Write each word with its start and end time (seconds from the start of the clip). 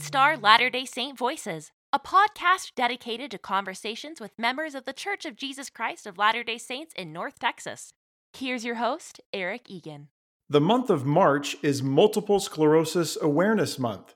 Star 0.00 0.38
Latter 0.38 0.70
day 0.70 0.86
Saint 0.86 1.18
Voices, 1.18 1.72
a 1.92 2.00
podcast 2.00 2.74
dedicated 2.74 3.30
to 3.30 3.38
conversations 3.38 4.18
with 4.18 4.38
members 4.38 4.74
of 4.74 4.86
the 4.86 4.94
Church 4.94 5.26
of 5.26 5.36
Jesus 5.36 5.68
Christ 5.68 6.06
of 6.06 6.16
Latter 6.16 6.42
day 6.42 6.56
Saints 6.56 6.94
in 6.96 7.12
North 7.12 7.38
Texas. 7.38 7.92
Here's 8.32 8.64
your 8.64 8.76
host, 8.76 9.20
Eric 9.34 9.68
Egan. 9.68 10.08
The 10.48 10.60
month 10.60 10.88
of 10.88 11.04
March 11.04 11.54
is 11.62 11.82
Multiple 11.82 12.40
Sclerosis 12.40 13.18
Awareness 13.20 13.78
Month. 13.78 14.14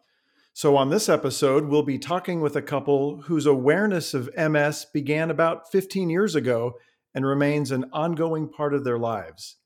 So, 0.55 0.75
on 0.75 0.89
this 0.89 1.11
episode, 1.11 1.67
we'll 1.67 1.83
be 1.83 1.99
talking 1.99 2.41
with 2.41 2.57
a 2.57 2.63
couple 2.63 3.21
whose 3.23 3.45
awareness 3.45 4.15
of 4.15 4.35
MS 4.37 4.87
began 4.93 5.31
about 5.31 5.71
15 5.71 6.09
years 6.09 6.35
ago 6.35 6.73
and 7.15 7.27
remains 7.27 7.71
an 7.71 7.85
ongoing 7.93 8.49
part 8.49 8.73
of 8.73 8.85
their 8.85 8.99
lives. 8.99 9.57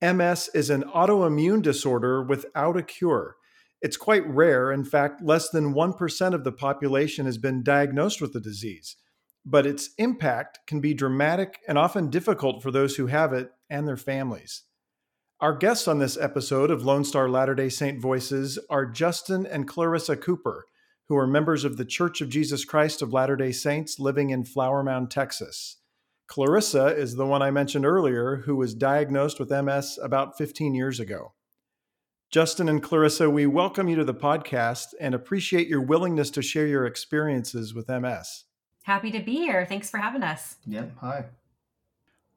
MS 0.00 0.48
is 0.54 0.70
an 0.70 0.84
autoimmune 0.84 1.60
disorder 1.60 2.22
without 2.22 2.78
a 2.78 2.82
cure. 2.82 3.36
It's 3.82 3.96
quite 3.96 4.26
rare. 4.26 4.70
In 4.70 4.84
fact, 4.84 5.22
less 5.22 5.50
than 5.50 5.74
1% 5.74 6.34
of 6.34 6.44
the 6.44 6.52
population 6.52 7.26
has 7.26 7.36
been 7.36 7.64
diagnosed 7.64 8.20
with 8.20 8.32
the 8.32 8.40
disease. 8.40 8.96
But 9.44 9.66
its 9.66 9.90
impact 9.98 10.60
can 10.68 10.80
be 10.80 10.94
dramatic 10.94 11.58
and 11.66 11.76
often 11.76 12.08
difficult 12.08 12.62
for 12.62 12.70
those 12.70 12.94
who 12.94 13.08
have 13.08 13.32
it 13.32 13.50
and 13.68 13.88
their 13.88 13.96
families. 13.96 14.62
Our 15.40 15.56
guests 15.56 15.88
on 15.88 15.98
this 15.98 16.16
episode 16.16 16.70
of 16.70 16.84
Lone 16.84 17.02
Star 17.02 17.28
Latter 17.28 17.56
day 17.56 17.68
Saint 17.68 18.00
Voices 18.00 18.60
are 18.70 18.86
Justin 18.86 19.44
and 19.44 19.66
Clairissa 19.66 20.20
Cooper, 20.20 20.66
who 21.08 21.16
are 21.16 21.26
members 21.26 21.64
of 21.64 21.76
the 21.76 21.84
Church 21.84 22.20
of 22.20 22.28
Jesus 22.28 22.64
Christ 22.64 23.02
of 23.02 23.12
Latter 23.12 23.34
day 23.34 23.50
Saints 23.50 23.98
living 23.98 24.30
in 24.30 24.44
Flower 24.44 24.84
Mound, 24.84 25.10
Texas. 25.10 25.78
Clairissa 26.30 26.96
is 26.96 27.16
the 27.16 27.26
one 27.26 27.42
I 27.42 27.50
mentioned 27.50 27.84
earlier 27.84 28.42
who 28.46 28.54
was 28.54 28.74
diagnosed 28.74 29.40
with 29.40 29.50
MS 29.50 29.98
about 30.00 30.38
15 30.38 30.76
years 30.76 31.00
ago. 31.00 31.32
Justin 32.32 32.70
and 32.70 32.82
Clairissa, 32.82 33.30
we 33.30 33.44
welcome 33.44 33.90
you 33.90 33.96
to 33.96 34.04
the 34.04 34.14
podcast 34.14 34.94
and 34.98 35.14
appreciate 35.14 35.68
your 35.68 35.82
willingness 35.82 36.30
to 36.30 36.40
share 36.40 36.66
your 36.66 36.86
experiences 36.86 37.74
with 37.74 37.90
MS. 37.90 38.44
Happy 38.84 39.10
to 39.10 39.20
be 39.20 39.34
here. 39.34 39.66
Thanks 39.66 39.90
for 39.90 39.98
having 39.98 40.22
us. 40.22 40.56
Yep. 40.66 40.92
Hi. 41.02 41.26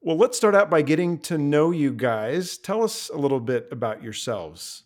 Well, 0.02 0.18
let's 0.18 0.36
start 0.36 0.54
out 0.54 0.70
by 0.70 0.82
getting 0.82 1.18
to 1.20 1.38
know 1.38 1.72
you 1.72 1.94
guys. 1.94 2.58
Tell 2.58 2.84
us 2.84 3.08
a 3.08 3.16
little 3.16 3.40
bit 3.40 3.70
about 3.72 4.04
yourselves. 4.04 4.84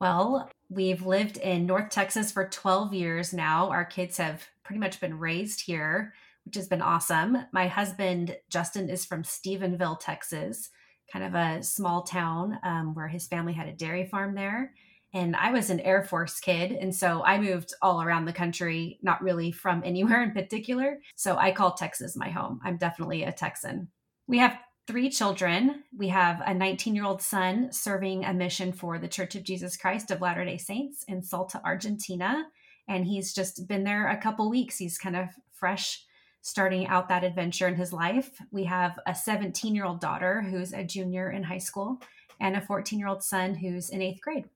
Well, 0.00 0.48
we've 0.68 1.04
lived 1.04 1.38
in 1.38 1.66
North 1.66 1.90
Texas 1.90 2.30
for 2.30 2.48
12 2.48 2.94
years 2.94 3.34
now. 3.34 3.68
Our 3.68 3.84
kids 3.84 4.16
have 4.18 4.46
pretty 4.62 4.78
much 4.78 5.00
been 5.00 5.18
raised 5.18 5.62
here, 5.62 6.14
which 6.44 6.54
has 6.54 6.68
been 6.68 6.82
awesome. 6.82 7.36
My 7.50 7.66
husband, 7.66 8.36
Justin, 8.48 8.90
is 8.90 9.04
from 9.04 9.24
Stephenville, 9.24 9.98
Texas, 9.98 10.70
kind 11.12 11.24
of 11.24 11.34
a 11.34 11.62
small 11.62 12.02
town 12.02 12.58
um, 12.62 12.94
where 12.94 13.08
his 13.08 13.26
family 13.26 13.52
had 13.52 13.68
a 13.68 13.72
dairy 13.72 14.06
farm 14.06 14.34
there. 14.34 14.72
And 15.12 15.34
I 15.34 15.50
was 15.50 15.70
an 15.70 15.80
Air 15.80 16.04
Force 16.04 16.38
kid. 16.38 16.72
And 16.72 16.94
so 16.94 17.24
I 17.24 17.40
moved 17.40 17.72
all 17.82 18.00
around 18.00 18.26
the 18.26 18.32
country, 18.32 18.98
not 19.02 19.22
really 19.22 19.50
from 19.50 19.82
anywhere 19.84 20.22
in 20.22 20.32
particular. 20.32 20.98
So 21.16 21.36
I 21.36 21.52
call 21.52 21.72
Texas 21.72 22.16
my 22.16 22.30
home. 22.30 22.60
I'm 22.64 22.76
definitely 22.76 23.24
a 23.24 23.32
Texan. 23.32 23.88
We 24.26 24.38
have 24.38 24.58
three 24.86 25.10
children. 25.10 25.84
We 25.96 26.08
have 26.08 26.42
a 26.46 26.54
19 26.54 26.94
year 26.94 27.04
old 27.04 27.22
son 27.22 27.72
serving 27.72 28.24
a 28.24 28.34
mission 28.34 28.72
for 28.72 28.98
the 28.98 29.08
Church 29.08 29.34
of 29.34 29.44
Jesus 29.44 29.76
Christ 29.76 30.10
of 30.10 30.20
Latter 30.20 30.44
day 30.44 30.58
Saints 30.58 31.04
in 31.08 31.22
Salta, 31.22 31.60
Argentina. 31.64 32.44
And 32.88 33.06
he's 33.06 33.32
just 33.32 33.68
been 33.68 33.84
there 33.84 34.08
a 34.08 34.20
couple 34.20 34.50
weeks. 34.50 34.78
He's 34.78 34.98
kind 34.98 35.16
of 35.16 35.28
fresh 35.52 36.04
starting 36.42 36.86
out 36.86 37.08
that 37.08 37.24
adventure 37.24 37.68
in 37.68 37.74
his 37.74 37.92
life. 37.92 38.30
We 38.50 38.64
have 38.64 38.98
a 39.06 39.14
17 39.14 39.74
year 39.74 39.84
old 39.84 40.00
daughter 40.00 40.42
who's 40.42 40.72
a 40.72 40.84
junior 40.84 41.30
in 41.30 41.42
high 41.42 41.58
school 41.58 42.00
and 42.40 42.56
a 42.56 42.60
14 42.60 42.98
year 42.98 43.08
old 43.08 43.22
son 43.22 43.54
who's 43.54 43.90
in 43.90 44.02
eighth 44.02 44.20
grade. 44.20 44.46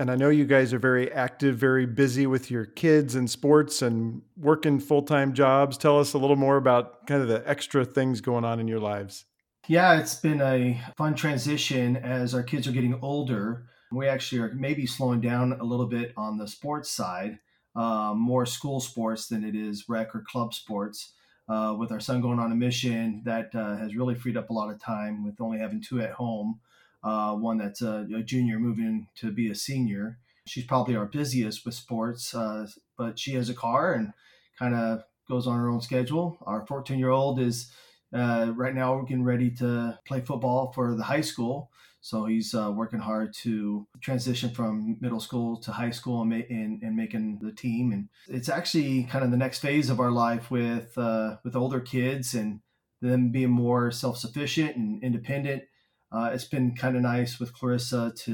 And 0.00 0.12
I 0.12 0.16
know 0.16 0.28
you 0.28 0.44
guys 0.44 0.72
are 0.72 0.78
very 0.78 1.10
active, 1.10 1.56
very 1.56 1.84
busy 1.84 2.26
with 2.26 2.52
your 2.52 2.64
kids 2.64 3.16
and 3.16 3.28
sports 3.28 3.82
and 3.82 4.22
working 4.36 4.78
full 4.78 5.02
time 5.02 5.32
jobs. 5.32 5.76
Tell 5.76 5.98
us 5.98 6.12
a 6.12 6.18
little 6.18 6.36
more 6.36 6.56
about 6.56 7.06
kind 7.06 7.20
of 7.20 7.28
the 7.28 7.42
extra 7.48 7.84
things 7.84 8.20
going 8.20 8.44
on 8.44 8.60
in 8.60 8.68
your 8.68 8.78
lives. 8.78 9.24
Yeah, 9.66 9.98
it's 9.98 10.14
been 10.14 10.40
a 10.40 10.80
fun 10.96 11.14
transition 11.14 11.96
as 11.96 12.34
our 12.34 12.42
kids 12.42 12.66
are 12.68 12.72
getting 12.72 12.98
older. 13.02 13.66
We 13.90 14.06
actually 14.06 14.40
are 14.42 14.54
maybe 14.54 14.86
slowing 14.86 15.20
down 15.20 15.52
a 15.52 15.64
little 15.64 15.86
bit 15.86 16.12
on 16.16 16.38
the 16.38 16.46
sports 16.46 16.90
side, 16.90 17.38
uh, 17.74 18.14
more 18.14 18.46
school 18.46 18.80
sports 18.80 19.26
than 19.26 19.44
it 19.44 19.56
is 19.56 19.88
rec 19.88 20.14
or 20.14 20.24
club 20.28 20.54
sports 20.54 21.14
uh, 21.48 21.74
with 21.78 21.90
our 21.90 22.00
son 22.00 22.20
going 22.20 22.38
on 22.38 22.52
a 22.52 22.54
mission 22.54 23.22
that 23.24 23.54
uh, 23.54 23.76
has 23.76 23.96
really 23.96 24.14
freed 24.14 24.36
up 24.36 24.50
a 24.50 24.52
lot 24.52 24.70
of 24.70 24.80
time 24.80 25.24
with 25.24 25.40
only 25.40 25.58
having 25.58 25.80
two 25.80 26.00
at 26.00 26.12
home. 26.12 26.60
Uh, 27.02 27.34
one 27.34 27.58
that's 27.58 27.80
a, 27.80 28.06
a, 28.14 28.22
junior 28.22 28.58
moving 28.58 29.06
to 29.14 29.30
be 29.30 29.48
a 29.50 29.54
senior. 29.54 30.18
She's 30.46 30.64
probably 30.64 30.96
our 30.96 31.06
busiest 31.06 31.64
with 31.64 31.74
sports, 31.74 32.34
uh, 32.34 32.66
but 32.96 33.18
she 33.18 33.34
has 33.34 33.48
a 33.48 33.54
car 33.54 33.94
and 33.94 34.12
kind 34.58 34.74
of 34.74 35.04
goes 35.28 35.46
on 35.46 35.58
her 35.58 35.68
own 35.68 35.80
schedule. 35.80 36.38
Our 36.42 36.66
14 36.66 36.98
year 36.98 37.10
old 37.10 37.38
is 37.38 37.70
uh, 38.12 38.52
right 38.56 38.74
now 38.74 39.00
getting 39.02 39.24
ready 39.24 39.50
to 39.52 39.98
play 40.06 40.20
football 40.20 40.72
for 40.72 40.96
the 40.96 41.04
high 41.04 41.20
school. 41.20 41.70
So 42.00 42.26
he's 42.26 42.54
uh, 42.54 42.70
working 42.74 43.00
hard 43.00 43.34
to 43.42 43.86
transition 44.00 44.50
from 44.50 44.96
middle 45.00 45.20
school 45.20 45.56
to 45.62 45.72
high 45.72 45.90
school 45.90 46.22
and, 46.22 46.30
ma- 46.30 46.46
and, 46.48 46.82
and, 46.82 46.96
making 46.96 47.40
the 47.42 47.52
team. 47.52 47.92
And 47.92 48.08
it's 48.28 48.48
actually 48.48 49.04
kind 49.04 49.24
of 49.24 49.30
the 49.30 49.36
next 49.36 49.58
phase 49.58 49.90
of 49.90 49.98
our 49.98 50.12
life 50.12 50.50
with 50.50 50.96
uh, 50.96 51.36
with 51.44 51.56
older 51.56 51.80
kids 51.80 52.34
and 52.34 52.60
them 53.00 53.30
being 53.30 53.50
more 53.50 53.90
self 53.90 54.16
sufficient 54.18 54.76
and 54.76 55.02
independent. 55.02 55.64
Uh, 56.10 56.30
it's 56.32 56.44
been 56.44 56.74
kind 56.74 56.96
of 56.96 57.02
nice 57.02 57.38
with 57.38 57.52
Clairissa 57.52 58.14
to 58.24 58.32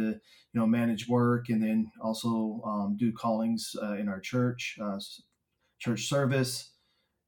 you 0.55 0.61
know 0.61 0.67
manage 0.67 1.09
work 1.09 1.49
and 1.49 1.63
then 1.63 1.91
also 2.01 2.63
um, 2.65 2.97
do 2.99 3.13
callings 3.13 3.75
uh, 3.83 3.95
in 3.95 4.09
our 4.09 4.21
church 4.21 4.79
uh, 4.81 4.99
church 5.79 6.09
service 6.09 6.71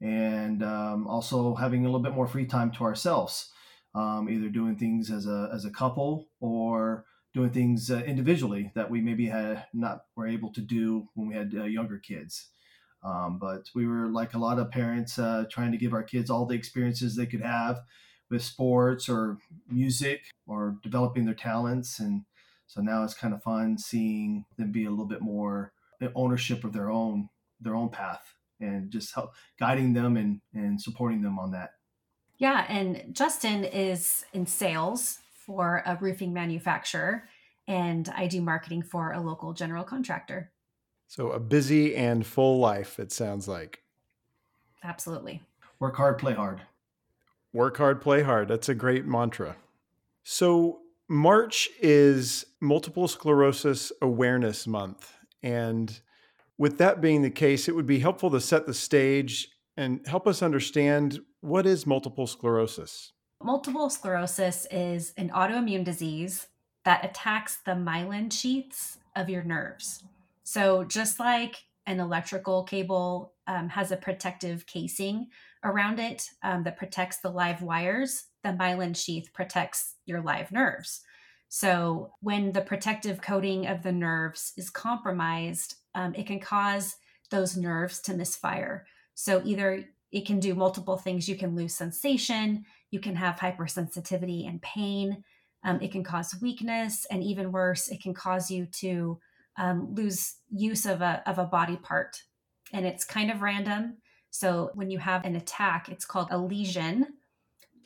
and 0.01 0.63
um, 0.63 1.07
also 1.07 1.55
having 1.55 1.83
a 1.83 1.89
little 1.89 2.01
bit 2.01 2.13
more 2.13 2.27
free 2.27 2.47
time 2.47 2.71
to 2.71 2.85
ourselves 2.85 3.51
um, 3.97 4.29
either 4.31 4.49
doing 4.49 4.77
things 4.77 5.11
as 5.11 5.27
a 5.27 5.51
as 5.53 5.65
a 5.65 5.71
couple 5.71 6.29
or 6.41 7.05
doing 7.35 7.51
things 7.51 7.91
uh, 7.91 8.03
individually 8.07 8.71
that 8.75 8.91
we 8.91 9.01
maybe 9.01 9.27
had 9.27 9.67
not 9.73 10.03
were 10.15 10.27
able 10.27 10.53
to 10.53 10.61
do 10.61 11.09
when 11.15 11.29
we 11.29 11.35
had 11.35 11.53
uh, 11.57 11.65
younger 11.65 11.99
kids. 11.99 12.49
Um, 13.03 13.39
but 13.39 13.69
we 13.75 13.87
were 13.87 14.09
like 14.09 14.35
a 14.35 14.39
lot 14.39 14.59
of 14.59 14.71
parents 14.71 15.19
uh, 15.19 15.45
trying 15.51 15.73
to 15.73 15.79
give 15.79 15.93
our 15.93 16.03
kids 16.03 16.31
all 16.31 16.47
the 16.47 16.55
experiences 16.55 17.15
they 17.17 17.27
could 17.27 17.43
have 17.43 17.81
with 18.31 18.43
sports 18.43 19.09
or 19.09 19.39
music 19.69 20.23
or 20.47 20.77
developing 20.83 21.25
their 21.25 21.35
talents 21.35 22.01
and 22.01 22.25
so 22.67 22.81
now 22.81 23.05
it's 23.05 23.15
kind 23.15 23.33
of 23.33 23.43
fun 23.43 23.79
seeing 23.79 24.45
them 24.59 24.73
be 24.73 24.85
a 24.85 24.91
little 24.91 25.07
bit 25.07 25.23
more 25.23 25.73
ownership 26.17 26.65
of 26.65 26.73
their 26.73 26.91
own 26.91 27.29
their 27.61 27.77
own 27.77 27.89
path 27.89 28.35
and 28.61 28.91
just 28.91 29.15
help 29.15 29.33
guiding 29.61 29.93
them 29.93 30.17
and 30.17 30.41
and 30.55 30.81
supporting 30.81 31.23
them 31.23 31.39
on 31.39 31.53
that 31.53 31.71
yeah, 32.39 32.67
and 32.69 33.15
Justin 33.15 33.65
is 33.65 34.25
in 34.33 34.47
sales 34.47 35.19
for 35.47 35.83
a 35.87 35.97
roofing 36.01 36.33
manufacturer, 36.33 37.29
and 37.69 38.09
I 38.15 38.27
do 38.27 38.41
marketing 38.41 38.83
for 38.83 39.13
a 39.13 39.21
local 39.21 39.53
general 39.53 39.85
contractor. 39.85 40.51
So 41.09 41.31
a 41.31 41.41
busy 41.41 41.95
and 41.95 42.27
full 42.27 42.59
life, 42.59 42.99
it 42.99 43.13
sounds 43.13 43.47
like. 43.47 43.81
Absolutely. 44.83 45.43
Work 45.79 45.97
hard, 45.97 46.19
play 46.19 46.35
hard. 46.35 46.63
Work 47.53 47.77
hard, 47.79 48.01
play 48.01 48.23
hard. 48.23 48.49
That's 48.49 48.69
a 48.69 48.75
great 48.75 49.07
mantra. 49.07 49.57
So 50.25 50.81
March 51.09 51.71
is 51.81 52.45
Multiple 52.61 53.09
Sclerosis 53.09 53.93
Awareness 54.03 54.67
Month. 54.67 55.15
And 55.43 56.01
with 56.59 56.79
that 56.79 57.01
being 57.01 57.23
the 57.23 57.31
case, 57.31 57.69
it 57.69 57.75
would 57.75 57.87
be 57.87 58.01
helpful 58.01 58.31
to 58.31 58.41
set 58.41 58.67
the 58.67 58.75
stage 58.75 59.49
and 59.77 60.01
help 60.07 60.27
us 60.27 60.43
understand 60.43 61.21
what 61.47 61.65
is 61.65 61.87
multiple 61.87 62.27
sclerosis? 62.27 63.13
Multiple 63.41 63.89
sclerosis 63.89 64.67
is 64.71 65.13
an 65.17 65.31
autoimmune 65.31 65.85
disease 65.85 66.49
that 66.85 67.05
attacks 67.05 67.59
the 67.65 67.73
myelin 67.73 68.33
sheaths 68.33 68.99
of 69.15 69.31
your 69.31 69.45
nerves. 69.45 70.03
So, 70.43 70.83
just 70.83 71.21
like 71.21 71.65
an 71.87 72.01
electrical 72.01 72.65
cable 72.65 73.35
um, 73.47 73.69
has 73.69 73.93
a 73.93 73.97
protective 73.97 74.67
casing 74.67 75.29
around 75.63 76.01
it 76.01 76.29
um, 76.43 76.65
that 76.65 76.77
protects 76.77 77.19
the 77.19 77.31
live 77.31 77.63
wires, 77.63 78.25
the 78.43 78.51
myelin 78.51 78.97
sheath 78.97 79.33
protects 79.33 79.95
your 80.05 80.21
live 80.21 80.51
nerves. 80.51 81.03
So, 81.49 82.13
when 82.21 82.53
the 82.53 82.61
protective 82.61 83.23
coating 83.23 83.69
of 83.69 83.85
the 83.85 83.93
nerves 83.93 84.53
is 84.57 84.69
compromised, 84.69 85.77
um, 85.95 86.13
it 86.17 86.27
can 86.27 86.41
cause 86.41 86.97
those 87.31 87.57
nerves 87.57 88.01
to 88.01 88.15
misfire. 88.15 88.85
So 89.19 89.41
either 89.47 89.87
it 90.17 90.25
can 90.25 90.41
do 90.41 90.55
multiple 90.55 90.97
things. 90.97 91.29
You 91.29 91.37
can 91.37 91.55
lose 91.55 91.75
sensation, 91.75 92.65
you 92.91 93.01
can 93.01 93.15
have 93.17 93.37
hypersensitivity 93.37 94.49
and 94.49 94.63
pain. 94.63 95.23
Um, 95.63 95.79
it 95.83 95.93
can 95.93 96.03
cause 96.03 96.41
weakness, 96.41 97.07
and 97.11 97.23
even 97.23 97.53
worse, 97.53 97.89
it 97.89 98.01
can 98.01 98.15
cause 98.15 98.51
you 98.51 98.65
to 98.81 99.19
um, 99.59 99.95
lose 99.95 100.37
use 100.49 100.87
of 100.87 101.03
a, 101.03 101.23
of 101.27 101.39
a 101.39 101.45
body 101.45 101.77
part. 101.77 102.23
And 102.73 102.87
it's 102.87 103.05
kind 103.05 103.31
of 103.31 103.43
random. 103.43 103.99
So 104.31 104.71
when 104.75 104.91
you 104.91 104.99
have 104.99 105.25
an 105.25 105.37
attack, 105.37 105.91
it's 105.91 106.07
called 106.07 106.29
a 106.31 106.39
lesion. 106.39 107.09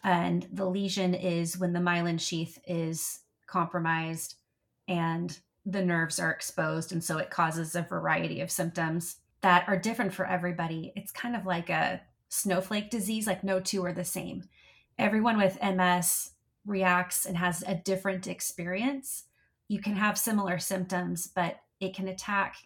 And 0.05 0.47
the 0.53 0.67
lesion 0.67 1.15
is 1.15 1.59
when 1.59 1.73
the 1.73 1.81
myelin 1.81 2.21
sheath 2.21 2.59
is 2.67 3.21
compromised 3.49 4.37
and 4.87 5.37
the 5.67 5.85
nerves 5.85 6.21
are 6.21 6.31
exposed. 6.31 6.93
And 6.93 7.03
so 7.03 7.19
it 7.19 7.31
causes 7.31 7.75
a 7.75 7.83
variety 7.83 8.41
of 8.41 8.53
symptoms 8.53 9.17
that 9.41 9.65
are 9.69 9.77
different 9.77 10.13
for 10.13 10.27
everybody. 10.27 10.93
It's 10.95 11.13
kind 11.13 11.35
of 11.35 11.45
like 11.45 11.71
a 11.71 12.01
snowflake 12.31 12.89
disease, 12.91 13.27
like 13.27 13.45
no 13.45 13.61
two 13.61 13.85
are 13.85 13.93
the 13.93 14.05
same. 14.05 14.45
Everyone 14.99 15.37
with 15.37 15.59
MS 15.63 16.31
reacts 16.65 17.27
and 17.27 17.37
has 17.37 17.63
a 17.67 17.75
different 17.75 18.27
experience. 18.27 19.25
You 19.69 19.81
can 19.81 19.97
have 19.97 20.17
similar 20.17 20.59
symptoms, 20.59 21.27
but 21.27 21.57
it 21.81 21.95
can 21.95 22.09
attack 22.09 22.57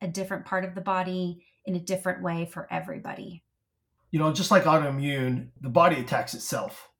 a 0.00 0.08
different 0.08 0.44
part 0.44 0.64
of 0.64 0.74
the 0.74 0.80
body 0.80 1.44
in 1.64 1.76
a 1.76 1.80
different 1.80 2.22
way 2.22 2.46
for 2.46 2.66
everybody. 2.70 3.44
You 4.10 4.18
know, 4.18 4.32
just 4.32 4.50
like 4.50 4.64
autoimmune, 4.64 5.48
the 5.60 5.68
body 5.68 6.00
attacks 6.00 6.34
itself 6.34 6.90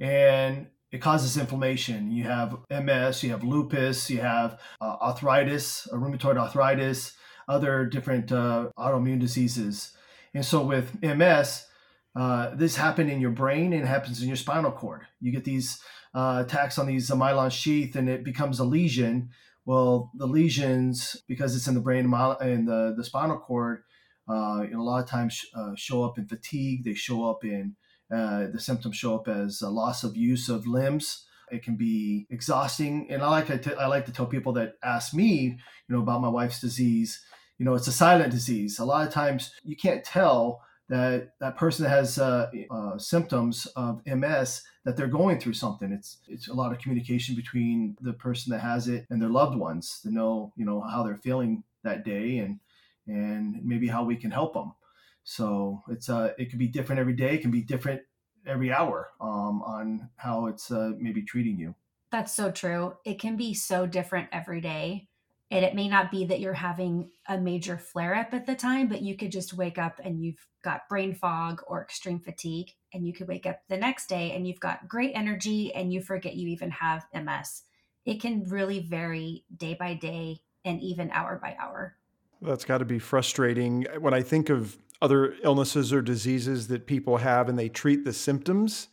and 0.00 0.66
it 0.90 0.98
causes 0.98 1.38
inflammation. 1.38 2.10
You 2.10 2.24
have 2.24 2.58
MS, 2.70 3.22
you 3.22 3.30
have 3.30 3.44
lupus, 3.44 4.10
you 4.10 4.20
have 4.20 4.60
uh, 4.80 4.96
arthritis, 5.00 5.88
rheumatoid 5.92 6.36
arthritis, 6.36 7.14
other 7.48 7.86
different 7.86 8.30
uh, 8.30 8.68
autoimmune 8.78 9.20
diseases. 9.20 9.94
And 10.34 10.44
so 10.44 10.62
with 10.62 11.00
MS, 11.02 11.66
uh, 12.14 12.54
this 12.54 12.76
happened 12.76 13.10
in 13.10 13.20
your 13.20 13.30
brain 13.30 13.72
and 13.72 13.82
it 13.82 13.86
happens 13.86 14.22
in 14.22 14.28
your 14.28 14.36
spinal 14.36 14.72
cord. 14.72 15.02
You 15.20 15.32
get 15.32 15.44
these 15.44 15.80
uh, 16.14 16.42
attacks 16.46 16.78
on 16.78 16.86
these 16.86 17.10
myelin 17.10 17.50
sheath 17.50 17.96
and 17.96 18.08
it 18.08 18.24
becomes 18.24 18.58
a 18.58 18.64
lesion. 18.64 19.30
Well, 19.64 20.10
the 20.14 20.26
lesions, 20.26 21.16
because 21.28 21.54
it's 21.54 21.68
in 21.68 21.74
the 21.74 21.80
brain 21.80 22.12
and 22.12 22.68
the, 22.68 22.94
the 22.96 23.04
spinal 23.04 23.38
cord, 23.38 23.84
uh, 24.28 24.66
a 24.72 24.76
lot 24.76 25.02
of 25.02 25.08
times 25.08 25.44
uh, 25.54 25.72
show 25.76 26.04
up 26.04 26.18
in 26.18 26.26
fatigue. 26.26 26.84
They 26.84 26.94
show 26.94 27.28
up 27.28 27.44
in 27.44 27.76
uh, 28.12 28.46
the 28.52 28.60
symptoms 28.60 28.96
show 28.96 29.14
up 29.14 29.28
as 29.28 29.62
a 29.62 29.70
loss 29.70 30.04
of 30.04 30.16
use 30.16 30.48
of 30.48 30.66
limbs. 30.66 31.24
It 31.50 31.62
can 31.62 31.76
be 31.76 32.26
exhausting, 32.30 33.08
and 33.10 33.22
I 33.22 33.28
like 33.28 33.46
to 33.48 33.58
t- 33.58 33.74
I 33.74 33.86
like 33.86 34.06
to 34.06 34.12
tell 34.12 34.26
people 34.26 34.54
that 34.54 34.74
ask 34.82 35.12
me, 35.12 35.58
you 35.88 35.94
know, 35.94 36.00
about 36.00 36.22
my 36.22 36.28
wife's 36.28 36.60
disease. 36.60 37.22
You 37.62 37.66
know, 37.66 37.76
it's 37.76 37.86
a 37.86 37.92
silent 37.92 38.32
disease. 38.32 38.80
A 38.80 38.84
lot 38.84 39.06
of 39.06 39.14
times 39.14 39.52
you 39.62 39.76
can't 39.76 40.02
tell 40.02 40.62
that 40.88 41.34
that 41.38 41.56
person 41.56 41.86
has 41.86 42.18
uh, 42.18 42.50
uh, 42.68 42.98
symptoms 42.98 43.66
of 43.76 44.04
MS 44.04 44.64
that 44.84 44.96
they're 44.96 45.06
going 45.06 45.38
through 45.38 45.52
something. 45.52 45.92
It's 45.92 46.18
it's 46.26 46.48
a 46.48 46.54
lot 46.54 46.72
of 46.72 46.80
communication 46.80 47.36
between 47.36 47.96
the 48.00 48.14
person 48.14 48.50
that 48.50 48.62
has 48.62 48.88
it 48.88 49.06
and 49.10 49.22
their 49.22 49.28
loved 49.28 49.56
ones 49.56 50.00
to 50.02 50.10
know 50.10 50.52
you 50.56 50.64
know 50.64 50.80
how 50.80 51.04
they're 51.04 51.20
feeling 51.22 51.62
that 51.84 52.04
day 52.04 52.38
and 52.38 52.58
and 53.06 53.64
maybe 53.64 53.86
how 53.86 54.02
we 54.02 54.16
can 54.16 54.32
help 54.32 54.54
them. 54.54 54.74
So 55.22 55.84
it's 55.88 56.08
uh 56.08 56.32
it 56.38 56.50
can 56.50 56.58
be 56.58 56.66
different 56.66 56.98
every 56.98 57.14
day. 57.14 57.36
It 57.36 57.42
can 57.42 57.52
be 57.52 57.62
different 57.62 58.02
every 58.44 58.72
hour 58.72 59.10
um, 59.20 59.62
on 59.62 60.10
how 60.16 60.46
it's 60.46 60.72
uh, 60.72 60.94
maybe 60.98 61.22
treating 61.22 61.60
you. 61.60 61.76
That's 62.10 62.34
so 62.34 62.50
true. 62.50 62.96
It 63.04 63.20
can 63.20 63.36
be 63.36 63.54
so 63.54 63.86
different 63.86 64.30
every 64.32 64.60
day. 64.60 65.06
And 65.52 65.66
it 65.66 65.74
may 65.74 65.86
not 65.86 66.10
be 66.10 66.24
that 66.24 66.40
you're 66.40 66.54
having 66.54 67.10
a 67.28 67.36
major 67.36 67.76
flare 67.76 68.14
up 68.14 68.32
at 68.32 68.46
the 68.46 68.54
time, 68.54 68.88
but 68.88 69.02
you 69.02 69.18
could 69.18 69.30
just 69.30 69.52
wake 69.52 69.76
up 69.76 70.00
and 70.02 70.24
you've 70.24 70.46
got 70.64 70.88
brain 70.88 71.14
fog 71.14 71.60
or 71.66 71.82
extreme 71.82 72.20
fatigue. 72.20 72.70
And 72.94 73.06
you 73.06 73.12
could 73.12 73.28
wake 73.28 73.44
up 73.44 73.60
the 73.68 73.76
next 73.76 74.08
day 74.08 74.32
and 74.32 74.48
you've 74.48 74.60
got 74.60 74.88
great 74.88 75.12
energy 75.14 75.70
and 75.74 75.92
you 75.92 76.00
forget 76.00 76.36
you 76.36 76.48
even 76.48 76.70
have 76.70 77.04
MS. 77.14 77.64
It 78.06 78.22
can 78.22 78.44
really 78.48 78.80
vary 78.80 79.44
day 79.54 79.76
by 79.78 79.92
day 79.92 80.40
and 80.64 80.80
even 80.80 81.10
hour 81.10 81.38
by 81.42 81.54
hour. 81.60 81.98
That's 82.40 82.64
got 82.64 82.78
to 82.78 82.86
be 82.86 82.98
frustrating. 82.98 83.86
When 84.00 84.14
I 84.14 84.22
think 84.22 84.48
of 84.48 84.78
other 85.02 85.34
illnesses 85.44 85.92
or 85.92 86.00
diseases 86.00 86.68
that 86.68 86.86
people 86.86 87.18
have 87.18 87.50
and 87.50 87.58
they 87.58 87.68
treat 87.68 88.06
the 88.06 88.14
symptoms, 88.14 88.88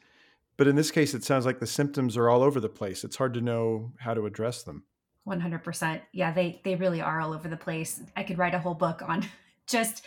but 0.57 0.67
in 0.67 0.75
this 0.75 0.91
case, 0.91 1.13
it 1.13 1.23
sounds 1.23 1.45
like 1.45 1.59
the 1.59 1.67
symptoms 1.67 2.17
are 2.17 2.29
all 2.29 2.43
over 2.43 2.59
the 2.59 2.67
place. 2.67 3.05
It's 3.05 3.15
hard 3.15 3.33
to 3.35 3.41
know 3.41 3.93
how 3.99 4.13
to 4.13 4.25
address 4.25 4.63
them. 4.63 4.83
100%. 5.29 6.01
Yeah, 6.11 6.31
they 6.31 6.61
they 6.63 6.75
really 6.75 7.01
are 7.01 7.21
all 7.21 7.33
over 7.33 7.47
the 7.47 7.57
place. 7.57 8.01
I 8.15 8.23
could 8.23 8.37
write 8.37 8.55
a 8.55 8.59
whole 8.59 8.73
book 8.73 9.01
on 9.01 9.25
just 9.67 10.03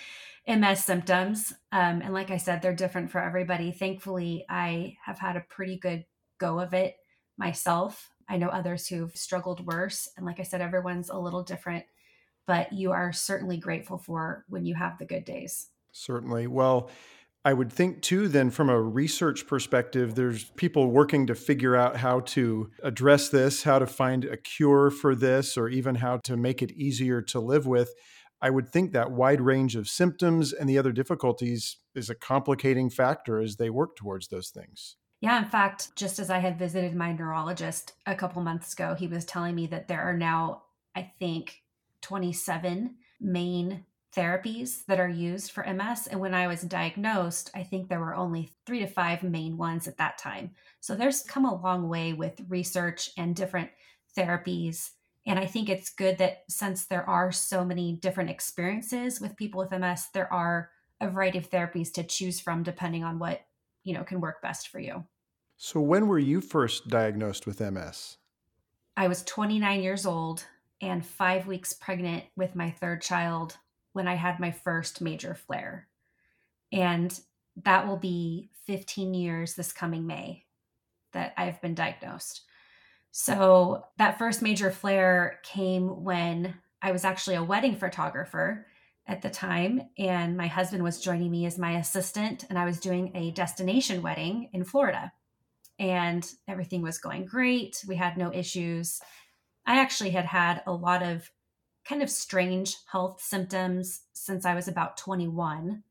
MS 0.47 0.85
symptoms. 0.85 1.53
Um, 1.71 2.03
and 2.03 2.13
like 2.13 2.31
I 2.31 2.37
said, 2.37 2.61
they're 2.61 2.75
different 2.75 3.11
for 3.11 3.21
everybody. 3.21 3.71
Thankfully, 3.71 4.45
I 4.49 4.97
have 5.05 5.19
had 5.19 5.37
a 5.37 5.45
pretty 5.49 5.77
good 5.77 6.05
go 6.39 6.59
of 6.59 6.75
it 6.75 6.97
myself. 7.39 8.11
I 8.29 8.37
know 8.37 8.49
others 8.49 8.87
who've 8.87 9.15
struggled 9.17 9.65
worse. 9.67 10.09
And 10.17 10.27
like 10.27 10.41
I 10.41 10.45
said, 10.45 10.61
everyone's 10.61 11.11
a 11.11 11.19
little 11.19 11.43
different, 11.43 11.85
but 12.47 12.73
you 12.73 12.93
are 12.93 13.13
certainly 13.13 13.57
grateful 13.57 13.99
for 13.99 14.45
when 14.49 14.65
you 14.65 14.75
have 14.75 14.99
the 14.99 15.05
good 15.05 15.25
days. 15.25 15.69
Certainly. 15.93 16.47
Well, 16.49 16.91
I 17.45 17.53
would 17.53 17.73
think 17.73 18.03
too, 18.03 18.29
then, 18.29 18.51
from 18.51 18.71
a 18.71 18.81
research 18.81 19.49
perspective, 19.49 20.15
there's 20.15 20.45
people 20.51 20.91
working 20.91 21.27
to 21.27 21.35
figure 21.35 21.75
out 21.75 21.97
how 21.97 22.21
to 22.21 22.71
address 22.83 23.31
this, 23.31 23.65
how 23.65 23.81
to 23.81 23.87
find 23.87 24.25
a 24.25 24.37
cure 24.37 24.91
for 24.91 25.17
this, 25.17 25.57
or 25.57 25.69
even 25.69 25.97
how 25.97 26.19
to 26.19 26.37
make 26.37 26.63
it 26.63 26.71
easier 26.73 27.21
to 27.23 27.41
live 27.41 27.67
with. 27.67 27.93
I 28.41 28.51
would 28.51 28.69
think 28.69 28.93
that 28.93 29.11
wide 29.11 29.41
range 29.41 29.75
of 29.75 29.89
symptoms 29.89 30.53
and 30.53 30.69
the 30.69 30.79
other 30.79 30.93
difficulties 30.93 31.79
is 31.95 32.11
a 32.11 32.15
complicating 32.15 32.91
factor 32.91 33.41
as 33.41 33.57
they 33.57 33.71
work 33.71 33.97
towards 33.97 34.29
those 34.29 34.51
things. 34.51 34.97
Yeah, 35.21 35.39
in 35.39 35.45
fact, 35.45 35.95
just 35.95 36.19
as 36.19 36.31
I 36.31 36.39
had 36.39 36.59
visited 36.59 36.97
my 36.97 37.13
neurologist 37.13 37.93
a 38.07 38.15
couple 38.17 38.43
months 38.43 38.73
ago, 38.73 38.95
he 38.97 39.07
was 39.07 39.25
telling 39.25 39.55
me 39.55 39.69
that 39.69 39.87
there 39.87 40.01
are 40.01 40.17
now, 40.17 40.63
I 40.97 41.11
think, 41.21 41.63
27 42.03 42.97
main 43.21 43.85
therapies 44.17 44.85
that 44.87 45.01
are 45.01 45.09
used 45.09 45.53
for 45.53 45.65
MS. 45.65 46.07
And 46.07 46.21
when 46.21 46.35
I 46.35 46.47
was 46.47 46.63
diagnosed, 46.63 47.51
I 47.55 47.63
think 47.63 47.89
there 47.89 48.01
were 48.01 48.15
only 48.15 48.53
three 48.67 48.81
to 48.81 48.87
five 48.87 49.23
main 49.23 49.57
ones 49.57 49.89
at 49.89 49.97
that 49.97 50.19
time. 50.19 50.51
So 50.81 50.95
there's 50.95 51.23
come 51.23 51.45
a 51.45 51.61
long 51.61 51.89
way 51.89 52.13
with 52.13 52.43
research 52.49 53.11
and 53.17 53.35
different 53.35 53.71
therapies. 54.17 54.91
And 55.27 55.39
I 55.39 55.47
think 55.47 55.69
it's 55.69 55.91
good 55.91 56.19
that 56.19 56.43
since 56.49 56.85
there 56.85 57.09
are 57.09 57.33
so 57.33 57.65
many 57.65 57.95
different 57.95 58.31
experiences 58.31 59.21
with 59.21 59.37
people 59.37 59.61
with 59.61 59.71
MS, 59.79 60.09
there 60.13 60.33
are 60.33 60.71
a 61.01 61.09
variety 61.09 61.39
of 61.39 61.51
therapies 61.51 61.93
to 61.95 62.03
choose 62.03 62.41
from 62.41 62.63
depending 62.63 63.05
on 63.05 63.19
what, 63.19 63.41
you 63.85 63.95
know, 63.95 64.05
can 64.05 64.21
work 64.21 64.43
best 64.43 64.69
for 64.69 64.79
you. 64.79 65.05
So 65.57 65.81
when 65.81 66.09
were 66.09 66.19
you 66.19 66.41
first 66.41 66.89
diagnosed 66.89 67.47
with 67.47 67.61
MS? 67.61 68.19
I 68.97 69.09
was 69.09 69.23
29 69.23 69.81
years 69.81 70.05
old 70.05 70.45
and 70.81 71.07
5 71.07 71.47
weeks 71.47 71.73
pregnant 71.73 72.25
with 72.37 72.57
my 72.57 72.71
third 72.71 73.01
child 73.01 73.57
when 73.93 74.09
I 74.09 74.15
had 74.15 74.41
my 74.41 74.51
first 74.51 75.01
major 75.01 75.35
flare. 75.35 75.89
And 76.73 77.19
that 77.65 77.87
will 77.87 77.99
be 77.99 78.51
15 78.67 79.15
years 79.15 79.55
this 79.55 79.73
coming 79.73 80.07
May 80.07 80.45
that 81.13 81.35
I've 81.37 81.61
been 81.61 81.75
diagnosed. 81.75 82.43
So 83.11 83.85
that 83.99 84.19
first 84.19 84.41
major 84.41 84.71
flare 84.71 85.41
came 85.43 86.03
when 86.03 86.55
I 86.81 86.93
was 86.93 87.05
actually 87.05 87.37
a 87.37 87.45
wedding 87.45 87.77
photographer 87.77 88.67
at 89.07 89.21
the 89.21 89.31
time, 89.31 89.83
and 89.99 90.37
my 90.37 90.47
husband 90.47 90.83
was 90.83 91.01
joining 91.01 91.31
me 91.31 91.45
as 91.45 91.59
my 91.59 91.73
assistant, 91.73 92.45
and 92.49 92.59
I 92.59 92.65
was 92.65 92.81
doing 92.81 93.11
a 93.15 93.33
destination 93.33 94.01
wedding 94.01 94.49
in 94.53 94.65
Florida. 94.65 95.13
And 95.79 96.27
everything 96.47 96.83
was 96.83 96.99
going 96.99 97.27
great. 97.27 97.85
We 97.89 97.97
had 97.97 98.17
no 98.17 98.33
issues. 98.33 99.01
I 99.67 99.81
actually 99.81 100.11
had 100.11 100.25
had 100.25 100.63
a 100.67 100.73
lot 100.73 101.03
of 101.03 101.31
kind 101.87 102.03
of 102.03 102.11
strange 102.11 102.77
health 102.91 103.21
symptoms 103.21 104.03
since 104.13 104.45
I 104.45 104.55
was 104.55 104.69
about 104.69 104.97
21. 104.97 105.83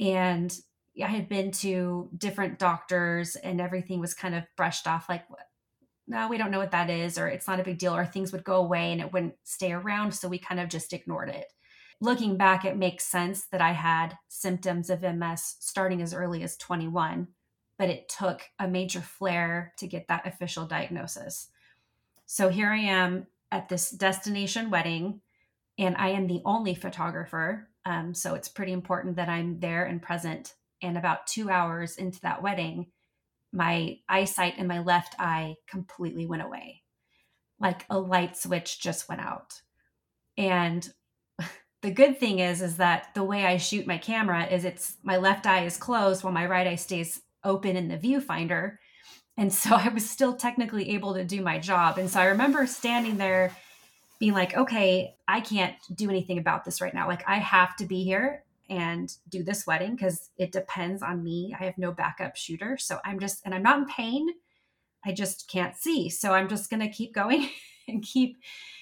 And 0.00 0.58
I 1.02 1.06
had 1.06 1.28
been 1.28 1.50
to 1.52 2.08
different 2.16 2.58
doctors 2.58 3.36
and 3.36 3.60
everything 3.60 4.00
was 4.00 4.14
kind 4.14 4.34
of 4.34 4.44
brushed 4.56 4.86
off 4.86 5.08
like, 5.08 5.24
no, 6.08 6.28
we 6.28 6.38
don't 6.38 6.50
know 6.50 6.58
what 6.58 6.70
that 6.70 6.88
is, 6.88 7.18
or 7.18 7.26
it's 7.28 7.48
not 7.48 7.58
a 7.58 7.64
big 7.64 7.78
deal, 7.78 7.94
or 7.94 8.06
things 8.06 8.32
would 8.32 8.44
go 8.44 8.56
away 8.56 8.92
and 8.92 9.00
it 9.00 9.12
wouldn't 9.12 9.34
stay 9.42 9.72
around. 9.72 10.12
So 10.12 10.28
we 10.28 10.38
kind 10.38 10.60
of 10.60 10.68
just 10.68 10.92
ignored 10.92 11.28
it. 11.28 11.46
Looking 12.00 12.36
back, 12.36 12.64
it 12.64 12.76
makes 12.76 13.04
sense 13.04 13.46
that 13.46 13.60
I 13.60 13.72
had 13.72 14.16
symptoms 14.28 14.90
of 14.90 15.02
MS 15.02 15.56
starting 15.58 16.02
as 16.02 16.14
early 16.14 16.42
as 16.42 16.56
21, 16.58 17.28
but 17.78 17.88
it 17.88 18.08
took 18.08 18.42
a 18.58 18.68
major 18.68 19.00
flare 19.00 19.72
to 19.78 19.86
get 19.86 20.06
that 20.08 20.26
official 20.26 20.66
diagnosis. 20.66 21.48
So 22.26 22.50
here 22.50 22.70
I 22.70 22.78
am 22.78 23.26
at 23.50 23.68
this 23.68 23.90
destination 23.90 24.70
wedding, 24.70 25.20
and 25.78 25.96
I 25.96 26.10
am 26.10 26.26
the 26.26 26.42
only 26.44 26.74
photographer. 26.74 27.68
Um, 27.84 28.14
so 28.14 28.34
it's 28.34 28.48
pretty 28.48 28.72
important 28.72 29.16
that 29.16 29.28
I'm 29.28 29.60
there 29.60 29.84
and 29.84 30.02
present. 30.02 30.54
And 30.82 30.98
about 30.98 31.26
two 31.26 31.48
hours 31.48 31.96
into 31.96 32.20
that 32.20 32.42
wedding, 32.42 32.86
my 33.52 33.98
eyesight 34.08 34.58
in 34.58 34.66
my 34.66 34.80
left 34.80 35.14
eye 35.18 35.56
completely 35.68 36.26
went 36.26 36.42
away. 36.42 36.82
Like 37.58 37.86
a 37.88 37.98
light 37.98 38.36
switch 38.36 38.80
just 38.80 39.08
went 39.08 39.22
out. 39.22 39.60
And 40.36 40.88
the 41.82 41.90
good 41.90 42.18
thing 42.18 42.40
is 42.40 42.60
is 42.60 42.76
that 42.76 43.08
the 43.14 43.24
way 43.24 43.46
I 43.46 43.56
shoot 43.56 43.86
my 43.86 43.98
camera 43.98 44.46
is 44.46 44.64
it's 44.64 44.96
my 45.02 45.16
left 45.16 45.46
eye 45.46 45.64
is 45.64 45.76
closed 45.76 46.22
while 46.22 46.32
my 46.32 46.46
right 46.46 46.66
eye 46.66 46.76
stays 46.76 47.22
open 47.44 47.76
in 47.76 47.88
the 47.88 47.96
viewfinder. 47.96 48.76
And 49.36 49.52
so 49.52 49.70
I 49.76 49.88
was 49.88 50.08
still 50.08 50.34
technically 50.34 50.90
able 50.90 51.14
to 51.14 51.24
do 51.24 51.42
my 51.42 51.58
job. 51.58 51.98
And 51.98 52.10
so 52.10 52.20
I 52.20 52.26
remember 52.26 52.66
standing 52.66 53.16
there 53.16 53.54
being 54.18 54.32
like, 54.32 54.56
okay, 54.56 55.14
I 55.28 55.40
can't 55.40 55.74
do 55.94 56.08
anything 56.08 56.38
about 56.38 56.64
this 56.64 56.80
right 56.80 56.94
now. 56.94 57.06
Like, 57.06 57.22
I 57.28 57.36
have 57.36 57.76
to 57.76 57.84
be 57.84 58.02
here 58.02 58.44
and 58.68 59.12
do 59.28 59.42
this 59.42 59.66
wedding 59.66 59.94
because 59.94 60.30
it 60.38 60.52
depends 60.52 61.02
on 61.02 61.22
me. 61.22 61.54
I 61.58 61.64
have 61.64 61.78
no 61.78 61.92
backup 61.92 62.36
shooter. 62.36 62.76
So 62.78 62.98
I'm 63.04 63.20
just, 63.20 63.42
and 63.44 63.54
I'm 63.54 63.62
not 63.62 63.78
in 63.78 63.86
pain. 63.86 64.28
I 65.04 65.12
just 65.12 65.48
can't 65.48 65.76
see. 65.76 66.08
So 66.08 66.32
I'm 66.32 66.48
just 66.48 66.70
going 66.70 66.80
to 66.80 66.88
keep 66.88 67.14
going 67.14 67.50
and 67.88 68.02
keep 68.02 68.38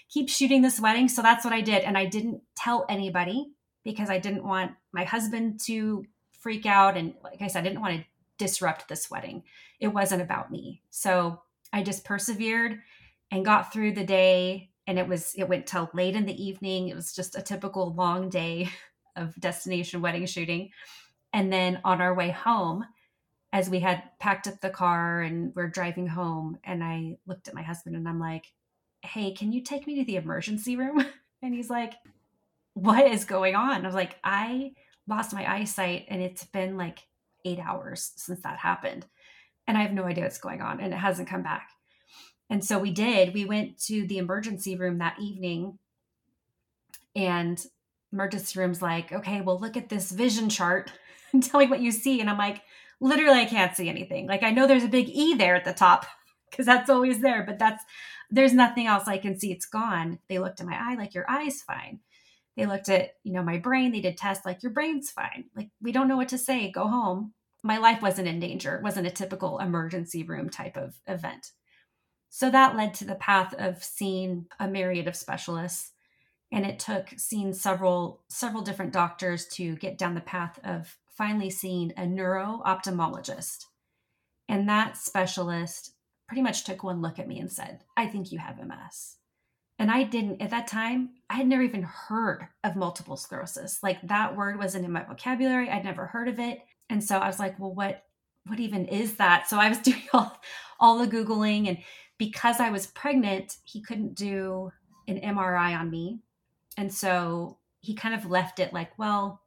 keep 0.08 0.28
shooting 0.28 0.62
this 0.62 0.78
wedding. 0.78 1.08
So 1.08 1.22
that's 1.22 1.44
what 1.44 1.52
I 1.52 1.60
did. 1.60 1.82
And 1.82 1.98
I 1.98 2.06
didn't 2.06 2.40
tell 2.56 2.86
anybody 2.88 3.50
because 3.84 4.10
I 4.10 4.18
didn't 4.18 4.44
want 4.44 4.72
my 4.92 5.04
husband 5.04 5.60
to 5.64 6.04
freak 6.40 6.66
out. 6.66 6.96
And 6.96 7.14
like 7.22 7.42
I 7.42 7.48
said, 7.48 7.60
I 7.60 7.68
didn't 7.68 7.80
want 7.80 8.00
to 8.00 8.04
disrupt 8.38 8.88
this 8.88 9.10
wedding. 9.10 9.42
It 9.80 9.88
wasn't 9.88 10.22
about 10.22 10.50
me. 10.50 10.82
So 10.90 11.42
I 11.72 11.82
just 11.82 12.04
persevered 12.04 12.80
and 13.30 13.44
got 13.44 13.72
through 13.72 13.92
the 13.92 14.04
day. 14.04 14.70
And 14.86 14.98
it 14.98 15.08
was, 15.08 15.34
it 15.36 15.48
went 15.48 15.66
till 15.66 15.90
late 15.94 16.14
in 16.14 16.26
the 16.26 16.44
evening. 16.44 16.88
It 16.88 16.96
was 16.96 17.12
just 17.12 17.36
a 17.36 17.42
typical 17.42 17.94
long 17.94 18.28
day 18.28 18.68
of 19.16 19.38
destination 19.40 20.02
wedding 20.02 20.26
shooting. 20.26 20.70
And 21.32 21.52
then 21.52 21.80
on 21.84 22.00
our 22.00 22.14
way 22.14 22.30
home, 22.30 22.84
as 23.52 23.70
we 23.70 23.80
had 23.80 24.02
packed 24.18 24.48
up 24.48 24.60
the 24.60 24.70
car 24.70 25.20
and 25.20 25.52
we're 25.54 25.68
driving 25.68 26.08
home, 26.08 26.58
and 26.64 26.82
I 26.82 27.18
looked 27.26 27.46
at 27.46 27.54
my 27.54 27.62
husband 27.62 27.94
and 27.94 28.08
I'm 28.08 28.18
like, 28.18 28.52
hey, 29.02 29.32
can 29.32 29.52
you 29.52 29.60
take 29.60 29.86
me 29.86 29.96
to 29.96 30.04
the 30.04 30.16
emergency 30.16 30.76
room? 30.76 31.04
And 31.42 31.52
he's 31.52 31.68
like, 31.68 31.92
what 32.72 33.06
is 33.06 33.26
going 33.26 33.54
on? 33.54 33.82
I 33.82 33.86
was 33.86 33.94
like, 33.94 34.16
I 34.24 34.72
lost 35.06 35.34
my 35.34 35.52
eyesight 35.52 36.06
and 36.08 36.22
it's 36.22 36.44
been 36.44 36.78
like 36.78 37.00
eight 37.44 37.58
hours 37.58 38.12
since 38.16 38.40
that 38.42 38.58
happened. 38.58 39.06
And 39.66 39.78
I 39.78 39.82
have 39.82 39.92
no 39.92 40.04
idea 40.04 40.24
what's 40.24 40.38
going 40.38 40.60
on 40.60 40.80
and 40.80 40.92
it 40.92 40.98
hasn't 40.98 41.28
come 41.28 41.42
back. 41.42 41.70
And 42.50 42.64
so 42.64 42.78
we 42.78 42.90
did. 42.90 43.34
We 43.34 43.44
went 43.44 43.78
to 43.84 44.06
the 44.06 44.18
emergency 44.18 44.76
room 44.76 44.98
that 44.98 45.18
evening 45.20 45.78
and 47.16 47.64
emergency 48.12 48.58
room's 48.58 48.82
like, 48.82 49.12
okay, 49.12 49.40
well, 49.40 49.58
look 49.58 49.76
at 49.76 49.88
this 49.88 50.10
vision 50.10 50.48
chart 50.48 50.92
and 51.32 51.42
tell 51.42 51.60
me 51.60 51.66
what 51.66 51.80
you 51.80 51.90
see. 51.90 52.20
And 52.20 52.28
I'm 52.28 52.38
like, 52.38 52.62
literally, 53.00 53.40
I 53.40 53.46
can't 53.46 53.76
see 53.76 53.88
anything. 53.88 54.26
Like, 54.26 54.42
I 54.42 54.50
know 54.50 54.66
there's 54.66 54.84
a 54.84 54.88
big 54.88 55.08
E 55.08 55.34
there 55.34 55.56
at 55.56 55.64
the 55.64 55.72
top 55.72 56.06
because 56.50 56.66
that's 56.66 56.90
always 56.90 57.20
there, 57.20 57.42
but 57.42 57.58
that's 57.58 57.82
there's 58.30 58.54
nothing 58.54 58.86
else 58.86 59.06
I 59.06 59.18
can 59.18 59.38
see. 59.38 59.52
It's 59.52 59.66
gone. 59.66 60.18
They 60.28 60.38
looked 60.38 60.60
at 60.60 60.66
my 60.66 60.76
eye 60.76 60.96
like 60.96 61.14
your 61.14 61.28
eye's 61.28 61.62
fine. 61.62 62.00
They 62.56 62.66
looked 62.66 62.88
at, 62.88 63.14
you 63.24 63.32
know, 63.32 63.42
my 63.42 63.58
brain. 63.58 63.92
They 63.92 64.00
did 64.00 64.16
tests 64.16 64.46
like 64.46 64.62
your 64.62 64.72
brain's 64.72 65.10
fine. 65.10 65.46
Like 65.56 65.70
we 65.80 65.92
don't 65.92 66.08
know 66.08 66.16
what 66.16 66.28
to 66.28 66.38
say. 66.38 66.70
Go 66.70 66.86
home. 66.86 67.32
My 67.62 67.78
life 67.78 68.02
wasn't 68.02 68.28
in 68.28 68.40
danger. 68.40 68.76
It 68.76 68.82
wasn't 68.82 69.06
a 69.06 69.10
typical 69.10 69.58
emergency 69.58 70.22
room 70.22 70.50
type 70.50 70.76
of 70.76 71.00
event. 71.06 71.50
So 72.28 72.50
that 72.50 72.76
led 72.76 72.94
to 72.94 73.04
the 73.04 73.14
path 73.14 73.54
of 73.54 73.82
seeing 73.82 74.46
a 74.58 74.68
myriad 74.68 75.08
of 75.08 75.16
specialists. 75.16 75.92
And 76.52 76.66
it 76.66 76.78
took 76.78 77.08
seeing 77.16 77.52
several 77.52 78.22
several 78.28 78.62
different 78.62 78.92
doctors 78.92 79.46
to 79.54 79.76
get 79.76 79.98
down 79.98 80.14
the 80.14 80.20
path 80.20 80.60
of 80.62 80.96
finally 81.08 81.50
seeing 81.50 81.92
a 81.96 82.06
neuro 82.06 82.62
ophthalmologist. 82.64 83.66
And 84.48 84.68
that 84.68 84.96
specialist 84.96 85.92
pretty 86.28 86.42
much 86.42 86.64
took 86.64 86.82
one 86.82 87.00
look 87.00 87.18
at 87.18 87.28
me 87.28 87.38
and 87.38 87.50
said, 87.50 87.80
I 87.96 88.06
think 88.06 88.30
you 88.30 88.38
have 88.38 88.58
MS. 88.58 89.16
And 89.78 89.90
I 89.90 90.04
didn't, 90.04 90.40
at 90.40 90.50
that 90.50 90.68
time, 90.68 91.10
I 91.28 91.34
had 91.34 91.48
never 91.48 91.62
even 91.62 91.82
heard 91.82 92.46
of 92.62 92.76
multiple 92.76 93.16
sclerosis. 93.16 93.82
Like 93.82 94.00
that 94.02 94.36
word 94.36 94.58
wasn't 94.58 94.84
in 94.84 94.92
my 94.92 95.02
vocabulary. 95.02 95.68
I'd 95.68 95.84
never 95.84 96.06
heard 96.06 96.28
of 96.28 96.38
it. 96.38 96.60
And 96.88 97.02
so 97.02 97.18
I 97.18 97.26
was 97.26 97.38
like, 97.38 97.58
well, 97.58 97.74
what, 97.74 98.04
what 98.46 98.60
even 98.60 98.86
is 98.86 99.16
that? 99.16 99.48
So 99.48 99.58
I 99.58 99.68
was 99.68 99.78
doing 99.80 100.02
all, 100.12 100.40
all 100.78 100.98
the 100.98 101.08
Googling. 101.08 101.68
And 101.68 101.78
because 102.18 102.60
I 102.60 102.70
was 102.70 102.86
pregnant, 102.86 103.56
he 103.64 103.80
couldn't 103.80 104.14
do 104.14 104.70
an 105.08 105.20
MRI 105.20 105.78
on 105.78 105.90
me. 105.90 106.20
And 106.76 106.92
so 106.92 107.58
he 107.80 107.94
kind 107.94 108.14
of 108.14 108.30
left 108.30 108.60
it 108.60 108.72
like, 108.72 108.96
well, 108.98 109.42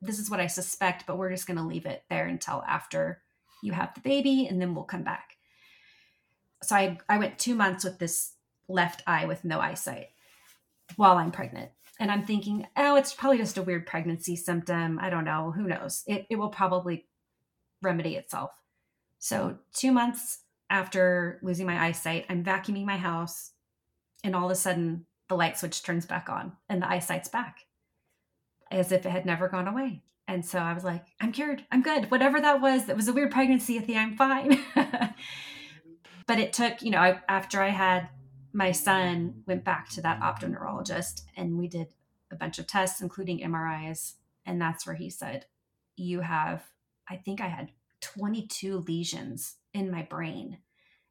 this 0.00 0.18
is 0.18 0.30
what 0.30 0.40
I 0.40 0.46
suspect, 0.46 1.06
but 1.06 1.18
we're 1.18 1.30
just 1.30 1.46
going 1.46 1.56
to 1.56 1.64
leave 1.64 1.86
it 1.86 2.04
there 2.08 2.26
until 2.26 2.62
after 2.68 3.22
you 3.62 3.72
have 3.72 3.94
the 3.94 4.00
baby 4.00 4.46
and 4.46 4.60
then 4.60 4.74
we'll 4.74 4.84
come 4.84 5.02
back 5.02 5.34
so 6.64 6.76
I, 6.76 6.98
I 7.08 7.18
went 7.18 7.38
two 7.38 7.54
months 7.54 7.84
with 7.84 7.98
this 7.98 8.32
left 8.68 9.02
eye 9.06 9.26
with 9.26 9.44
no 9.44 9.60
eyesight 9.60 10.08
while 10.96 11.16
I'm 11.16 11.30
pregnant. 11.30 11.70
And 12.00 12.10
I'm 12.10 12.24
thinking, 12.24 12.66
oh, 12.76 12.96
it's 12.96 13.14
probably 13.14 13.38
just 13.38 13.56
a 13.56 13.62
weird 13.62 13.86
pregnancy 13.86 14.34
symptom. 14.36 14.98
I 15.00 15.10
don't 15.10 15.24
know. 15.24 15.52
Who 15.52 15.64
knows? 15.64 16.02
It, 16.06 16.26
it 16.28 16.36
will 16.36 16.48
probably 16.48 17.06
remedy 17.82 18.16
itself. 18.16 18.50
So, 19.20 19.58
two 19.72 19.92
months 19.92 20.40
after 20.68 21.38
losing 21.42 21.66
my 21.66 21.86
eyesight, 21.86 22.26
I'm 22.28 22.44
vacuuming 22.44 22.84
my 22.84 22.96
house, 22.96 23.52
and 24.24 24.34
all 24.34 24.46
of 24.46 24.50
a 24.50 24.56
sudden, 24.56 25.06
the 25.28 25.36
light 25.36 25.56
switch 25.56 25.82
turns 25.82 26.04
back 26.04 26.28
on 26.28 26.52
and 26.68 26.82
the 26.82 26.90
eyesight's 26.90 27.28
back 27.28 27.60
as 28.70 28.92
if 28.92 29.06
it 29.06 29.10
had 29.10 29.24
never 29.24 29.48
gone 29.48 29.68
away. 29.68 30.02
And 30.26 30.44
so 30.44 30.58
I 30.58 30.72
was 30.72 30.84
like, 30.84 31.06
I'm 31.20 31.32
cured. 31.32 31.64
I'm 31.70 31.82
good. 31.82 32.10
Whatever 32.10 32.40
that 32.40 32.60
was, 32.60 32.86
that 32.86 32.96
was 32.96 33.08
a 33.08 33.12
weird 33.12 33.30
pregnancy, 33.30 33.78
Thea, 33.78 33.98
I'm 33.98 34.16
fine. 34.16 34.58
but 36.26 36.38
it 36.38 36.52
took 36.52 36.82
you 36.82 36.90
know 36.90 36.98
I, 36.98 37.20
after 37.28 37.60
i 37.60 37.68
had 37.68 38.08
my 38.54 38.72
son 38.72 39.42
went 39.46 39.64
back 39.64 39.90
to 39.90 40.00
that 40.00 40.20
optoneurologist 40.20 41.22
and 41.36 41.58
we 41.58 41.68
did 41.68 41.88
a 42.30 42.36
bunch 42.36 42.58
of 42.58 42.66
tests 42.66 43.02
including 43.02 43.40
mris 43.40 44.14
and 44.46 44.60
that's 44.60 44.86
where 44.86 44.96
he 44.96 45.10
said 45.10 45.44
you 45.96 46.20
have 46.20 46.62
i 47.08 47.16
think 47.16 47.40
i 47.40 47.48
had 47.48 47.70
22 48.00 48.78
lesions 48.78 49.56
in 49.72 49.90
my 49.90 50.02
brain 50.02 50.58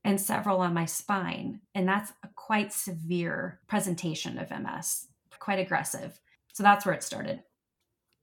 and 0.03 0.19
several 0.19 0.59
on 0.59 0.73
my 0.73 0.85
spine. 0.85 1.61
And 1.73 1.87
that's 1.87 2.11
a 2.23 2.29
quite 2.35 2.73
severe 2.73 3.59
presentation 3.67 4.37
of 4.37 4.51
ms 4.51 5.07
quite 5.39 5.59
aggressive. 5.59 6.21
So 6.53 6.63
that's 6.63 6.85
where 6.85 6.95
it 6.95 7.03
started. 7.03 7.43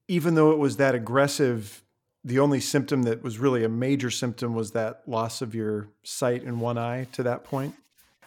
Even 0.08 0.36
though 0.36 0.52
it 0.52 0.58
was 0.58 0.78
that 0.78 0.94
aggressive 0.94 1.84
the 2.22 2.38
only 2.38 2.60
symptom 2.60 3.04
that 3.04 3.22
was 3.22 3.38
really 3.38 3.64
a 3.64 3.68
major 3.68 4.10
symptom 4.10 4.54
was 4.54 4.72
that 4.72 5.02
loss 5.06 5.40
of 5.40 5.54
your 5.54 5.88
sight 6.02 6.42
in 6.42 6.60
one 6.60 6.76
eye 6.76 7.06
to 7.12 7.22
that 7.22 7.44
point? 7.44 7.74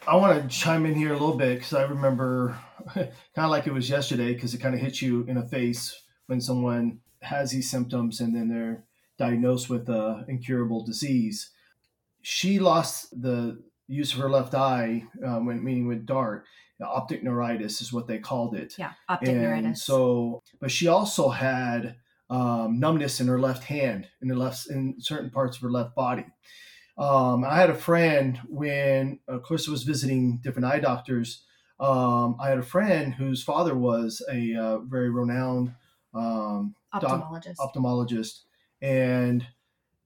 I 0.05 0.15
want 0.15 0.41
to 0.41 0.47
chime 0.57 0.85
in 0.85 0.95
here 0.95 1.11
a 1.11 1.17
little 1.17 1.37
bit 1.37 1.59
because 1.59 1.73
I 1.73 1.83
remember 1.83 2.57
kind 2.93 3.09
of 3.37 3.49
like 3.49 3.67
it 3.67 3.73
was 3.73 3.89
yesterday 3.89 4.33
because 4.33 4.53
it 4.53 4.59
kind 4.59 4.75
of 4.75 4.81
hits 4.81 5.01
you 5.01 5.23
in 5.27 5.35
the 5.35 5.47
face 5.47 5.97
when 6.27 6.41
someone 6.41 6.99
has 7.21 7.51
these 7.51 7.69
symptoms 7.69 8.19
and 8.19 8.35
then 8.35 8.49
they're 8.49 8.83
diagnosed 9.17 9.69
with 9.69 9.87
a 9.89 10.25
incurable 10.27 10.83
disease. 10.85 11.51
She 12.21 12.59
lost 12.59 13.09
the 13.21 13.61
use 13.87 14.13
of 14.13 14.19
her 14.19 14.29
left 14.29 14.53
eye 14.53 15.03
uh, 15.25 15.39
when 15.39 15.63
meaning 15.63 15.87
with 15.87 16.05
DART. 16.05 16.45
Optic 16.81 17.23
neuritis 17.23 17.81
is 17.81 17.93
what 17.93 18.07
they 18.07 18.17
called 18.17 18.55
it. 18.55 18.75
Yeah, 18.77 18.91
optic 19.07 19.29
and 19.29 19.41
neuritis. 19.41 19.83
So, 19.83 20.43
but 20.59 20.69
she 20.69 20.89
also 20.89 21.29
had 21.29 21.95
um, 22.29 22.77
numbness 22.77 23.21
in 23.21 23.27
her 23.27 23.39
left 23.39 23.63
hand, 23.63 24.09
in 24.21 24.27
her 24.27 24.35
left, 24.35 24.69
in 24.69 24.95
certain 24.99 25.29
parts 25.29 25.55
of 25.55 25.61
her 25.61 25.71
left 25.71 25.95
body. 25.95 26.25
Um, 26.97 27.43
I 27.43 27.55
had 27.55 27.69
a 27.69 27.75
friend 27.75 28.39
when 28.47 29.19
uh, 29.27 29.39
Clairissa 29.39 29.69
was 29.69 29.83
visiting 29.83 30.39
different 30.43 30.67
eye 30.67 30.79
doctors. 30.79 31.43
Um, 31.79 32.37
I 32.39 32.49
had 32.49 32.59
a 32.59 32.63
friend 32.63 33.13
whose 33.13 33.43
father 33.43 33.75
was 33.75 34.21
a 34.31 34.55
uh, 34.55 34.77
very 34.79 35.09
renowned 35.09 35.73
um, 36.13 36.75
ophthalmologist. 36.93 37.55
Doc, 37.55 37.73
ophthalmologist, 37.73 38.39
and 38.81 39.45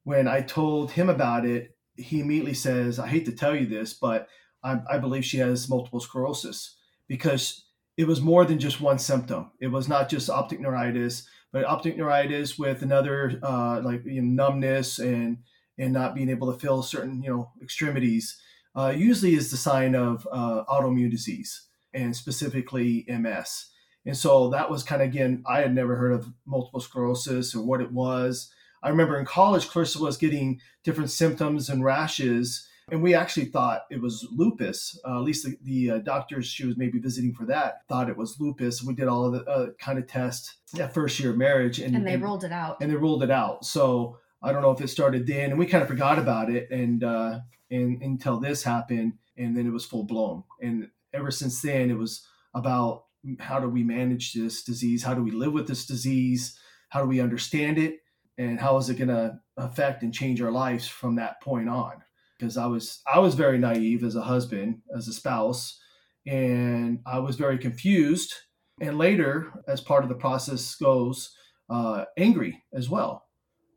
when 0.04 0.28
I 0.28 0.42
told 0.42 0.92
him 0.92 1.10
about 1.10 1.46
it, 1.46 1.76
he 1.98 2.22
immediately 2.22 2.54
says, 2.54 3.00
"I 3.00 3.08
hate 3.08 3.26
to 3.26 3.34
tell 3.34 3.56
you 3.56 3.66
this, 3.66 3.94
but 3.94 4.30
I, 4.64 4.80
I 4.90 4.98
believe 4.98 5.26
she 5.26 5.38
has 5.40 5.70
multiple 5.70 6.00
sclerosis 6.00 6.78
because 7.08 7.66
it 7.98 8.08
was 8.08 8.22
more 8.22 8.46
than 8.46 8.60
just 8.60 8.80
one 8.80 9.00
symptom. 9.00 9.52
It 9.60 9.68
was 9.68 9.90
not 9.90 10.08
just 10.08 10.30
optic 10.30 10.62
neuritis 10.62 11.28
but 11.52 11.66
optic 11.66 11.98
neuritis 11.98 12.58
with 12.58 12.82
another 12.82 13.40
uh, 13.42 13.82
like 13.84 14.04
you 14.06 14.22
know, 14.22 14.44
numbness 14.44 15.00
and 15.00 15.38
and 15.78 15.94
not 15.94 16.16
being 16.16 16.30
able 16.30 16.52
to 16.52 16.60
feel 16.60 16.82
certain 16.82 17.22
you 17.22 17.30
know 17.30 17.52
extremities 17.62 18.40
uh, 18.76 18.94
usually 18.96 19.34
is 19.36 19.50
the 19.52 19.58
sign 19.58 19.96
of 19.96 20.28
uh, 20.32 20.64
autoimmune 20.66 21.12
disease 21.12 21.64
and 21.94 22.16
specifically 22.16 23.06
MS. 23.08 23.70
And 24.06 24.16
so 24.16 24.50
that 24.50 24.70
was 24.70 24.84
kind 24.84 25.02
of 25.02 25.08
again 25.08 25.44
I 25.48 25.62
had 25.62 25.74
never 25.74 25.96
heard 25.96 26.14
of 26.14 26.32
multiple 26.46 26.80
sclerosis 26.80 27.56
or 27.56 27.66
what 27.66 27.82
it 27.82 27.92
was. 27.92 28.52
I 28.84 28.90
remember 28.90 29.20
in 29.20 29.26
college, 29.26 29.68
Clairissa 29.68 30.00
was 30.00 30.18
getting 30.18 30.62
different 30.84 31.10
symptoms 31.10 31.70
and 31.70 31.84
rashes 31.84 32.68
and 32.90 33.04
we 33.04 33.14
actually 33.14 33.48
thought 33.48 33.82
it 33.90 34.02
was 34.02 34.26
lupus. 34.32 34.98
Uh, 35.06 35.18
at 35.18 35.24
least 35.24 35.46
the, 35.46 35.58
the 35.64 35.92
uh, 35.92 35.98
doctors 36.00 36.48
she 36.48 36.66
was 36.66 36.78
maybe 36.78 37.00
visiting 37.00 37.34
for 37.34 37.46
that 37.46 37.86
thought 37.90 38.10
it 38.10 38.16
was 38.16 38.40
lupus. 38.40 38.82
We 38.82 38.94
did 38.94 39.08
all 39.08 39.26
of 39.26 39.34
the 39.34 39.52
uh, 39.52 39.68
kind 39.78 40.00
of 40.00 40.08
tests 40.08 40.56
that 40.74 40.94
first 40.94 41.20
year 41.20 41.32
of 41.32 41.38
marriage, 41.38 41.80
and, 41.80 41.96
and 41.96 42.08
they 42.08 42.14
and, 42.14 42.24
ruled 42.24 42.46
it 42.46 42.52
out. 42.52 42.78
And 42.80 42.90
they 42.90 42.96
ruled 42.96 43.24
it 43.24 43.32
out. 43.32 43.66
So 43.66 44.20
I 44.42 44.52
don't 44.52 44.62
know 44.62 44.72
if 44.72 44.82
it 44.82 44.90
started 44.90 45.26
then, 45.28 45.52
and 45.52 45.60
we 45.60 45.66
kind 45.66 45.82
of 45.82 45.88
forgot 45.88 46.20
about 46.20 46.50
it, 46.50 46.70
and 46.72 47.04
uh, 47.04 47.40
and 47.72 48.02
until 48.02 48.40
this 48.40 48.64
happened, 48.64 49.14
and 49.38 49.56
then 49.56 49.66
it 49.68 49.74
was 49.74 49.86
full 49.86 50.04
blown. 50.04 50.44
And 50.62 50.90
ever 51.14 51.32
since 51.32 51.62
then, 51.62 51.90
it 51.90 51.98
was 51.98 52.26
about 52.54 53.06
how 53.40 53.60
do 53.60 53.68
we 53.68 53.84
manage 53.84 54.34
this 54.34 54.64
disease? 54.64 55.04
How 55.04 55.14
do 55.14 55.24
we 55.24 55.32
live 55.32 55.54
with 55.54 55.68
this 55.68 55.86
disease? 55.86 56.58
How 56.90 57.02
do 57.02 57.08
we 57.08 57.20
understand 57.20 57.78
it? 57.78 58.00
And 58.38 58.60
how 58.60 58.78
is 58.78 58.90
it 58.90 58.96
going 58.96 59.08
to 59.08 59.40
affect 59.58 60.04
and 60.04 60.14
change 60.14 60.42
our 60.42 60.52
lives 60.52 60.88
from 60.88 61.16
that 61.16 61.42
point 61.42 61.68
on? 61.68 62.04
because 62.38 62.58
I 62.58 62.66
was 62.68 63.02
I 63.12 63.20
was 63.20 63.36
very 63.36 63.58
naive 63.58 64.04
as 64.04 64.16
a 64.16 64.22
husband, 64.22 64.82
as 64.96 65.08
a 65.08 65.14
spouse, 65.14 65.80
and 66.26 67.00
I 67.06 67.20
was 67.20 67.36
very 67.36 67.58
confused. 67.58 68.34
And 68.80 68.98
later, 68.98 69.52
as 69.68 69.82
part 69.82 70.04
of 70.04 70.10
the 70.10 70.16
process 70.16 70.76
goes, 70.76 71.32
uh, 71.70 72.06
angry 72.16 72.64
as 72.74 72.90
well, 72.90 73.27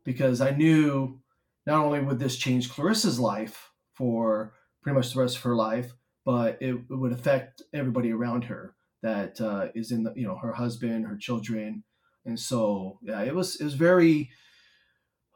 because 0.03 0.41
I 0.41 0.51
knew 0.51 1.19
not 1.65 1.83
only 1.83 2.01
would 2.01 2.19
this 2.19 2.37
change 2.37 2.69
Clairissa's 2.69 3.19
life 3.19 3.71
for 3.93 4.53
pretty 4.81 4.95
much 4.95 5.13
the 5.13 5.19
rest 5.19 5.37
of 5.37 5.43
her 5.43 5.55
life, 5.55 5.93
but 6.25 6.57
it, 6.61 6.75
it 6.89 6.95
would 6.95 7.11
affect 7.11 7.61
everybody 7.73 8.11
around 8.11 8.45
her 8.45 8.75
that 9.01 9.39
uh, 9.41 9.67
is 9.73 9.91
in 9.91 10.03
the 10.03 10.13
you 10.15 10.27
know 10.27 10.37
her 10.37 10.53
husband, 10.53 11.05
her 11.07 11.17
children, 11.17 11.83
and 12.25 12.39
so 12.39 12.99
yeah, 13.01 13.21
it 13.21 13.33
was 13.33 13.59
it 13.59 13.63
was 13.63 13.73
very 13.73 14.29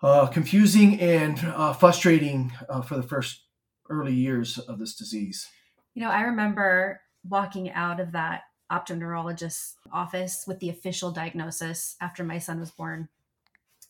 uh, 0.02 0.28
confusing 0.28 1.00
and 1.00 1.40
uh, 1.40 1.74
frustrating 1.74 2.52
uh, 2.70 2.82
for 2.82 2.96
the 2.96 3.04
first 3.04 3.44
early 3.90 4.14
years 4.14 4.58
of 4.58 4.80
this 4.80 4.96
disease. 4.96 5.48
You 5.94 6.04
know, 6.04 6.10
I 6.10 6.22
remember 6.22 7.02
walking 7.28 7.72
out 7.72 8.00
of 8.00 8.12
that 8.12 8.44
optoneurologist's 8.72 9.76
office 9.92 10.44
with 10.48 10.60
the 10.60 10.70
official 10.70 11.12
diagnosis 11.12 11.96
after 12.02 12.24
my 12.24 12.40
son 12.40 12.60
was 12.60 12.72
born, 12.72 13.10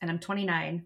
and 0.06 0.12
I'm 0.12 0.20
29. 0.20 0.86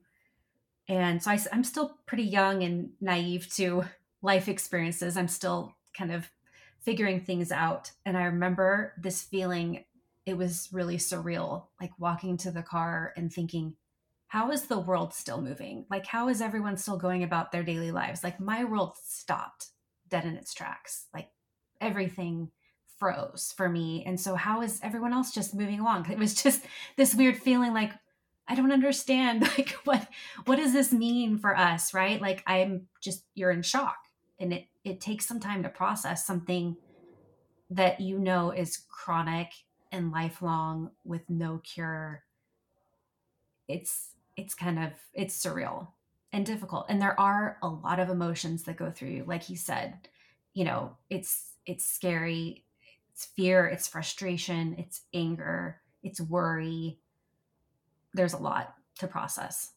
And 0.87 1.21
so 1.21 1.31
I, 1.31 1.39
I'm 1.51 1.65
still 1.65 1.97
pretty 2.05 2.23
young 2.23 2.63
and 2.63 2.91
naive 3.01 3.53
to 3.55 3.83
life 4.21 4.47
experiences. 4.47 5.17
I'm 5.17 5.27
still 5.27 5.75
kind 5.97 6.13
of 6.13 6.31
figuring 6.79 7.19
things 7.19 7.51
out. 7.51 7.91
And 8.05 8.17
I 8.17 8.23
remember 8.23 8.93
this 8.97 9.21
feeling, 9.21 9.83
it 10.25 10.37
was 10.37 10.69
really 10.71 10.95
surreal, 10.95 11.65
like 11.81 11.91
walking 11.99 12.37
to 12.37 12.51
the 12.51 12.63
car 12.63 13.13
and 13.17 13.31
thinking, 13.31 13.75
how 14.27 14.51
is 14.51 14.67
the 14.67 14.79
world 14.79 15.13
still 15.13 15.41
moving? 15.41 15.85
Like, 15.89 16.05
how 16.05 16.29
is 16.29 16.41
everyone 16.41 16.77
still 16.77 16.97
going 16.97 17.23
about 17.23 17.51
their 17.51 17.63
daily 17.63 17.91
lives? 17.91 18.23
Like, 18.23 18.39
my 18.39 18.63
world 18.63 18.95
stopped 19.03 19.67
dead 20.07 20.23
in 20.23 20.37
its 20.37 20.53
tracks. 20.53 21.07
Like, 21.13 21.29
everything 21.81 22.51
froze 22.97 23.53
for 23.57 23.67
me. 23.67 24.03
And 24.05 24.17
so, 24.19 24.35
how 24.35 24.61
is 24.61 24.79
everyone 24.81 25.13
else 25.13 25.33
just 25.33 25.55
moving 25.55 25.79
along? 25.79 26.09
It 26.09 26.17
was 26.17 26.41
just 26.41 26.63
this 26.95 27.15
weird 27.15 27.37
feeling 27.37 27.73
like, 27.73 27.91
I 28.49 28.55
don't 28.55 28.71
understand. 28.71 29.47
Like, 29.57 29.71
what, 29.83 30.07
what 30.45 30.57
does 30.57 30.73
this 30.73 30.91
mean 30.91 31.37
for 31.37 31.55
us? 31.55 31.93
Right. 31.93 32.21
Like, 32.21 32.43
I'm 32.45 32.87
just, 32.99 33.23
you're 33.35 33.51
in 33.51 33.61
shock. 33.61 33.97
And 34.39 34.51
it, 34.53 34.65
it 34.83 34.99
takes 34.99 35.25
some 35.25 35.39
time 35.39 35.63
to 35.63 35.69
process 35.69 36.25
something 36.25 36.75
that 37.69 38.01
you 38.01 38.19
know 38.19 38.51
is 38.51 38.83
chronic 38.89 39.51
and 39.91 40.11
lifelong 40.11 40.91
with 41.03 41.29
no 41.29 41.59
cure. 41.63 42.23
It's, 43.67 44.15
it's 44.39 44.55
kind 44.55 44.79
of 44.79 44.91
it's 45.13 45.37
surreal 45.37 45.89
and 46.31 46.45
difficult 46.45 46.85
and 46.87 47.01
there 47.01 47.19
are 47.19 47.57
a 47.61 47.67
lot 47.67 47.99
of 47.99 48.09
emotions 48.09 48.63
that 48.63 48.77
go 48.77 48.89
through 48.89 49.09
you 49.09 49.23
like 49.27 49.43
he 49.43 49.55
said 49.55 50.07
you 50.53 50.63
know 50.63 50.95
it's 51.09 51.53
it's 51.65 51.85
scary 51.85 52.63
it's 53.11 53.25
fear 53.25 53.65
it's 53.67 53.87
frustration 53.87 54.75
it's 54.77 55.01
anger 55.13 55.81
it's 56.03 56.21
worry 56.21 56.99
there's 58.13 58.33
a 58.33 58.37
lot 58.37 58.73
to 58.97 59.07
process 59.07 59.71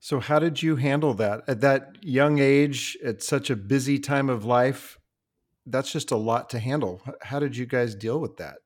so 0.00 0.18
how 0.18 0.38
did 0.38 0.62
you 0.62 0.76
handle 0.76 1.14
that 1.14 1.42
at 1.46 1.60
that 1.60 1.96
young 2.02 2.38
age 2.38 2.96
at 3.04 3.22
such 3.22 3.50
a 3.50 3.56
busy 3.56 3.98
time 3.98 4.28
of 4.28 4.44
life 4.44 4.98
that's 5.66 5.92
just 5.92 6.10
a 6.10 6.16
lot 6.16 6.50
to 6.50 6.58
handle 6.58 7.02
how 7.22 7.38
did 7.38 7.56
you 7.56 7.66
guys 7.66 7.94
deal 7.94 8.20
with 8.20 8.36
that 8.36 8.56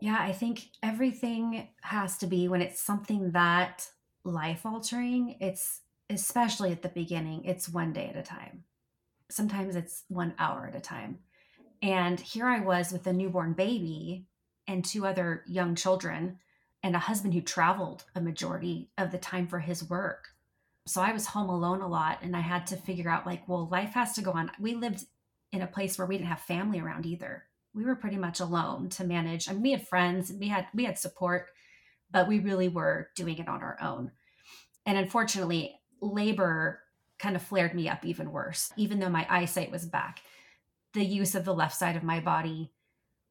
yeah, 0.00 0.16
I 0.18 0.32
think 0.32 0.70
everything 0.82 1.68
has 1.82 2.16
to 2.18 2.26
be 2.26 2.48
when 2.48 2.62
it's 2.62 2.80
something 2.80 3.32
that 3.32 3.86
life 4.24 4.64
altering, 4.64 5.36
it's 5.40 5.80
especially 6.08 6.72
at 6.72 6.82
the 6.82 6.88
beginning, 6.88 7.44
it's 7.44 7.68
one 7.68 7.92
day 7.92 8.08
at 8.08 8.16
a 8.16 8.22
time. 8.22 8.64
Sometimes 9.30 9.76
it's 9.76 10.04
one 10.08 10.34
hour 10.38 10.66
at 10.66 10.74
a 10.74 10.80
time. 10.80 11.18
And 11.82 12.18
here 12.18 12.46
I 12.46 12.60
was 12.60 12.92
with 12.92 13.06
a 13.06 13.12
newborn 13.12 13.52
baby 13.52 14.26
and 14.66 14.84
two 14.84 15.06
other 15.06 15.44
young 15.46 15.74
children 15.74 16.38
and 16.82 16.96
a 16.96 17.00
husband 17.00 17.34
who 17.34 17.40
traveled 17.40 18.04
a 18.14 18.20
majority 18.20 18.90
of 18.96 19.12
the 19.12 19.18
time 19.18 19.46
for 19.46 19.58
his 19.58 19.88
work. 19.88 20.28
So 20.86 21.00
I 21.00 21.12
was 21.12 21.26
home 21.26 21.50
alone 21.50 21.82
a 21.82 21.88
lot 21.88 22.18
and 22.22 22.36
I 22.36 22.40
had 22.40 22.66
to 22.68 22.76
figure 22.76 23.10
out 23.10 23.26
like, 23.26 23.46
well, 23.46 23.68
life 23.68 23.94
has 23.94 24.14
to 24.14 24.22
go 24.22 24.32
on. 24.32 24.50
We 24.58 24.74
lived 24.74 25.04
in 25.52 25.62
a 25.62 25.66
place 25.66 25.98
where 25.98 26.06
we 26.06 26.16
didn't 26.16 26.28
have 26.28 26.40
family 26.40 26.80
around 26.80 27.06
either 27.06 27.44
we 27.74 27.84
were 27.84 27.94
pretty 27.94 28.16
much 28.16 28.40
alone 28.40 28.88
to 28.90 29.04
manage. 29.04 29.48
I 29.48 29.52
mean, 29.52 29.62
we 29.62 29.70
had 29.72 29.86
friends, 29.86 30.32
we 30.32 30.48
had 30.48 30.66
we 30.74 30.84
had 30.84 30.98
support, 30.98 31.48
but 32.10 32.28
we 32.28 32.40
really 32.40 32.68
were 32.68 33.10
doing 33.14 33.38
it 33.38 33.48
on 33.48 33.62
our 33.62 33.78
own. 33.80 34.12
And 34.86 34.98
unfortunately, 34.98 35.78
labor 36.00 36.80
kind 37.18 37.36
of 37.36 37.42
flared 37.42 37.74
me 37.74 37.88
up 37.88 38.04
even 38.04 38.32
worse. 38.32 38.72
Even 38.76 38.98
though 38.98 39.10
my 39.10 39.26
eyesight 39.28 39.70
was 39.70 39.86
back, 39.86 40.20
the 40.94 41.04
use 41.04 41.34
of 41.34 41.44
the 41.44 41.54
left 41.54 41.76
side 41.76 41.96
of 41.96 42.02
my 42.02 42.18
body 42.18 42.72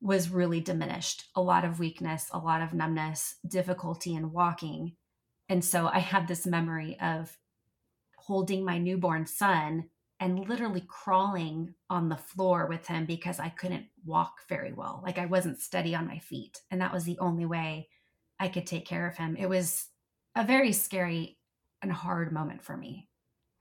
was 0.02 0.30
really 0.30 0.62
diminished. 0.62 1.26
A 1.36 1.42
lot 1.42 1.66
of 1.66 1.80
weakness, 1.80 2.30
a 2.32 2.40
lot 2.40 2.62
of 2.62 2.74
numbness, 2.74 3.36
difficulty 3.48 4.16
in 4.16 4.32
walking. 4.32 4.94
And 5.50 5.64
so 5.64 5.88
I 5.88 6.00
had 6.00 6.28
this 6.28 6.46
memory 6.46 6.98
of 7.02 7.38
holding 8.16 8.64
my 8.64 8.78
newborn 8.78 9.26
son 9.26 9.90
and 10.20 10.48
literally 10.48 10.84
crawling 10.88 11.74
on 11.90 12.10
the 12.10 12.18
floor 12.18 12.68
with 12.68 12.88
him 12.88 13.06
because 13.06 13.40
I 13.40 13.50
couldn't 13.50 13.86
walk 14.06 14.34
very 14.48 14.74
well. 14.74 15.02
Like 15.04 15.18
I 15.18 15.26
wasn't 15.26 15.62
steady 15.62 15.96
on 15.96 16.08
my 16.08 16.20
feet. 16.20 16.62
And 16.70 16.82
that 16.82 16.94
was 16.94 17.06
the 17.06 17.18
only 17.20 17.46
way 17.46 17.88
I 18.40 18.50
could 18.50 18.68
take 18.68 18.86
care 18.86 19.08
of 19.08 19.18
him. 19.18 19.36
It 19.38 19.48
was 19.48 19.88
a 20.36 20.44
very 20.44 20.72
scary 20.74 21.38
and 21.82 21.92
hard 21.92 22.32
moment 22.32 22.62
for 22.62 22.76
me. 22.76 23.08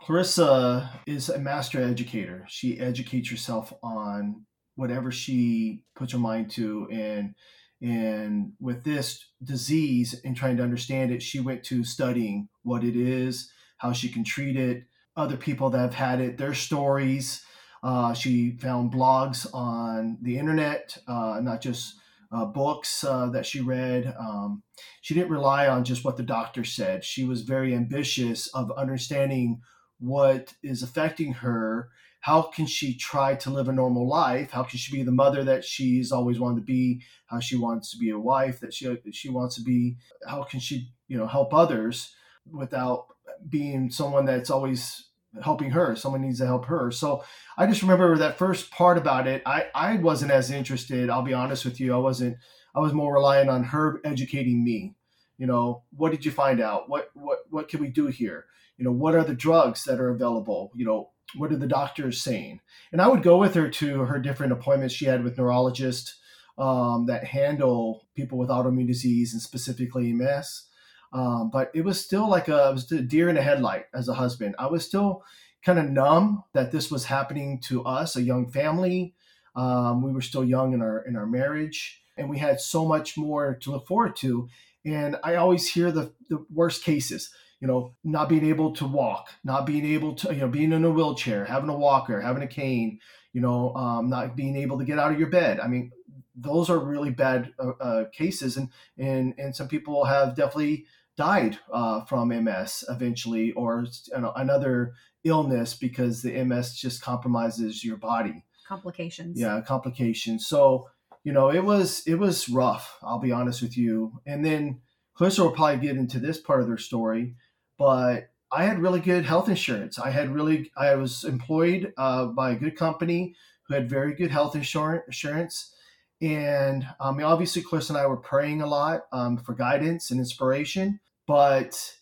Clairissa 0.03 0.89
is 1.07 1.29
a 1.29 1.39
master 1.39 1.83
educator. 1.83 2.45
She 2.49 2.79
educates 2.79 3.31
herself 3.31 3.73
on 3.83 4.45
whatever 4.79 5.11
she 5.11 5.83
puts 5.97 6.13
her 6.13 6.19
mind 6.19 6.49
to 6.49 6.89
and 6.89 7.35
and 7.83 8.53
with 8.61 8.85
this 8.85 9.27
disease 9.43 10.21
and 10.25 10.37
trying 10.37 10.57
to 10.57 10.63
understand 10.63 11.11
it, 11.11 11.23
she 11.23 11.41
went 11.41 11.65
to 11.65 11.85
studying 11.85 12.49
what 12.63 12.85
it 12.85 12.97
is, 12.97 13.51
how 13.79 13.93
she 13.93 14.09
can 14.09 14.25
treat 14.25 14.57
it, 14.57 14.85
other 15.17 15.37
people 15.37 15.71
that 15.71 15.79
have 15.79 15.95
had 15.95 16.21
it, 16.21 16.39
their 16.39 16.55
stories. 16.55 17.45
Uh, 17.83 18.13
she 18.15 18.57
found 18.61 18.93
blogs 18.93 19.47
on 19.53 20.19
the 20.23 20.39
internet, 20.39 20.99
uh, 21.07 21.39
not 21.41 21.61
just 21.61 21.95
uh, 22.33 22.45
books 22.45 23.05
uh, 23.05 23.29
that 23.31 23.47
she 23.47 23.61
read. 23.61 24.13
Um, 24.19 24.63
she 25.01 25.15
didn't 25.15 25.31
rely 25.31 25.69
on 25.69 25.85
just 25.85 26.05
what 26.05 26.17
the 26.17 26.23
doctor 26.25 26.65
said. 26.65 27.05
She 27.05 27.25
was 27.25 27.43
very 27.43 27.75
ambitious 27.75 28.49
of 28.49 28.73
understanding 28.73 29.61
what 29.99 30.55
is 30.63 30.83
affecting 30.83 31.35
her. 31.35 31.91
How 32.21 32.43
can 32.43 32.67
she 32.67 32.95
try 32.95 33.37
to 33.37 33.51
live 33.51 33.69
a 33.69 33.73
normal 33.73 34.09
life? 34.09 34.51
How 34.51 34.63
can 34.63 34.79
she 34.79 34.93
be 34.93 35.03
the 35.03 35.13
mother 35.13 35.45
that 35.45 35.65
she's 35.65 36.13
always 36.13 36.39
wanted 36.39 36.57
to 36.57 36.67
be? 36.67 37.03
How 37.27 37.41
she 37.41 37.57
wants 37.57 37.91
to 37.93 37.99
be 37.99 38.11
a 38.11 38.19
wife 38.19 38.61
that 38.61 38.75
she 38.75 38.95
she 39.13 39.29
wants 39.29 39.55
to 39.57 39.63
be? 39.63 39.97
How 40.27 40.43
can 40.43 40.61
she 40.61 40.91
you 41.07 41.17
know 41.17 41.27
help 41.27 41.55
others 41.55 42.15
without 42.51 43.07
being 43.49 43.91
someone 43.91 44.25
that's 44.25 44.51
always 44.51 45.09
helping 45.43 45.71
her 45.71 45.95
someone 45.95 46.23
needs 46.23 46.39
to 46.39 46.47
help 46.47 46.65
her 46.65 46.91
so 46.91 47.23
i 47.59 47.67
just 47.67 47.83
remember 47.83 48.17
that 48.17 48.39
first 48.39 48.71
part 48.71 48.97
about 48.97 49.27
it 49.27 49.43
i 49.45 49.67
i 49.75 49.97
wasn't 49.97 50.31
as 50.31 50.51
interested 50.51 51.11
i'll 51.11 51.23
be 51.23 51.35
honest 51.35 51.65
with 51.65 51.79
you 51.79 51.95
i 51.95 51.99
wasn't 51.99 52.37
i 52.75 52.81
was 52.81 52.95
more 52.95 53.15
relying 53.15 53.49
on 53.49 53.63
her 53.63 54.01
educating 54.05 54.65
me 54.65 54.95
you 55.37 55.47
know 55.47 55.83
what 55.95 56.11
did 56.11 56.25
you 56.25 56.31
find 56.31 56.61
out 56.61 56.89
what 56.89 57.11
what 57.15 57.41
what 57.51 57.69
can 57.69 57.81
we 57.81 57.89
do 57.89 58.07
here 58.07 58.47
you 58.79 58.85
know 58.85 58.91
what 58.91 59.15
are 59.15 59.23
the 59.23 59.35
drugs 59.35 59.85
that 59.85 60.01
are 60.01 60.09
available 60.09 60.73
you 60.75 60.85
know 60.85 61.11
what 61.37 61.53
are 61.53 61.57
the 61.57 61.67
doctors 61.67 62.21
saying 62.21 62.61
and 62.93 63.01
i 63.01 63.09
would 63.09 63.23
go 63.23 63.37
with 63.39 63.55
her 63.55 63.69
to 63.69 64.01
her 64.01 64.19
different 64.19 64.53
appointments 64.53 64.95
she 64.95 65.05
had 65.05 65.23
with 65.23 65.39
neurologists 65.39 66.19
um, 66.57 67.07
that 67.07 67.25
handle 67.25 68.07
people 68.17 68.39
with 68.39 68.49
autoimmune 68.49 68.87
disease 68.87 69.33
and 69.33 69.43
specifically 69.43 70.13
ms 70.13 70.69
um, 71.13 71.51
but 71.51 71.71
it 71.75 71.85
was 71.85 72.03
still 72.03 72.29
like 72.29 72.49
a, 72.49 72.73
was 72.73 72.91
a 72.93 73.01
deer 73.01 73.29
in 73.29 73.37
a 73.37 73.43
headlight 73.43 73.87
as 73.95 74.09
a 74.09 74.15
husband. 74.15 74.55
I 74.59 74.67
was 74.67 74.85
still 74.85 75.25
kind 75.63 75.79
of 75.79 75.91
numb 75.91 76.45
that 76.53 76.71
this 76.71 76.91
was 76.91 77.07
happening 77.07 77.61
to 77.61 77.85
us, 77.85 78.17
a 78.17 78.23
young 78.23 78.51
family. 78.51 79.15
Um, 79.57 80.03
we 80.03 80.13
were 80.13 80.21
still 80.21 80.45
young 80.45 80.73
in 80.73 80.83
our 80.83 81.01
in 81.01 81.17
our 81.17 81.27
marriage, 81.27 82.03
and 82.17 82.29
we 82.29 82.39
had 82.39 82.61
so 82.61 82.85
much 82.85 83.17
more 83.17 83.55
to 83.63 83.71
look 83.73 83.87
forward 83.87 84.17
to. 84.17 84.49
And 84.85 85.17
I 85.25 85.37
always 85.37 85.69
hear 85.69 85.91
the 85.91 86.13
the 86.29 86.45
worst 86.53 86.85
cases. 86.85 87.31
You 87.61 87.67
know, 87.67 87.95
not 88.05 88.29
being 88.29 88.47
able 88.47 88.73
to 88.77 88.87
walk, 88.87 89.31
not 89.43 89.67
being 89.67 89.85
able 89.85 90.15
to, 90.17 90.33
you 90.33 90.41
know, 90.41 90.49
being 90.49 90.73
in 90.73 90.85
a 90.85 90.91
wheelchair, 90.91 91.45
having 91.45 91.71
a 91.71 91.77
walker, 91.77 92.21
having 92.21 92.43
a 92.43 92.47
cane, 92.47 93.01
you 93.33 93.41
know, 93.41 93.75
um, 93.75 94.09
not 94.09 94.37
being 94.37 94.57
able 94.57 94.79
to 94.79 94.85
get 94.85 94.99
out 94.99 95.13
of 95.13 95.19
your 95.19 95.29
bed. 95.29 95.59
I 95.59 95.67
mean, 95.67 95.91
those 96.37 96.71
are 96.71 96.79
really 96.79 97.11
bad 97.11 97.53
uh, 97.59 97.71
uh, 97.81 98.05
cases, 98.11 98.57
and 98.57 98.69
and 98.97 99.35
and 99.39 99.55
some 99.55 99.69
people 99.69 100.05
have 100.05 100.37
definitely 100.37 100.87
died 101.17 101.59
uh, 101.73 102.05
from 102.05 102.29
MS 102.29 102.85
eventually, 102.89 103.53
or 103.53 103.87
you 104.13 104.21
know, 104.21 104.33
another 104.37 104.93
illness 105.25 105.75
because 105.75 106.23
the 106.23 106.45
MS 106.45 106.75
just 106.75 107.03
compromises 107.03 107.85
your 107.85 107.97
body. 107.97 108.45
Complications. 108.67 109.39
Yeah, 109.39 109.61
complications. 109.63 110.47
So 110.47 110.89
you 111.25 111.33
know, 111.33 111.51
it 111.51 111.65
was 111.65 112.03
it 112.07 112.15
was 112.15 112.49
rough. 112.49 112.99
I'll 113.03 113.19
be 113.19 113.33
honest 113.33 113.63
with 113.63 113.77
you. 113.77 114.21
And 114.27 114.45
then 114.45 114.81
Clairissa 115.19 115.41
will 115.41 115.51
probably 115.51 115.87
get 115.87 115.97
into 115.97 116.21
this 116.21 116.39
part 116.39 116.61
of 116.61 116.69
their 116.69 116.79
story, 116.79 117.35
but 117.79 118.31
I 118.51 118.65
had 118.65 118.81
really 118.81 119.01
good 119.01 119.25
health 119.25 119.49
insurance. 119.49 119.99
I 119.99 120.11
had 120.11 120.35
really 120.35 120.71
I 120.77 120.95
was 120.95 121.25
employed 121.25 121.93
uh, 121.97 122.27
by 122.27 122.51
a 122.51 122.57
good 122.57 122.77
company 122.77 123.35
who 123.67 123.75
had 123.75 123.89
very 123.89 124.15
good 124.15 124.31
health 124.31 124.57
insurance. 124.57 125.75
And 126.21 126.87
um, 126.99 127.23
obviously, 127.23 127.63
Clairissa 127.63 127.91
and 127.91 127.99
I 127.99 128.07
were 128.07 128.17
praying 128.17 128.63
a 128.63 128.67
lot 128.67 129.03
um, 129.13 129.37
for 129.37 129.55
guidance 129.55 130.11
and 130.11 130.19
inspiration. 130.19 130.99
But 131.27 131.95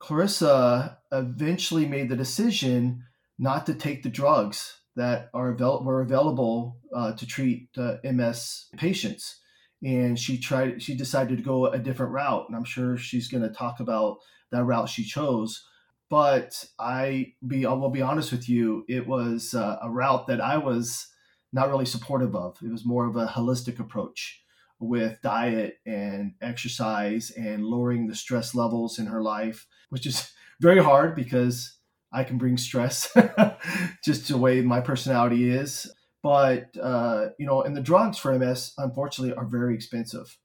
Clairissa 0.00 0.96
eventually 1.12 1.86
made 1.86 2.08
the 2.08 2.16
decision 2.16 3.04
not 3.38 3.66
to 3.66 3.74
take 3.74 4.02
the 4.02 4.08
drugs 4.08 4.80
that 4.96 5.28
are 5.34 5.50
avail- 5.50 5.82
were 5.84 6.00
available 6.00 6.78
uh, 6.94 7.12
to 7.12 7.26
treat 7.26 7.68
uh, 7.76 7.96
MS 8.04 8.68
patients. 8.76 9.40
And 9.84 10.18
she 10.18 10.38
tried. 10.38 10.82
She 10.82 10.96
decided 10.96 11.36
to 11.38 11.44
go 11.44 11.66
a 11.66 11.78
different 11.78 12.12
route, 12.12 12.46
and 12.48 12.56
I'm 12.56 12.64
sure 12.64 12.96
she's 12.96 13.28
going 13.28 13.44
to 13.44 13.54
talk 13.54 13.78
about 13.78 14.18
that 14.50 14.64
route 14.64 14.88
she 14.88 15.04
chose. 15.04 15.64
But 16.10 16.64
I 16.78 17.34
be 17.46 17.66
I 17.66 17.72
will 17.72 17.90
be 17.90 18.02
honest 18.02 18.32
with 18.32 18.48
you, 18.48 18.84
it 18.88 19.06
was 19.06 19.54
uh, 19.54 19.78
a 19.82 19.90
route 19.90 20.26
that 20.28 20.40
I 20.40 20.56
was 20.56 21.06
not 21.52 21.68
really 21.68 21.86
supportive 21.86 22.34
of. 22.34 22.58
It 22.62 22.70
was 22.70 22.84
more 22.84 23.06
of 23.06 23.16
a 23.16 23.26
holistic 23.26 23.78
approach 23.78 24.42
with 24.80 25.20
diet 25.22 25.78
and 25.86 26.34
exercise 26.40 27.30
and 27.30 27.64
lowering 27.64 28.06
the 28.06 28.14
stress 28.14 28.54
levels 28.54 28.98
in 28.98 29.06
her 29.06 29.22
life, 29.22 29.66
which 29.90 30.06
is 30.06 30.30
very 30.60 30.82
hard 30.82 31.14
because 31.14 31.78
I 32.12 32.24
can 32.24 32.38
bring 32.38 32.56
stress 32.56 33.14
just 34.04 34.28
the 34.28 34.38
way 34.38 34.60
my 34.60 34.80
personality 34.80 35.50
is. 35.50 35.92
But, 36.22 36.76
uh, 36.76 37.28
you 37.38 37.46
know, 37.46 37.62
and 37.62 37.76
the 37.76 37.80
drugs 37.80 38.18
for 38.18 38.36
MS, 38.36 38.72
unfortunately, 38.76 39.34
are 39.34 39.46
very 39.46 39.74
expensive. 39.74 40.36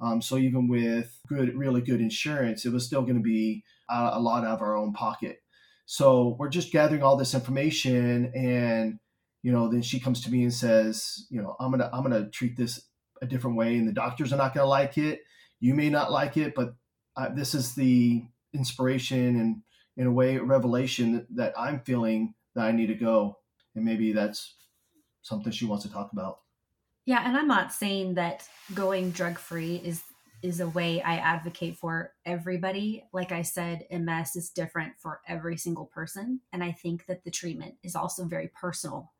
Um, 0.00 0.22
so 0.22 0.36
even 0.36 0.68
with 0.68 1.18
good, 1.28 1.54
really 1.54 1.80
good 1.80 2.00
insurance, 2.00 2.64
it 2.64 2.72
was 2.72 2.86
still 2.86 3.02
going 3.02 3.16
to 3.16 3.22
be 3.22 3.64
a, 3.88 4.10
a 4.14 4.20
lot 4.20 4.44
out 4.44 4.54
of 4.54 4.62
our 4.62 4.76
own 4.76 4.92
pocket. 4.92 5.38
So 5.86 6.36
we're 6.38 6.48
just 6.48 6.72
gathering 6.72 7.02
all 7.02 7.16
this 7.16 7.34
information 7.34 8.32
and, 8.34 8.98
you 9.42 9.52
know, 9.52 9.68
then 9.68 9.82
she 9.82 10.00
comes 10.00 10.22
to 10.22 10.30
me 10.30 10.42
and 10.42 10.54
says, 10.54 11.26
you 11.30 11.42
know, 11.42 11.56
I'm 11.58 11.76
to, 11.78 11.90
I'm 11.92 12.08
to 12.10 12.30
treat 12.30 12.56
this 12.56 12.80
a 13.20 13.26
different 13.26 13.56
way 13.56 13.76
and 13.76 13.88
the 13.88 13.92
doctors 13.92 14.32
are 14.32 14.36
not 14.36 14.54
to 14.54 14.64
like 14.64 14.96
it. 14.96 15.20
You 15.58 15.74
may 15.74 15.90
not 15.90 16.12
like 16.12 16.36
it, 16.36 16.54
but 16.54 16.74
uh, 17.16 17.28
this 17.34 17.54
is 17.54 17.74
the 17.74 18.22
inspiration 18.54 19.40
and 19.40 19.62
in 19.96 20.06
a 20.06 20.12
way 20.12 20.38
revelation 20.38 21.26
that 21.34 21.52
I'm 21.58 21.80
feeling 21.80 22.34
that 22.54 22.64
I 22.64 22.72
need 22.72 22.86
to 22.86 22.94
go. 22.94 23.38
And 23.74 23.84
maybe 23.84 24.12
that's 24.12 24.54
something 25.22 25.52
she 25.52 25.66
wants 25.66 25.84
to 25.84 25.92
talk 25.92 26.10
about. 26.12 26.38
Yeah, 27.10 27.26
and 27.26 27.36
I'm 27.36 27.48
not 27.48 27.72
saying 27.72 28.14
that 28.14 28.48
going 28.72 29.10
drug 29.10 29.36
free 29.36 29.82
is 29.84 30.00
is 30.44 30.60
a 30.60 30.68
way 30.68 31.02
I 31.02 31.16
advocate 31.16 31.76
for 31.76 32.12
everybody. 32.24 33.02
Like 33.12 33.32
I 33.32 33.42
said, 33.42 33.84
MS 33.90 34.36
is 34.36 34.50
different 34.50 34.92
for 34.96 35.20
every 35.26 35.56
single 35.56 35.86
person, 35.86 36.38
and 36.52 36.62
I 36.62 36.70
think 36.70 37.06
that 37.06 37.24
the 37.24 37.30
treatment 37.32 37.74
is 37.82 37.96
also 37.96 38.26
very 38.26 38.46
personal. 38.54 39.10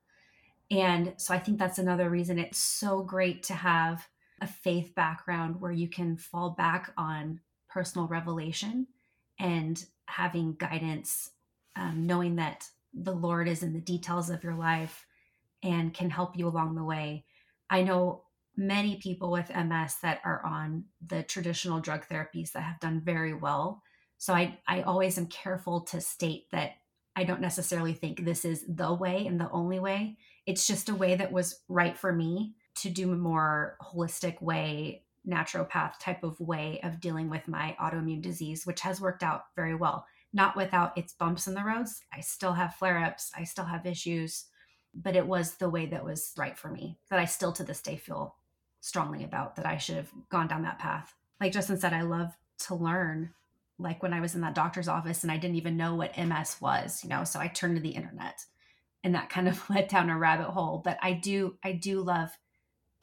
And 0.71 1.15
so 1.17 1.35
I 1.35 1.41
think 1.41 1.59
that's 1.59 1.81
another 1.81 2.11
reason 2.11 2.39
it's 2.39 2.59
so 2.59 3.03
great 3.03 3.43
to 3.45 3.55
have 3.55 4.07
a 4.41 4.47
faith 4.47 4.95
background 4.95 5.61
where 5.61 5.73
you 5.73 5.89
can 5.89 6.17
fall 6.17 6.51
back 6.51 6.93
on 6.97 7.41
personal 7.69 8.07
revelation 8.07 8.87
and 9.41 9.85
having 10.07 10.55
guidance, 10.61 11.31
um, 11.75 12.07
knowing 12.07 12.37
that 12.37 12.69
the 12.95 13.17
Lord 13.17 13.49
is 13.49 13.65
in 13.65 13.73
the 13.73 13.81
details 13.81 14.31
of 14.31 14.45
your 14.45 14.55
life 14.55 15.07
and 15.65 15.93
can 15.93 16.09
help 16.09 16.39
you 16.39 16.47
along 16.47 16.77
the 16.77 16.85
way. 16.85 17.25
I 17.71 17.83
know 17.83 18.25
many 18.57 18.97
people 18.97 19.31
with 19.31 19.55
MS 19.55 19.97
that 20.03 20.21
are 20.25 20.45
on 20.45 20.85
the 21.07 21.23
traditional 21.23 21.81
drug 21.81 22.07
therapies 22.07 22.53
that 22.53 22.63
have 22.63 22.81
done 22.81 23.01
very 23.01 23.33
well. 23.33 23.83
So 24.19 24.35
I, 24.35 24.59
I 24.67 24.83
always 24.83 25.17
am 25.17 25.29
careful 25.29 25.81
to 25.83 26.01
state 26.01 26.51
that 26.53 26.73
I 27.17 27.25
don't 27.25 27.41
necessarily 27.41 27.95
think 27.95 28.25
this 28.25 28.45
is 28.45 28.65
the 28.69 28.93
way 28.93 29.27
and 29.27 29.41
the 29.41 29.51
only 29.51 29.81
way. 29.81 30.19
It's 30.47 30.67
just 30.67 30.89
a 30.89 30.95
way 30.95 31.15
that 31.15 31.33
was 31.33 31.61
right 31.69 31.97
for 31.97 32.13
me 32.13 32.55
to 32.77 32.91
do 32.91 33.13
a 33.13 33.17
more 33.17 33.77
holistic 33.81 34.41
way, 34.43 35.05
naturopath 35.29 35.99
type 36.01 36.23
of 36.23 36.41
way 36.41 36.81
of 36.83 37.01
dealing 37.01 37.31
with 37.31 37.49
my 37.49 37.77
autoimmune 37.81 38.23
disease, 38.23 38.67
which 38.67 38.81
has 38.81 39.01
worked 39.01 39.23
out 39.23 39.45
very 39.57 39.75
well. 39.75 40.07
Not 40.33 40.57
without 40.57 40.97
its 40.97 41.13
bumps 41.13 41.47
in 41.47 41.55
the 41.55 41.65
roads. 41.65 42.03
I 42.13 42.21
still 42.21 42.53
have 42.53 42.75
flare 42.75 42.99
ups, 42.99 43.33
I 43.37 43.45
still 43.45 43.65
have 43.65 43.87
issues, 43.87 44.45
but 44.95 45.17
it 45.17 45.27
was 45.27 45.55
the 45.55 45.71
way 45.71 45.87
that 45.87 46.05
was 46.05 46.33
right 46.37 46.59
for 46.59 46.69
me 46.69 46.99
that 47.11 47.19
I 47.19 47.25
still 47.25 47.53
to 47.53 47.65
this 47.65 47.81
day 47.81 47.97
feel 47.97 48.35
strongly 48.81 49.25
about 49.25 49.57
that 49.57 49.67
I 49.67 49.77
should 49.77 49.97
have 49.97 50.11
gone 50.31 50.49
down 50.49 50.63
that 50.63 50.79
path. 50.79 51.15
Like 51.41 51.53
Justin 51.53 51.79
said, 51.79 51.93
I 51.93 52.03
love 52.03 52.37
to 52.67 52.75
learn. 52.75 53.31
Like 53.79 54.03
when 54.03 54.13
I 54.13 54.21
was 54.21 54.35
in 54.35 54.41
that 54.43 54.55
doctor's 54.55 54.89
office 54.89 55.23
and 55.23 55.33
I 55.33 55.37
didn't 55.37 55.57
even 55.57 55.77
know 55.77 55.95
what 55.95 56.17
MS 56.19 56.57
was, 56.61 57.03
you 57.03 57.11
know, 57.11 57.25
so 57.25 57.41
I 57.41 57.49
turned 57.49 57.77
to 57.77 57.83
the 57.83 57.91
internet 57.91 58.45
and 59.03 59.15
that 59.15 59.31
kind 59.31 59.49
of 59.49 59.69
led 59.71 59.89
down 59.89 60.11
a 60.11 60.19
rabbit 60.19 60.51
hole. 60.51 60.81
But 60.85 60.99
I 61.03 61.13
do, 61.13 61.57
I 61.63 61.73
do 61.73 62.03
love 62.03 62.37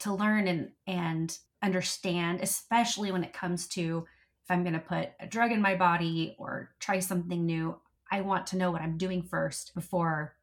to 0.00 0.14
learn 0.14 0.46
and 0.46 0.70
and 0.86 1.36
understand, 1.62 2.40
especially 2.40 3.10
when 3.10 3.24
it 3.24 3.32
comes 3.32 3.66
to 3.66 4.06
if 4.44 4.50
I'm 4.50 4.62
going 4.62 4.74
to 4.74 4.78
put 4.78 5.10
a 5.20 5.26
drug 5.26 5.52
in 5.52 5.60
my 5.60 5.74
body 5.74 6.36
or 6.38 6.70
try 6.78 7.00
something 7.00 7.44
new. 7.44 7.76
I 8.10 8.22
want 8.22 8.46
to 8.48 8.56
know 8.56 8.70
what 8.70 8.80
I'm 8.80 8.96
doing 8.96 9.22
first 9.22 9.74
before 9.74 10.34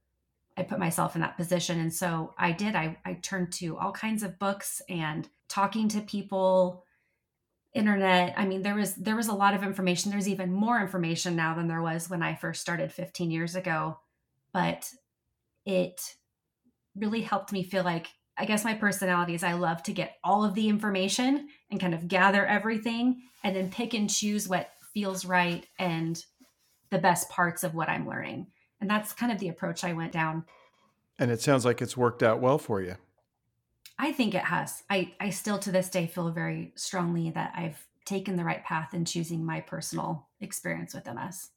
I 0.58 0.64
put 0.64 0.80
myself 0.80 1.16
in 1.16 1.22
that 1.22 1.38
position. 1.38 1.80
And 1.80 1.94
so 1.94 2.34
I 2.38 2.52
did. 2.52 2.76
I, 2.76 2.98
I 3.06 3.16
turned 3.16 3.52
to 3.54 3.78
all 3.78 3.92
kinds 3.92 4.24
of 4.24 4.40
books 4.40 4.82
and 4.88 5.28
talking 5.50 5.90
to 5.90 6.02
people, 6.02 6.86
internet. 7.74 8.34
I 8.38 8.46
mean, 8.46 8.62
there 8.62 8.76
was 8.76 8.96
there 8.96 9.18
was 9.18 9.28
a 9.28 9.34
lot 9.34 9.54
of 9.54 9.64
information. 9.64 10.12
There's 10.12 10.30
even 10.30 10.54
more 10.54 10.80
information 10.80 11.36
now 11.36 11.56
than 11.56 11.68
there 11.68 11.82
was 11.82 12.10
when 12.10 12.24
I 12.24 12.36
first 12.36 12.62
started 12.62 12.92
15 12.92 13.32
years 13.32 13.56
ago. 13.56 14.00
But 14.54 14.90
it 15.66 16.16
really 16.96 17.22
helped 17.22 17.52
me 17.52 17.64
feel 17.64 17.84
like 17.84 18.08
I 18.38 18.46
guess 18.46 18.64
my 18.64 18.74
personality 18.74 19.34
is 19.34 19.44
I 19.44 19.54
love 19.54 19.84
to 19.84 19.94
get 19.94 20.18
all 20.24 20.44
of 20.44 20.56
the 20.56 20.70
information 20.70 21.48
and 21.70 21.80
kind 21.80 21.94
of 21.94 22.08
gather 22.08 22.46
everything 22.46 23.22
and 23.44 23.56
then 23.56 23.70
pick 23.70 23.94
and 23.94 24.10
choose 24.10 24.48
what 24.48 24.72
feels 24.94 25.26
right 25.26 25.66
and 25.80 26.24
the 26.90 26.98
best 26.98 27.30
parts 27.30 27.64
of 27.64 27.76
what 27.76 27.90
I'm 27.90 28.08
learning. 28.08 28.48
And 28.86 28.92
that's 28.92 29.14
kind 29.14 29.32
of 29.32 29.40
the 29.40 29.48
approach 29.48 29.84
I 29.84 29.94
went 29.94 30.12
down. 30.12 30.46
And 31.18 31.32
it 31.32 31.42
sounds 31.42 31.66
like 31.66 31.82
it's 31.82 31.98
worked 31.98 32.22
out 32.22 32.40
well 32.40 32.60
for 32.60 32.84
you. 32.84 32.98
I 33.98 34.12
think 34.12 34.36
it 34.36 34.44
has. 34.44 34.84
I, 34.92 35.14
I 35.20 35.32
still 35.32 35.58
to 35.58 35.72
this 35.72 35.90
day 35.90 36.06
feel 36.06 36.30
very 36.30 36.72
strongly 36.76 37.32
that 37.32 37.52
I've 37.56 37.84
taken 38.06 38.36
the 38.36 38.44
right 38.44 38.64
path 38.64 38.94
in 38.94 39.04
choosing 39.04 39.44
my 39.44 39.60
personal 39.60 40.28
experience 40.40 40.94
with 40.94 41.08
MS. 41.12 41.50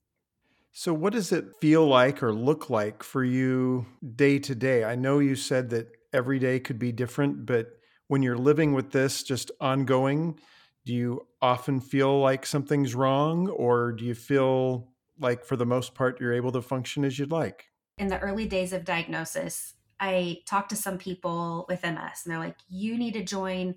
So, 0.73 0.95
what 0.95 1.13
does 1.13 1.31
it 1.31 1.55
feel 1.61 1.87
like 1.87 2.23
or 2.23 2.33
look 2.33 2.71
like 2.71 3.03
for 3.03 3.23
you 3.23 3.85
day 4.17 4.39
to 4.39 4.55
day? 4.55 4.85
I 4.85 4.95
know 4.95 5.19
you 5.19 5.37
said 5.37 5.69
that 5.69 5.89
every 6.15 6.39
day 6.39 6.59
could 6.59 6.79
be 6.79 6.93
different, 6.93 7.45
but 7.45 7.73
when 8.07 8.23
you're 8.23 8.39
living 8.39 8.73
with 8.73 8.91
this 8.91 9.23
just 9.23 9.51
ongoing, 9.61 10.41
do 10.87 10.95
you 10.95 11.27
often 11.43 11.79
feel 11.79 12.21
like 12.21 12.47
something's 12.47 12.95
wrong 12.95 13.49
or 13.49 13.93
do 13.93 14.07
you 14.07 14.15
feel 14.15 14.89
like 15.19 15.45
for 15.45 15.57
the 15.57 15.67
most 15.67 15.95
part 15.95 16.21
you're 16.21 16.33
able 16.33 16.53
to 16.53 16.63
function 16.63 17.05
as 17.05 17.19
you'd 17.19 17.33
like? 17.33 17.67
In 17.97 18.09
the 18.09 18.21
early 18.21 18.47
days 18.47 18.73
of 18.73 18.85
diagnosis, 18.85 19.75
I 20.01 20.39
talked 20.47 20.71
to 20.71 20.77
some 20.77 20.99
people 20.99 21.67
with 21.69 21.83
MS 21.83 22.23
and 22.25 22.33
they're 22.33 22.39
like, 22.39 22.59
you 22.69 22.97
need 22.97 23.15
to 23.15 23.25
join 23.25 23.75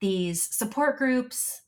these 0.00 0.42
support 0.54 0.98
groups 0.98 1.62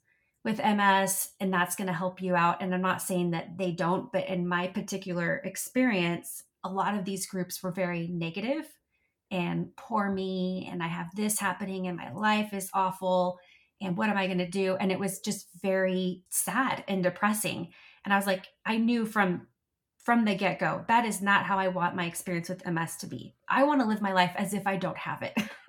with 0.44 0.58
MS 0.58 1.30
and 1.40 1.52
that's 1.52 1.76
going 1.76 1.86
to 1.86 1.92
help 1.92 2.20
you 2.20 2.36
out. 2.36 2.62
And 2.62 2.74
I'm 2.74 2.82
not 2.82 3.02
saying 3.02 3.30
that 3.30 3.56
they 3.56 3.72
don't, 3.72 4.12
but 4.12 4.28
in 4.28 4.46
my 4.46 4.68
particular 4.68 5.40
experience, 5.44 6.44
a 6.64 6.68
lot 6.68 6.94
of 6.94 7.04
these 7.04 7.26
groups 7.26 7.62
were 7.62 7.72
very 7.72 8.08
negative 8.08 8.66
and 9.30 9.74
poor 9.76 10.10
me 10.10 10.68
and 10.70 10.82
I 10.82 10.88
have 10.88 11.14
this 11.14 11.38
happening 11.38 11.86
and 11.86 11.96
my 11.96 12.12
life 12.12 12.52
is 12.52 12.70
awful 12.72 13.38
and 13.80 13.96
what 13.96 14.08
am 14.08 14.16
I 14.16 14.26
going 14.26 14.38
to 14.38 14.48
do? 14.48 14.76
And 14.76 14.90
it 14.90 14.98
was 14.98 15.20
just 15.20 15.48
very 15.62 16.22
sad 16.28 16.84
and 16.88 17.02
depressing. 17.02 17.68
And 18.04 18.12
I 18.12 18.16
was 18.16 18.26
like, 18.26 18.46
I 18.64 18.76
knew 18.78 19.06
from 19.06 19.46
from 20.04 20.24
the 20.24 20.34
get-go 20.34 20.86
that 20.88 21.04
is 21.04 21.20
not 21.20 21.44
how 21.44 21.58
I 21.58 21.68
want 21.68 21.94
my 21.94 22.06
experience 22.06 22.48
with 22.48 22.66
MS 22.66 22.96
to 22.96 23.06
be. 23.06 23.34
I 23.46 23.64
want 23.64 23.82
to 23.82 23.86
live 23.86 24.00
my 24.00 24.14
life 24.14 24.32
as 24.36 24.54
if 24.54 24.66
I 24.66 24.76
don't 24.76 24.96
have 24.96 25.22
it. 25.22 25.34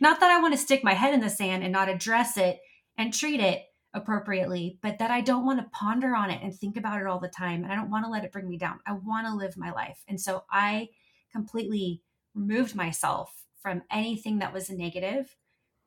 not 0.00 0.20
that 0.20 0.30
I 0.30 0.40
want 0.40 0.54
to 0.54 0.58
stick 0.58 0.84
my 0.84 0.94
head 0.94 1.12
in 1.12 1.18
the 1.18 1.28
sand 1.28 1.64
and 1.64 1.72
not 1.72 1.88
address 1.88 2.36
it 2.36 2.60
and 2.96 3.12
treat 3.12 3.40
it 3.40 3.64
appropriately, 3.92 4.78
but 4.80 5.00
that 5.00 5.10
I 5.10 5.22
don't 5.22 5.44
want 5.44 5.58
to 5.58 5.70
ponder 5.72 6.14
on 6.14 6.30
it 6.30 6.40
and 6.40 6.54
think 6.54 6.76
about 6.76 7.00
it 7.00 7.08
all 7.08 7.18
the 7.18 7.26
time 7.26 7.64
and 7.64 7.72
I 7.72 7.74
don't 7.74 7.90
want 7.90 8.04
to 8.04 8.10
let 8.10 8.22
it 8.22 8.30
bring 8.30 8.48
me 8.48 8.58
down. 8.58 8.78
I 8.86 8.92
want 8.92 9.26
to 9.26 9.34
live 9.34 9.56
my 9.56 9.72
life. 9.72 10.04
And 10.06 10.20
so 10.20 10.44
I 10.52 10.90
completely 11.32 12.02
removed 12.32 12.76
myself 12.76 13.32
from 13.60 13.82
anything 13.90 14.38
that 14.38 14.52
was 14.52 14.70
negative 14.70 15.34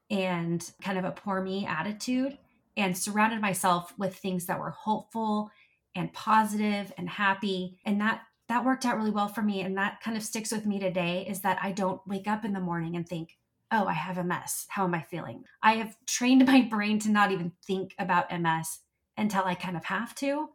and 0.09 0.71
kind 0.81 0.97
of 0.97 1.05
a 1.05 1.11
poor 1.11 1.41
me 1.41 1.65
attitude 1.65 2.37
and 2.75 2.97
surrounded 2.97 3.41
myself 3.41 3.93
with 3.97 4.15
things 4.15 4.45
that 4.45 4.59
were 4.59 4.71
hopeful 4.71 5.51
and 5.95 6.11
positive 6.13 6.91
and 6.97 7.09
happy. 7.09 7.77
And 7.85 8.01
that 8.01 8.21
that 8.49 8.65
worked 8.65 8.85
out 8.85 8.97
really 8.97 9.11
well 9.11 9.27
for 9.27 9.41
me. 9.41 9.61
And 9.61 9.77
that 9.77 10.01
kind 10.01 10.17
of 10.17 10.23
sticks 10.23 10.51
with 10.51 10.65
me 10.65 10.79
today 10.79 11.25
is 11.27 11.41
that 11.41 11.57
I 11.61 11.71
don't 11.71 12.05
wake 12.05 12.27
up 12.27 12.43
in 12.43 12.53
the 12.53 12.59
morning 12.59 12.95
and 12.95 13.07
think 13.07 13.37
oh 13.71 13.85
I 13.85 13.93
have 13.93 14.23
MS 14.23 14.65
how 14.69 14.83
am 14.85 14.93
I 14.93 15.01
feeling? 15.01 15.43
I 15.61 15.75
have 15.75 15.95
trained 16.05 16.45
my 16.47 16.61
brain 16.61 16.99
to 16.99 17.09
not 17.09 17.31
even 17.31 17.51
think 17.65 17.95
about 17.99 18.31
MS 18.31 18.79
until 19.17 19.43
I 19.43 19.55
kind 19.55 19.77
of 19.77 19.85
have 19.85 20.15
to. 20.15 20.49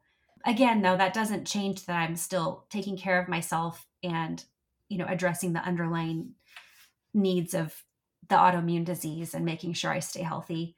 Again 0.45 0.83
though 0.83 0.97
that 0.97 1.15
doesn't 1.15 1.47
change 1.47 1.87
that 1.87 1.97
I'm 1.97 2.17
still 2.17 2.65
taking 2.71 2.97
care 2.97 3.21
of 3.21 3.29
myself 3.29 3.87
and 4.03 4.45
you 4.89 4.99
know 4.99 5.07
addressing 5.09 5.53
the 5.53 5.61
underlying 5.61 6.35
needs 7.15 7.55
of 7.55 7.75
the 8.29 8.37
autoimmune 8.37 8.85
disease 8.85 9.35
and 9.35 9.45
making 9.45 9.73
sure 9.73 9.91
I 9.91 10.01
stay 10.01 10.23
healthy 10.23 10.77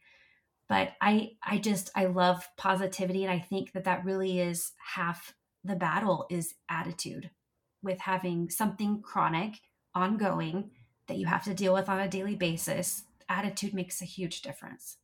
but 0.69 0.93
I 1.01 1.33
I 1.43 1.59
just 1.59 1.91
I 1.97 2.07
love 2.07 2.49
positivity 2.57 3.25
and 3.25 3.33
I 3.33 3.41
think 3.41 3.73
that 3.73 3.85
that 3.85 4.05
really 4.05 4.41
is 4.41 4.73
half 4.95 5.35
the 5.65 5.75
battle 5.75 6.27
is 6.31 6.55
attitude 6.71 7.31
with 7.83 7.99
having 8.01 8.51
something 8.51 9.03
chronic 9.03 9.61
ongoing 9.95 10.71
that 11.09 11.19
you 11.19 11.27
have 11.27 11.45
to 11.45 11.55
deal 11.55 11.75
with 11.75 11.89
on 11.89 12.01
a 12.01 12.09
daily 12.09 12.37
basis, 12.37 13.03
attitude 13.29 13.75
makes 13.75 14.01
a 14.01 14.07
huge 14.07 14.43
difference. 14.43 14.97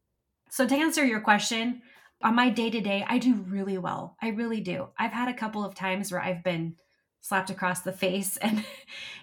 So, 0.50 0.66
to 0.66 0.74
answer 0.74 1.04
your 1.04 1.20
question, 1.20 1.82
on 2.22 2.34
my 2.34 2.48
day 2.48 2.70
to 2.70 2.80
day, 2.80 3.04
I 3.08 3.18
do 3.18 3.34
really 3.34 3.76
well. 3.76 4.16
I 4.22 4.28
really 4.28 4.60
do. 4.60 4.88
I've 4.98 5.12
had 5.12 5.28
a 5.28 5.36
couple 5.36 5.64
of 5.64 5.74
times 5.74 6.12
where 6.12 6.22
I've 6.22 6.44
been 6.44 6.76
slapped 7.20 7.50
across 7.50 7.80
the 7.80 7.92
face 7.92 8.36
and 8.42 8.64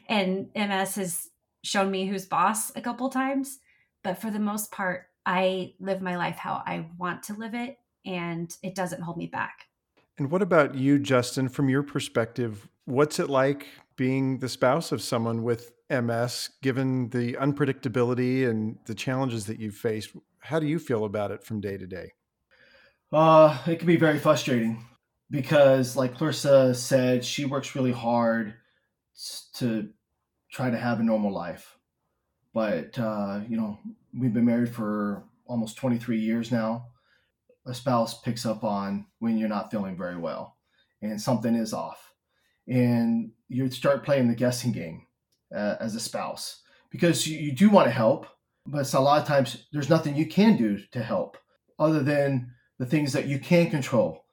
and 0.07 0.49
MS 0.55 0.95
has 0.95 1.29
shown 1.63 1.89
me 1.89 2.05
who's 2.05 2.25
boss 2.25 2.75
a 2.75 2.81
couple 2.81 3.09
times, 3.09 3.59
but 4.03 4.19
for 4.19 4.29
the 4.29 4.39
most 4.39 4.71
part, 4.71 5.05
I 5.25 5.73
live 5.79 6.01
my 6.01 6.17
life 6.17 6.35
how 6.35 6.61
I 6.65 6.87
want 6.97 7.23
to 7.23 7.33
live 7.33 7.53
it 7.53 7.77
and 8.05 8.55
it 8.61 8.75
doesn't 8.75 9.01
hold 9.01 9.17
me 9.17 9.27
back. 9.27 9.67
And 10.17 10.29
what 10.29 10.41
about 10.41 10.75
you, 10.75 10.99
Justin, 10.99 11.49
from 11.49 11.69
your 11.69 11.83
perspective? 11.83 12.67
What's 12.85 13.19
it 13.19 13.29
like 13.29 13.67
being 13.95 14.39
the 14.39 14.49
spouse 14.49 14.91
of 14.91 15.01
someone 15.01 15.43
with 15.43 15.71
MS, 15.89 16.49
given 16.61 17.09
the 17.09 17.33
unpredictability 17.33 18.47
and 18.47 18.77
the 18.85 18.93
challenges 18.93 19.45
that 19.45 19.59
you've 19.59 19.75
faced? 19.75 20.11
How 20.39 20.59
do 20.59 20.67
you 20.67 20.77
feel 20.77 21.05
about 21.05 21.31
it 21.31 21.43
from 21.43 21.61
day 21.61 21.77
to 21.77 21.87
day? 21.87 22.11
Uh, 23.11 23.57
it 23.65 23.77
can 23.77 23.87
be 23.87 23.95
very 23.95 24.19
frustrating 24.19 24.85
because, 25.29 25.95
like 25.95 26.15
Clairissa 26.15 26.75
said, 26.75 27.23
she 27.23 27.45
works 27.45 27.75
really 27.75 27.91
hard 27.91 28.55
to 29.55 29.89
try 30.53 30.69
to 30.69 30.77
have 30.77 30.99
a 30.99 31.03
normal 31.03 31.33
life. 31.33 31.77
But, 32.53 32.97
uh, 32.99 33.41
you 33.49 33.57
know, 33.57 33.79
we've 34.17 34.33
been 34.33 34.45
married 34.45 34.73
for 34.73 35.23
almost 35.47 35.77
23 35.77 36.19
years 36.19 36.51
now. 36.51 36.85
A 37.65 37.73
spouse 37.73 38.21
picks 38.21 38.45
up 38.45 38.63
on 38.63 39.07
when 39.19 39.37
you're 39.37 39.49
not 39.49 39.71
feeling 39.71 39.97
very 39.97 40.17
well 40.17 40.57
and 41.01 41.19
something 41.19 41.55
is 41.55 41.73
off. 41.73 42.13
And 42.67 43.31
you 43.49 43.69
start 43.71 44.05
playing 44.05 44.27
the 44.27 44.35
guessing 44.35 44.71
game 44.71 45.07
uh, 45.53 45.75
as 45.79 45.95
a 45.95 45.99
spouse 45.99 46.61
because 46.91 47.27
you, 47.27 47.39
you 47.39 47.51
do 47.51 47.69
want 47.69 47.87
to 47.87 47.91
help, 47.91 48.27
but 48.67 48.93
a 48.93 48.99
lot 48.99 49.21
of 49.21 49.27
times 49.27 49.65
there's 49.73 49.89
nothing 49.89 50.15
you 50.15 50.27
can 50.27 50.55
do 50.55 50.79
to 50.91 51.01
help 51.01 51.37
other 51.79 52.03
than 52.03 52.51
the 52.77 52.85
things 52.85 53.11
that 53.13 53.27
you 53.27 53.39
can 53.39 53.69
control. 53.69 54.25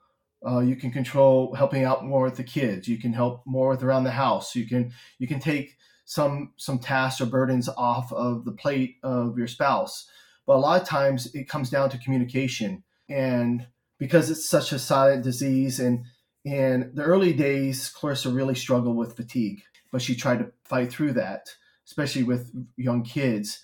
Uh, 0.47 0.61
you 0.61 0.77
can 0.77 0.91
control 0.91 1.55
helping 1.55 1.85
out 1.85 2.05
more 2.05 2.25
with 2.25 2.37
the 2.37 2.45
kids. 2.45 2.89
You 2.89 2.99
can 2.99 3.13
help 3.13 3.43
more 3.47 3.71
with 3.71 3.83
around 3.83 4.05
the 4.05 4.11
house. 4.11 4.55
You 4.55 4.67
can 4.67 4.93
you 5.19 5.29
can 5.29 5.39
take 5.39 5.77
some 6.11 6.53
some 6.57 6.81
tasks 6.81 7.21
or 7.21 7.27
burdens 7.27 7.69
off 7.69 8.13
of 8.13 8.45
the 8.45 8.51
plate 8.51 8.97
of 9.05 9.39
your 9.39 9.47
spouse. 9.47 10.09
But 10.45 10.57
a 10.57 10.59
lot 10.59 10.83
of 10.83 10.89
times 10.89 11.33
it 11.37 11.49
comes 11.49 11.71
down 11.71 11.89
to 11.91 11.99
communication, 11.99 12.83
and 13.09 13.69
because 13.97 14.29
it's 14.29 14.49
such 14.49 14.73
a 14.73 14.81
silent 14.81 15.23
disease, 15.23 15.79
and 15.79 16.05
in 16.45 16.91
the 16.95 17.05
early 17.05 17.33
days, 17.33 17.95
Clairissa 17.97 18.35
really 18.35 18.57
struggled 18.57 18.97
with 18.97 19.15
fatigue, 19.15 19.63
but 19.93 20.03
she 20.03 20.17
tried 20.17 20.41
to 20.41 20.51
fight 20.65 20.91
through 20.91 21.13
that, 21.13 21.47
especially 21.87 22.25
with 22.25 22.51
young 22.77 23.05
kids. 23.05 23.63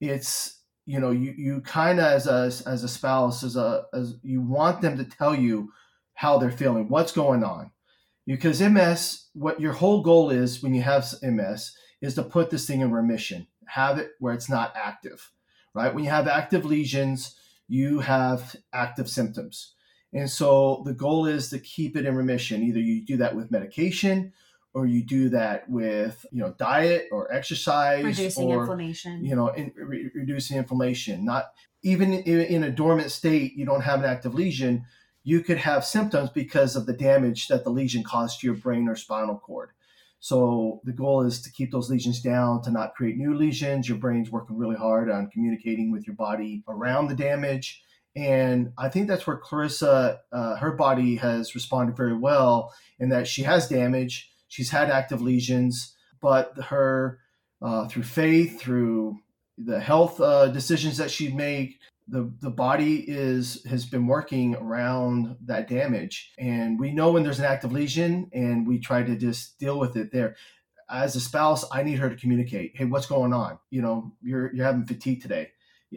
It's 0.00 0.60
you 0.86 1.00
know 1.00 1.10
you 1.10 1.34
you 1.36 1.60
kind 1.62 1.98
of 1.98 2.04
as 2.04 2.28
a 2.28 2.68
as 2.68 2.84
a 2.84 2.88
spouse 2.88 3.42
as 3.42 3.56
a 3.56 3.86
as 3.92 4.14
you 4.22 4.40
want 4.40 4.82
them 4.82 4.98
to 4.98 5.04
tell 5.04 5.34
you 5.34 5.72
how 6.14 6.38
they're 6.38 6.52
feeling 6.52 6.88
what's 6.88 7.12
going 7.12 7.42
on 7.42 7.72
because 8.26 8.60
ms 8.60 9.26
what 9.34 9.60
your 9.60 9.72
whole 9.72 10.02
goal 10.02 10.30
is 10.30 10.62
when 10.62 10.74
you 10.74 10.82
have 10.82 11.04
ms 11.22 11.72
is 12.00 12.14
to 12.14 12.22
put 12.22 12.50
this 12.50 12.66
thing 12.66 12.80
in 12.80 12.92
remission. 12.92 13.46
Have 13.66 13.98
it 13.98 14.12
where 14.18 14.34
it's 14.34 14.48
not 14.48 14.72
active 14.76 15.30
right? 15.74 15.94
When 15.94 16.04
you 16.04 16.10
have 16.10 16.28
active 16.28 16.64
lesions 16.64 17.36
you 17.70 18.00
have 18.00 18.56
active 18.72 19.10
symptoms. 19.10 19.74
And 20.14 20.28
so 20.28 20.82
the 20.86 20.94
goal 20.94 21.26
is 21.26 21.50
to 21.50 21.58
keep 21.58 21.96
it 21.96 22.06
in 22.06 22.16
remission. 22.16 22.62
Either 22.62 22.80
you 22.80 23.04
do 23.04 23.18
that 23.18 23.36
with 23.36 23.50
medication 23.50 24.32
or 24.72 24.86
you 24.86 25.04
do 25.04 25.28
that 25.28 25.68
with 25.68 26.24
you 26.32 26.40
know 26.40 26.54
diet 26.58 27.08
or 27.12 27.32
exercise 27.32 28.04
reducing 28.04 28.48
or, 28.48 28.60
inflammation. 28.60 29.24
you 29.24 29.36
know 29.36 29.48
in, 29.48 29.72
re- 29.76 30.10
reducing 30.14 30.56
inflammation. 30.56 31.24
Not 31.24 31.52
even 31.82 32.12
in, 32.12 32.40
in 32.40 32.64
a 32.64 32.70
dormant 32.70 33.10
state 33.10 33.54
you 33.54 33.66
don't 33.66 33.82
have 33.82 34.00
an 34.00 34.10
active 34.10 34.34
lesion 34.34 34.84
you 35.24 35.42
could 35.42 35.58
have 35.58 35.84
symptoms 35.84 36.30
because 36.30 36.74
of 36.74 36.86
the 36.86 36.92
damage 36.92 37.48
that 37.48 37.62
the 37.62 37.70
lesion 37.70 38.02
caused 38.02 38.40
to 38.40 38.46
your 38.46 38.56
brain 38.56 38.88
or 38.88 38.96
spinal 38.96 39.38
cord 39.38 39.70
so 40.20 40.80
the 40.84 40.92
goal 40.92 41.22
is 41.22 41.40
to 41.42 41.52
keep 41.52 41.70
those 41.70 41.90
lesions 41.90 42.20
down 42.20 42.62
to 42.62 42.70
not 42.70 42.94
create 42.94 43.16
new 43.16 43.34
lesions. 43.34 43.88
Your 43.88 43.98
brain's 43.98 44.30
working 44.30 44.56
really 44.56 44.76
hard 44.76 45.10
on 45.10 45.30
communicating 45.30 45.92
with 45.92 46.06
your 46.06 46.16
body 46.16 46.64
around 46.68 47.08
the 47.08 47.14
damage. 47.14 47.82
And 48.16 48.72
I 48.76 48.88
think 48.88 49.06
that's 49.06 49.26
where 49.26 49.38
Clairissa, 49.38 50.18
uh, 50.32 50.56
her 50.56 50.72
body 50.72 51.16
has 51.16 51.54
responded 51.54 51.96
very 51.96 52.16
well 52.16 52.74
in 52.98 53.10
that 53.10 53.28
she 53.28 53.42
has 53.44 53.68
damage. 53.68 54.32
She's 54.48 54.70
had 54.70 54.90
active 54.90 55.22
lesions, 55.22 55.94
but 56.20 56.52
her 56.64 57.20
uh, 57.62 57.86
through 57.86 58.04
faith, 58.04 58.60
through 58.60 59.18
the 59.56 59.78
health 59.78 60.20
uh, 60.20 60.48
decisions 60.48 60.96
that 60.96 61.10
she 61.10 61.32
made, 61.32 61.74
the 62.08 62.32
the 62.40 62.50
body 62.50 63.04
is 63.06 63.64
has 63.66 63.84
been 63.84 64.06
working 64.06 64.56
around 64.56 65.36
that 65.44 65.68
damage, 65.68 66.32
and 66.38 66.78
we 66.78 66.92
know 66.92 67.12
when 67.12 67.22
there's 67.22 67.38
an 67.38 67.44
active 67.44 67.72
lesion, 67.72 68.30
and 68.32 68.66
we 68.66 68.78
try 68.78 69.02
to 69.02 69.16
just 69.16 69.58
deal 69.58 69.78
with 69.78 69.96
it 69.96 70.12
there. 70.12 70.36
As 70.90 71.16
a 71.16 71.20
spouse, 71.20 71.64
I 71.70 71.82
need 71.82 71.98
her 71.98 72.08
to 72.08 72.16
communicate. 72.16 72.72
Hey, 72.74 72.86
what's 72.86 73.06
going 73.06 73.32
on? 73.32 73.58
You 73.70 73.82
know, 73.82 74.12
you're 74.22 74.54
you're 74.54 74.64
having 74.64 74.86
fatigue 74.86 75.22
today 75.22 75.50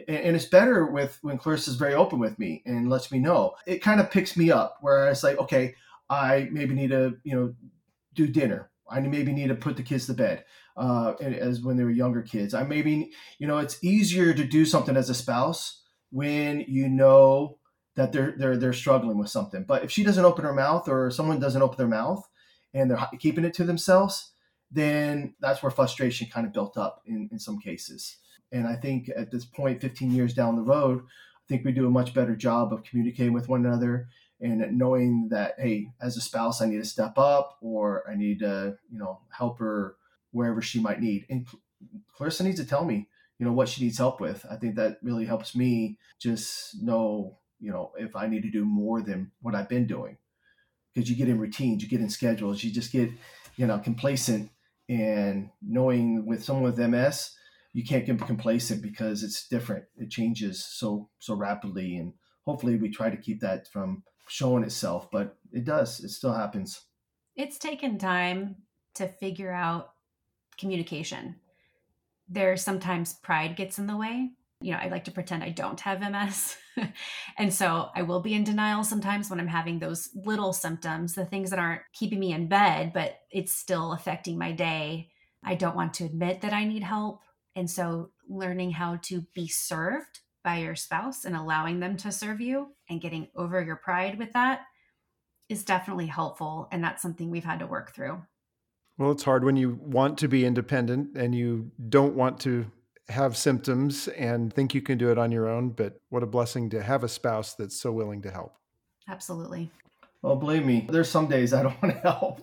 and 0.08 0.34
it's 0.34 0.46
better 0.46 0.86
with 0.86 1.18
when 1.22 1.38
Clairissa's 1.38 1.76
very 1.76 1.94
open 1.94 2.18
with 2.18 2.38
me 2.38 2.62
and 2.64 2.88
lets 2.88 3.12
me 3.12 3.18
know. 3.18 3.54
It 3.66 3.82
kind 3.82 4.00
of 4.00 4.10
picks 4.10 4.36
me 4.36 4.50
up 4.50 4.78
where 4.80 5.08
it's 5.08 5.22
like, 5.22 5.38
okay, 5.38 5.74
I 6.08 6.48
maybe 6.50 6.74
need 6.74 6.90
to, 6.90 7.16
you 7.24 7.34
know, 7.34 7.54
do 8.14 8.26
dinner. 8.26 8.70
I 8.88 9.00
maybe 9.00 9.32
need 9.32 9.48
to 9.48 9.54
put 9.54 9.76
the 9.76 9.82
kids 9.82 10.06
to 10.06 10.14
bed 10.14 10.44
uh, 10.76 11.12
as 11.20 11.60
when 11.60 11.76
they 11.76 11.84
were 11.84 11.90
younger 11.90 12.22
kids. 12.22 12.54
I 12.54 12.62
maybe, 12.62 13.12
you 13.38 13.46
know, 13.46 13.58
it's 13.58 13.82
easier 13.84 14.32
to 14.32 14.44
do 14.44 14.64
something 14.64 14.96
as 14.96 15.10
a 15.10 15.14
spouse 15.14 15.81
when 16.12 16.60
you 16.68 16.88
know 16.88 17.58
that 17.96 18.12
they're 18.12 18.34
they're 18.38 18.56
they're 18.56 18.72
struggling 18.72 19.18
with 19.18 19.28
something. 19.28 19.64
But 19.64 19.82
if 19.82 19.90
she 19.90 20.04
doesn't 20.04 20.24
open 20.24 20.44
her 20.44 20.54
mouth 20.54 20.88
or 20.88 21.10
someone 21.10 21.40
doesn't 21.40 21.62
open 21.62 21.78
their 21.78 21.88
mouth 21.88 22.26
and 22.72 22.90
they're 22.90 23.08
keeping 23.18 23.44
it 23.44 23.54
to 23.54 23.64
themselves, 23.64 24.32
then 24.70 25.34
that's 25.40 25.62
where 25.62 25.70
frustration 25.70 26.28
kind 26.32 26.46
of 26.46 26.52
built 26.52 26.76
up 26.76 27.02
in, 27.06 27.28
in 27.32 27.38
some 27.38 27.58
cases. 27.58 28.18
And 28.52 28.66
I 28.66 28.76
think 28.76 29.10
at 29.16 29.30
this 29.30 29.44
point, 29.44 29.80
15 29.80 30.12
years 30.12 30.34
down 30.34 30.56
the 30.56 30.62
road, 30.62 31.00
I 31.00 31.44
think 31.48 31.64
we 31.64 31.72
do 31.72 31.86
a 31.86 31.90
much 31.90 32.14
better 32.14 32.36
job 32.36 32.72
of 32.72 32.84
communicating 32.84 33.32
with 33.32 33.48
one 33.48 33.64
another 33.64 34.08
and 34.42 34.76
knowing 34.76 35.28
that 35.30 35.54
hey 35.58 35.88
as 36.00 36.16
a 36.16 36.20
spouse 36.20 36.60
i 36.60 36.66
need 36.66 36.78
to 36.78 36.84
step 36.84 37.16
up 37.16 37.56
or 37.62 38.02
i 38.10 38.14
need 38.14 38.40
to 38.40 38.76
you 38.90 38.98
know 38.98 39.20
help 39.30 39.58
her 39.58 39.96
wherever 40.32 40.60
she 40.60 40.80
might 40.80 41.00
need 41.00 41.24
and 41.30 41.46
clairissa 42.18 42.42
needs 42.42 42.60
to 42.60 42.66
tell 42.66 42.84
me 42.84 43.08
you 43.42 43.48
know 43.48 43.52
what 43.52 43.68
she 43.68 43.82
needs 43.82 43.98
help 43.98 44.20
with 44.20 44.46
i 44.48 44.54
think 44.54 44.76
that 44.76 44.98
really 45.02 45.24
helps 45.24 45.56
me 45.56 45.98
just 46.20 46.80
know 46.80 47.36
you 47.58 47.72
know 47.72 47.90
if 47.98 48.14
i 48.14 48.28
need 48.28 48.42
to 48.42 48.50
do 48.50 48.64
more 48.64 49.02
than 49.02 49.32
what 49.40 49.56
i've 49.56 49.68
been 49.68 49.86
doing 49.86 50.16
because 50.94 51.10
you 51.10 51.16
get 51.16 51.28
in 51.28 51.40
routines 51.40 51.82
you 51.82 51.88
get 51.88 52.00
in 52.00 52.08
schedules 52.08 52.62
you 52.62 52.70
just 52.70 52.92
get 52.92 53.10
you 53.56 53.66
know 53.66 53.78
complacent 53.78 54.48
and 54.88 55.50
knowing 55.60 56.24
with 56.24 56.44
someone 56.44 56.62
with 56.64 56.78
ms 56.78 57.32
you 57.72 57.84
can't 57.84 58.06
get 58.06 58.20
complacent 58.20 58.80
because 58.80 59.24
it's 59.24 59.48
different 59.48 59.84
it 59.96 60.08
changes 60.08 60.64
so 60.64 61.08
so 61.18 61.34
rapidly 61.34 61.96
and 61.96 62.12
hopefully 62.46 62.76
we 62.76 62.88
try 62.88 63.10
to 63.10 63.16
keep 63.16 63.40
that 63.40 63.66
from 63.66 64.04
showing 64.28 64.64
itself, 64.64 65.10
but 65.10 65.36
it 65.52 65.64
does. 65.64 66.00
It 66.00 66.10
still 66.10 66.32
happens. 66.32 66.82
It's 67.36 67.58
taken 67.58 67.98
time 67.98 68.56
to 68.94 69.06
figure 69.06 69.52
out 69.52 69.90
communication. 70.58 71.36
There's 72.32 72.62
sometimes 72.62 73.12
pride 73.12 73.56
gets 73.56 73.78
in 73.78 73.86
the 73.86 73.96
way. 73.96 74.30
You 74.62 74.72
know, 74.72 74.78
I 74.78 74.88
like 74.88 75.04
to 75.04 75.10
pretend 75.10 75.44
I 75.44 75.50
don't 75.50 75.80
have 75.80 76.00
MS. 76.00 76.56
and 77.38 77.52
so 77.52 77.90
I 77.94 78.02
will 78.02 78.20
be 78.20 78.32
in 78.32 78.42
denial 78.42 78.84
sometimes 78.84 79.28
when 79.28 79.38
I'm 79.38 79.48
having 79.48 79.78
those 79.78 80.08
little 80.14 80.54
symptoms, 80.54 81.14
the 81.14 81.26
things 81.26 81.50
that 81.50 81.58
aren't 81.58 81.82
keeping 81.92 82.18
me 82.18 82.32
in 82.32 82.48
bed, 82.48 82.92
but 82.94 83.18
it's 83.30 83.54
still 83.54 83.92
affecting 83.92 84.38
my 84.38 84.52
day. 84.52 85.10
I 85.44 85.56
don't 85.56 85.76
want 85.76 85.92
to 85.94 86.04
admit 86.04 86.40
that 86.40 86.54
I 86.54 86.64
need 86.64 86.84
help. 86.84 87.20
And 87.54 87.70
so 87.70 88.12
learning 88.28 88.70
how 88.70 88.98
to 89.02 89.26
be 89.34 89.46
served 89.46 90.20
by 90.42 90.58
your 90.58 90.74
spouse 90.74 91.26
and 91.26 91.36
allowing 91.36 91.80
them 91.80 91.98
to 91.98 92.10
serve 92.10 92.40
you 92.40 92.68
and 92.88 93.00
getting 93.00 93.28
over 93.36 93.62
your 93.62 93.76
pride 93.76 94.18
with 94.18 94.32
that 94.32 94.62
is 95.50 95.64
definitely 95.64 96.06
helpful. 96.06 96.68
And 96.72 96.82
that's 96.82 97.02
something 97.02 97.30
we've 97.30 97.44
had 97.44 97.58
to 97.58 97.66
work 97.66 97.94
through. 97.94 98.22
Well, 98.98 99.10
it's 99.10 99.24
hard 99.24 99.44
when 99.44 99.56
you 99.56 99.78
want 99.82 100.18
to 100.18 100.28
be 100.28 100.44
independent 100.44 101.16
and 101.16 101.34
you 101.34 101.70
don't 101.88 102.14
want 102.14 102.40
to 102.40 102.66
have 103.08 103.36
symptoms 103.36 104.08
and 104.08 104.52
think 104.52 104.74
you 104.74 104.82
can 104.82 104.98
do 104.98 105.10
it 105.10 105.18
on 105.18 105.32
your 105.32 105.48
own. 105.48 105.70
But 105.70 106.00
what 106.10 106.22
a 106.22 106.26
blessing 106.26 106.70
to 106.70 106.82
have 106.82 107.02
a 107.02 107.08
spouse 107.08 107.54
that's 107.54 107.80
so 107.80 107.90
willing 107.92 108.22
to 108.22 108.30
help. 108.30 108.54
Absolutely. 109.08 109.70
Well, 110.20 110.36
believe 110.36 110.64
me, 110.64 110.86
there's 110.88 111.10
some 111.10 111.26
days 111.26 111.52
I 111.52 111.62
don't 111.62 111.82
want 111.82 111.94
to 111.94 112.00
help. 112.00 112.40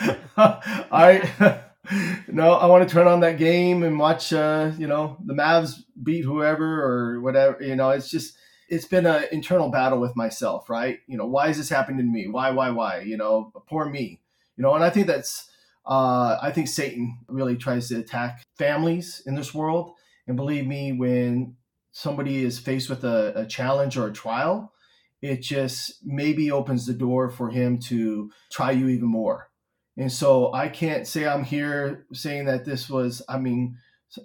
I 0.36 1.62
no, 2.28 2.52
I 2.54 2.66
want 2.66 2.88
to 2.88 2.92
turn 2.92 3.06
on 3.06 3.20
that 3.20 3.38
game 3.38 3.82
and 3.82 3.98
watch, 3.98 4.32
uh, 4.32 4.72
you 4.78 4.86
know, 4.86 5.16
the 5.24 5.34
Mavs 5.34 5.82
beat 6.02 6.24
whoever 6.24 6.82
or 6.82 7.20
whatever. 7.20 7.62
You 7.62 7.76
know, 7.76 7.90
it's 7.90 8.10
just, 8.10 8.36
it's 8.68 8.86
been 8.86 9.06
an 9.06 9.24
internal 9.32 9.70
battle 9.70 10.00
with 10.00 10.16
myself, 10.16 10.70
right? 10.70 11.00
You 11.06 11.18
know, 11.18 11.26
why 11.26 11.48
is 11.48 11.58
this 11.58 11.68
happening 11.68 11.98
to 11.98 12.12
me? 12.12 12.28
Why, 12.28 12.50
why, 12.50 12.70
why? 12.70 13.00
You 13.00 13.16
know, 13.16 13.52
poor 13.68 13.86
me. 13.86 14.20
You 14.56 14.62
know, 14.62 14.74
and 14.74 14.84
I 14.84 14.90
think 14.90 15.06
that's 15.06 15.50
Uh, 15.86 16.38
I 16.40 16.50
think 16.50 16.68
Satan 16.68 17.18
really 17.28 17.56
tries 17.56 17.88
to 17.88 17.98
attack 17.98 18.42
families 18.56 19.22
in 19.26 19.34
this 19.34 19.52
world. 19.52 19.92
And 20.26 20.36
believe 20.36 20.66
me, 20.66 20.92
when 20.92 21.56
somebody 21.92 22.44
is 22.44 22.58
faced 22.58 22.88
with 22.88 23.04
a, 23.04 23.32
a 23.36 23.46
challenge 23.46 23.96
or 23.96 24.06
a 24.06 24.12
trial, 24.12 24.72
it 25.20 25.42
just 25.42 26.00
maybe 26.04 26.50
opens 26.50 26.86
the 26.86 26.94
door 26.94 27.30
for 27.30 27.50
him 27.50 27.78
to 27.78 28.30
try 28.50 28.70
you 28.70 28.88
even 28.88 29.08
more. 29.08 29.48
And 29.96 30.10
so 30.10 30.52
I 30.52 30.68
can't 30.68 31.06
say 31.06 31.26
I'm 31.26 31.44
here 31.44 32.06
saying 32.12 32.46
that 32.46 32.64
this 32.64 32.90
was, 32.90 33.22
I 33.28 33.38
mean, 33.38 33.76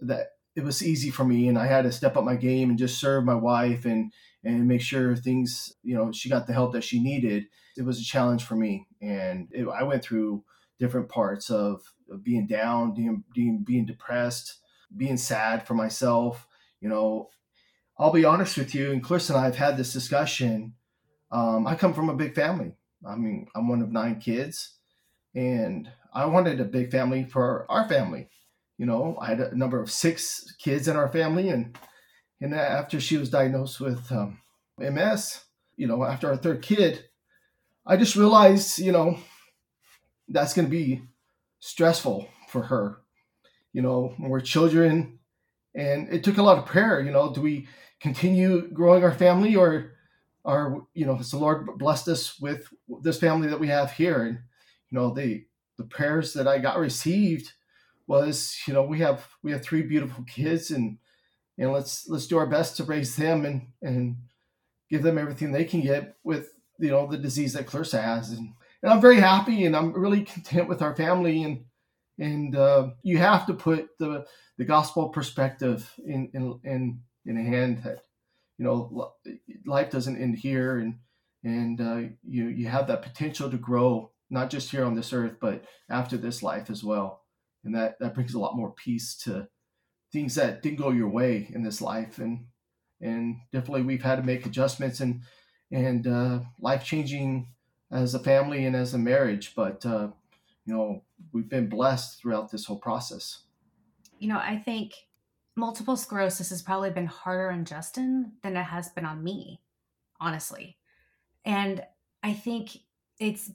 that 0.02 0.28
it 0.56 0.64
was 0.64 0.84
easy 0.84 1.10
for 1.10 1.24
me 1.24 1.48
and 1.48 1.58
I 1.58 1.68
had 1.68 1.84
to 1.84 1.92
step 1.92 2.18
up 2.18 2.24
my 2.24 2.36
game 2.36 2.70
and 2.70 2.80
just 2.80 3.00
serve 3.00 3.24
my 3.24 3.36
wife 3.36 3.86
and 3.86 4.12
and 4.44 4.68
make 4.68 4.82
sure 4.82 5.16
things, 5.16 5.74
you 5.84 5.96
know, 5.96 6.12
she 6.12 6.30
got 6.30 6.48
the 6.48 6.54
help 6.54 6.74
that 6.74 6.84
she 6.84 7.02
needed. 7.02 7.46
It 7.78 7.84
was 7.84 8.00
a 8.00 8.04
challenge 8.04 8.44
for 8.44 8.56
me. 8.56 8.88
And 9.02 9.50
it, 9.52 9.68
I 9.68 9.84
went 9.84 10.02
through 10.02 10.44
different 10.80 11.10
parts 11.10 11.50
of, 11.50 11.82
of 12.10 12.24
being 12.24 12.48
down, 12.48 12.94
being, 12.94 13.24
being, 13.34 13.64
being 13.64 13.86
depressed, 13.86 14.60
being 14.96 15.18
sad 15.18 15.68
for 15.68 15.74
myself. 15.74 16.48
You 16.82 16.90
know, 16.90 17.30
I'll 17.98 18.14
be 18.14 18.26
honest 18.26 18.58
with 18.58 18.74
you, 18.74 18.92
and 18.92 19.04
Chris 19.04 19.30
and 19.30 19.38
I 19.38 19.44
have 19.44 19.58
had 19.58 19.78
this 19.78 19.94
discussion. 19.94 20.74
Um, 21.32 21.68
I 21.68 21.76
come 21.76 21.94
from 21.94 22.10
a 22.10 22.16
big 22.16 22.34
family. 22.34 22.76
I 23.08 23.16
mean, 23.16 23.48
I'm 23.56 23.68
one 23.68 23.82
of 23.82 23.92
nine 23.92 24.20
kids, 24.20 24.78
and 25.36 25.90
I 26.14 26.26
wanted 26.26 26.60
a 26.60 26.66
big 26.66 26.92
family 26.92 27.26
for 27.26 27.66
our 27.70 27.88
family. 27.88 28.30
You 28.78 28.86
know, 28.86 29.18
I 29.22 29.28
had 29.28 29.40
a 29.42 29.56
number 29.56 29.82
of 29.82 29.92
six 29.92 30.56
kids 30.58 30.88
in 30.88 30.96
our 30.96 31.10
family, 31.10 31.50
and 31.50 31.78
and 32.42 32.54
after 32.54 33.02
she 33.02 33.18
was 33.18 33.30
diagnosed 33.30 33.82
with 33.82 34.10
um, 34.12 34.40
MS, 34.78 35.42
you 35.76 35.88
know, 35.88 36.04
after 36.04 36.30
our 36.30 36.38
third 36.38 36.62
kid, 36.62 37.04
I 37.86 37.98
just 37.98 38.16
realized, 38.16 38.80
you 38.80 38.94
know, 38.94 39.18
that's 40.30 40.54
going 40.54 40.68
to 40.68 40.72
be 40.72 41.02
stressful 41.60 42.28
for 42.48 42.64
her. 42.64 42.98
You 43.74 43.82
know, 43.82 44.16
we're 44.20 44.42
children, 44.42 45.20
and 45.76 46.12
it 46.12 46.24
took 46.24 46.38
a 46.38 46.44
lot 46.44 46.58
of 46.58 46.66
prayer. 46.66 47.02
You 47.02 47.12
know, 47.12 47.34
do 47.34 47.42
we 47.42 47.68
continue 48.00 48.70
growing 48.72 49.04
our 49.04 49.14
family, 49.14 49.56
or 49.56 49.92
are 50.46 50.82
you 50.94 51.06
know, 51.06 51.16
has 51.16 51.32
the 51.32 51.38
Lord 51.38 51.78
blessed 51.78 52.08
us 52.08 52.40
with 52.40 52.68
this 53.02 53.20
family 53.20 53.48
that 53.48 53.60
we 53.60 53.68
have 53.68 53.92
here? 53.92 54.24
And 54.24 54.40
you 54.90 54.98
know, 54.98 55.14
the 55.14 55.46
the 55.78 55.84
prayers 55.84 56.34
that 56.34 56.48
I 56.48 56.58
got 56.60 56.80
received 56.80 57.54
was, 58.08 58.58
you 58.68 58.74
know, 58.74 58.84
we 58.84 59.00
have 59.00 59.28
we 59.44 59.52
have 59.52 59.64
three 59.64 59.84
beautiful 59.84 60.24
kids, 60.24 60.72
and 60.72 60.98
and 61.58 61.72
let's 61.72 62.08
let's 62.10 62.28
do 62.28 62.38
our 62.38 62.48
best 62.48 62.78
to 62.78 62.84
raise 62.84 63.16
them 63.16 63.46
and 63.46 63.68
and 63.82 64.16
give 64.90 65.04
them 65.04 65.18
everything 65.18 65.52
they 65.52 65.66
can 65.66 65.82
get 65.82 66.16
with 66.24 66.54
you 66.80 66.90
know 66.90 67.06
the 67.06 67.18
disease 67.18 67.54
that 67.54 67.68
Clairissa 67.68 68.02
has 68.02 68.32
and, 68.32 68.54
and 68.82 68.92
I'm 68.92 69.02
very 69.02 69.18
happy 69.18 69.66
and 69.66 69.76
I'm 69.76 69.94
really 69.94 70.24
content 70.24 70.68
with 70.68 70.82
our 70.82 70.96
family 70.96 71.44
and 71.44 71.66
and 72.18 72.54
uh, 72.56 72.90
you 73.02 73.18
have 73.18 73.46
to 73.48 73.54
put 73.54 73.90
the 73.98 74.26
the 74.58 74.66
gospel 74.66 75.10
perspective 75.10 75.92
in 76.06 76.30
in 76.34 76.60
in, 76.64 77.02
in 77.26 77.38
a 77.38 77.44
hand 77.44 77.84
that 77.84 78.00
you 78.58 78.66
know 78.66 79.14
life 79.66 79.90
doesn't 79.90 80.22
end 80.22 80.38
here 80.38 80.80
and 80.80 81.00
and 81.44 81.82
uh, 81.82 82.10
you 82.24 82.48
you 82.48 82.68
have 82.68 82.88
that 82.88 83.02
potential 83.02 83.50
to 83.50 83.58
grow 83.58 84.12
not 84.30 84.50
just 84.50 84.70
here 84.70 84.86
on 84.86 84.96
this 84.96 85.14
earth 85.14 85.38
but 85.40 85.64
after 85.90 86.18
this 86.18 86.44
life 86.44 86.70
as 86.70 86.84
well. 86.84 87.24
And 87.64 87.76
that 87.76 88.00
that 88.00 88.14
brings 88.14 88.34
a 88.34 88.40
lot 88.40 88.56
more 88.56 88.72
peace 88.72 89.18
to 89.24 89.48
things 90.12 90.36
that 90.36 90.62
didn't 90.62 90.80
go 90.80 90.92
your 90.92 91.10
way 91.10 91.50
in 91.54 91.64
this 91.64 91.82
life. 91.82 92.20
And 92.20 92.46
and 93.02 93.38
definitely 93.52 93.84
we've 93.84 94.04
had 94.04 94.18
to 94.18 94.24
make 94.24 94.46
adjustments 94.46 95.00
and 95.00 95.22
and 95.72 96.08
uh, 96.08 96.40
life 96.60 96.84
changing 96.84 97.48
as 97.92 98.14
a 98.14 98.20
family 98.20 98.66
and 98.66 98.76
as 98.76 98.94
a 98.94 98.98
marriage 98.98 99.54
but 99.56 99.86
uh, 99.86 100.08
you 100.66 100.74
know 100.74 101.02
we've 101.32 101.50
been 101.50 101.68
blessed 101.68 102.20
throughout 102.20 102.52
this 102.52 102.66
whole 102.66 102.78
process 102.78 103.42
you 104.20 104.28
know 104.28 104.38
i 104.38 104.58
think 104.58 104.94
multiple 105.56 105.98
sclerosis 105.98 106.50
has 106.50 106.62
probably 106.62 106.90
been 106.90 107.06
harder 107.06 107.52
on 107.52 107.66
justin 107.66 108.32
than 108.44 108.56
it 108.56 108.64
has 108.64 108.90
been 108.90 109.06
on 109.06 109.24
me 109.24 109.60
honestly 110.20 110.78
and 111.46 111.84
i 112.24 112.34
think 112.34 112.78
it's 113.20 113.52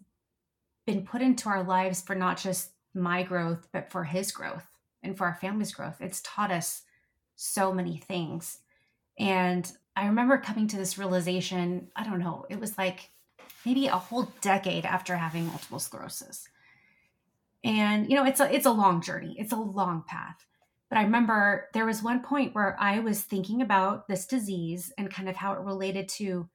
been 0.86 1.04
put 1.06 1.22
into 1.22 1.48
our 1.48 1.62
lives 1.62 2.02
for 2.02 2.14
not 2.14 2.36
just 2.36 2.70
my 2.94 3.22
growth 3.22 3.68
but 3.72 3.90
for 3.90 4.04
his 4.04 4.30
growth 4.30 4.66
and 5.04 5.16
for 5.16 5.26
our 5.26 5.34
family's 5.34 5.72
growth. 5.72 6.00
It's 6.00 6.22
taught 6.22 6.50
us 6.50 6.82
so 7.36 7.72
many 7.72 7.98
things. 7.98 8.58
And 9.18 9.70
I 9.94 10.06
remember 10.06 10.38
coming 10.38 10.66
to 10.68 10.76
this 10.76 10.98
realization, 10.98 11.88
I 11.94 12.02
don't 12.02 12.18
know, 12.18 12.46
it 12.48 12.58
was 12.58 12.76
like 12.76 13.10
maybe 13.64 13.86
a 13.86 13.96
whole 13.96 14.32
decade 14.40 14.84
after 14.84 15.16
having 15.16 15.46
multiple 15.46 15.78
sclerosis. 15.78 16.48
And 17.62 18.10
you 18.10 18.16
know, 18.16 18.24
it's 18.24 18.40
a 18.40 18.54
it's 18.54 18.66
a 18.66 18.70
long 18.70 19.00
journey. 19.00 19.36
It's 19.38 19.52
a 19.52 19.56
long 19.56 20.04
path. 20.06 20.44
But 20.90 20.98
I 20.98 21.02
remember 21.02 21.68
there 21.72 21.86
was 21.86 22.02
one 22.02 22.20
point 22.22 22.54
where 22.54 22.76
I 22.78 23.00
was 23.00 23.22
thinking 23.22 23.62
about 23.62 24.06
this 24.06 24.26
disease 24.26 24.92
and 24.98 25.10
kind 25.10 25.28
of 25.28 25.36
how 25.36 25.54
it 25.54 25.60
related 25.60 26.08
to 26.10 26.48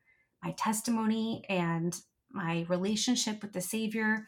my 0.43 0.51
testimony 0.51 1.43
and 1.49 1.95
my 2.31 2.65
relationship 2.69 3.41
with 3.41 3.53
the 3.53 3.61
Savior. 3.61 4.27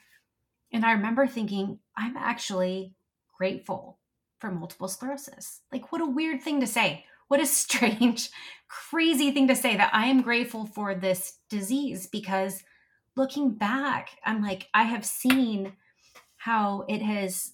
And 0.74 0.86
I 0.86 0.94
remember 0.94 1.28
thinking, 1.28 1.80
I'm 1.96 2.18
actually 2.18 2.96
grateful 3.38 4.00
for 4.40 4.52
multiple 4.52 4.88
sclerosis. 4.88 5.62
Like, 5.72 5.92
what 5.92 6.02
a 6.02 6.06
weird 6.06 6.42
thing 6.42 6.60
to 6.62 6.68
say. 6.68 7.06
What 7.28 7.40
a 7.40 7.46
strange, 7.46 8.30
crazy 8.68 9.32
thing 9.32 9.48
to 9.48 9.56
say 9.56 9.78
that 9.78 9.94
I 9.94 10.08
am 10.08 10.22
grateful 10.22 10.66
for 10.66 10.96
this 10.96 11.38
disease 11.50 12.08
because 12.08 12.64
looking 13.16 13.52
back, 13.52 14.18
I'm 14.26 14.42
like, 14.42 14.68
I 14.74 14.84
have 14.84 15.06
seen 15.06 15.74
how 16.38 16.86
it 16.88 17.02
has 17.02 17.54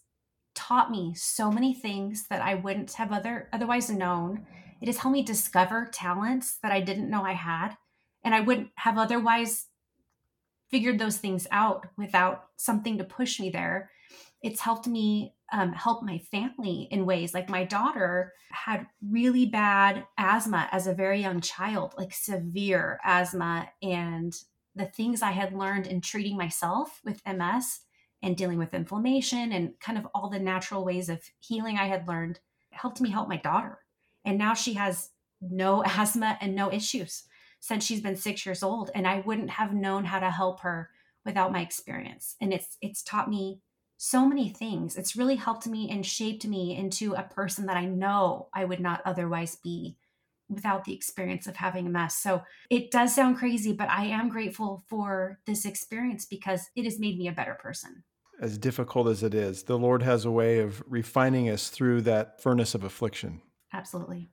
taught 0.55 0.89
me 0.89 1.13
so 1.15 1.51
many 1.51 1.73
things 1.73 2.25
that 2.29 2.41
I 2.41 2.55
wouldn't 2.55 2.93
have 2.93 3.11
other 3.11 3.49
otherwise 3.53 3.89
known. 3.89 4.45
It 4.81 4.87
has 4.87 4.97
helped 4.97 5.13
me 5.13 5.23
discover 5.23 5.89
talents 5.91 6.57
that 6.63 6.71
I 6.71 6.81
didn't 6.81 7.09
know 7.09 7.23
I 7.23 7.33
had 7.33 7.75
and 8.23 8.33
I 8.33 8.41
wouldn't 8.41 8.69
have 8.75 8.97
otherwise 8.97 9.67
figured 10.69 10.99
those 10.99 11.17
things 11.17 11.47
out 11.51 11.87
without 11.97 12.47
something 12.57 12.97
to 12.97 13.03
push 13.03 13.39
me 13.39 13.49
there. 13.49 13.91
It's 14.41 14.61
helped 14.61 14.87
me 14.87 15.33
um, 15.51 15.73
help 15.73 16.03
my 16.03 16.17
family 16.17 16.87
in 16.91 17.05
ways 17.05 17.33
like 17.33 17.49
my 17.49 17.63
daughter 17.63 18.33
had 18.51 18.87
really 19.01 19.45
bad 19.45 20.05
asthma 20.17 20.67
as 20.71 20.87
a 20.87 20.93
very 20.93 21.21
young 21.21 21.41
child, 21.41 21.93
like 21.97 22.13
severe 22.13 22.99
asthma. 23.03 23.69
And 23.81 24.33
the 24.77 24.85
things 24.85 25.21
I 25.21 25.31
had 25.31 25.53
learned 25.53 25.87
in 25.87 26.01
treating 26.01 26.37
myself 26.37 27.01
with 27.03 27.21
MS 27.25 27.81
and 28.21 28.35
dealing 28.35 28.57
with 28.57 28.73
inflammation 28.73 29.51
and 29.51 29.79
kind 29.79 29.97
of 29.97 30.07
all 30.13 30.29
the 30.29 30.39
natural 30.39 30.83
ways 30.83 31.09
of 31.09 31.21
healing 31.39 31.77
I 31.77 31.87
had 31.87 32.07
learned 32.07 32.39
helped 32.71 33.01
me 33.01 33.09
help 33.09 33.27
my 33.27 33.37
daughter. 33.37 33.79
And 34.25 34.37
now 34.37 34.53
she 34.53 34.73
has 34.73 35.09
no 35.41 35.83
asthma 35.97 36.37
and 36.41 36.55
no 36.55 36.71
issues 36.71 37.23
since 37.59 37.83
she's 37.85 38.01
been 38.01 38.15
six 38.15 38.45
years 38.45 38.63
old. 38.63 38.91
And 38.93 39.07
I 39.07 39.21
wouldn't 39.21 39.51
have 39.51 39.73
known 39.73 40.05
how 40.05 40.19
to 40.19 40.29
help 40.29 40.61
her 40.61 40.89
without 41.25 41.51
my 41.51 41.61
experience. 41.61 42.35
And 42.39 42.53
it's 42.53 42.77
it's 42.81 43.03
taught 43.03 43.29
me 43.29 43.61
so 43.97 44.27
many 44.27 44.49
things. 44.49 44.95
It's 44.95 45.15
really 45.15 45.35
helped 45.35 45.67
me 45.67 45.89
and 45.89 46.05
shaped 46.05 46.45
me 46.45 46.77
into 46.77 47.13
a 47.13 47.23
person 47.23 47.65
that 47.65 47.77
I 47.77 47.85
know 47.85 48.47
I 48.53 48.63
would 48.63 48.79
not 48.79 49.01
otherwise 49.05 49.55
be 49.55 49.97
without 50.49 50.85
the 50.85 50.93
experience 50.93 51.47
of 51.47 51.55
having 51.55 51.91
MS. 51.91 52.15
So 52.15 52.43
it 52.69 52.91
does 52.91 53.13
sound 53.15 53.37
crazy, 53.37 53.73
but 53.73 53.89
I 53.89 54.05
am 54.05 54.29
grateful 54.29 54.83
for 54.87 55.39
this 55.45 55.65
experience 55.65 56.25
because 56.25 56.69
it 56.75 56.85
has 56.85 56.99
made 56.99 57.17
me 57.17 57.27
a 57.27 57.33
better 57.33 57.55
person. 57.55 58.03
As 58.39 58.57
difficult 58.57 59.07
as 59.07 59.23
it 59.23 59.33
is, 59.33 59.63
the 59.63 59.77
Lord 59.77 60.03
has 60.03 60.23
a 60.23 60.31
way 60.31 60.59
of 60.59 60.83
refining 60.87 61.49
us 61.49 61.69
through 61.69 62.01
that 62.01 62.41
furnace 62.41 62.75
of 62.75 62.83
affliction. 62.83 63.41
Absolutely. 63.73 64.29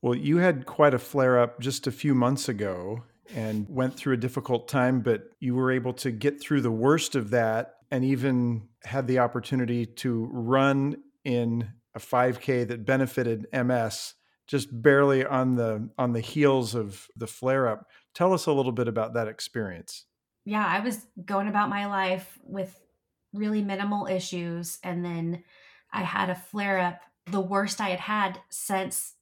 Well, 0.00 0.14
you 0.14 0.38
had 0.38 0.64
quite 0.64 0.94
a 0.94 0.98
flare 0.98 1.38
up 1.38 1.60
just 1.60 1.86
a 1.86 1.92
few 1.92 2.14
months 2.14 2.48
ago 2.48 3.04
and 3.34 3.66
went 3.68 3.94
through 3.96 4.14
a 4.14 4.18
difficult 4.18 4.68
time, 4.68 5.00
but 5.00 5.24
you 5.40 5.54
were 5.54 5.70
able 5.70 5.92
to 5.94 6.10
get 6.10 6.40
through 6.40 6.62
the 6.62 6.70
worst 6.70 7.14
of 7.14 7.30
that 7.30 7.74
and 7.90 8.04
even 8.04 8.68
had 8.84 9.06
the 9.06 9.18
opportunity 9.18 9.84
to 9.84 10.28
run 10.32 10.96
in 11.24 11.68
a 11.94 11.98
5K 11.98 12.68
that 12.68 12.86
benefited 12.86 13.46
MS 13.52 14.14
just 14.48 14.82
barely 14.82 15.24
on 15.24 15.54
the 15.54 15.88
on 15.98 16.12
the 16.12 16.20
heels 16.20 16.74
of 16.74 17.06
the 17.14 17.26
flare 17.28 17.68
up. 17.68 17.88
Tell 18.14 18.32
us 18.32 18.46
a 18.46 18.52
little 18.52 18.72
bit 18.72 18.88
about 18.88 19.14
that 19.14 19.28
experience. 19.28 20.06
Yeah, 20.44 20.66
I 20.66 20.80
was 20.80 21.06
going 21.24 21.46
about 21.46 21.68
my 21.68 21.86
life 21.86 22.38
with 22.42 22.80
really 23.34 23.62
minimal 23.62 24.06
issues 24.06 24.78
and 24.82 25.04
then 25.04 25.44
I 25.92 26.02
had 26.02 26.30
a 26.30 26.34
flare 26.34 26.78
up, 26.78 27.02
the 27.26 27.40
worst 27.40 27.80
I 27.80 27.90
had 27.90 28.00
had 28.00 28.40
since 28.48 29.14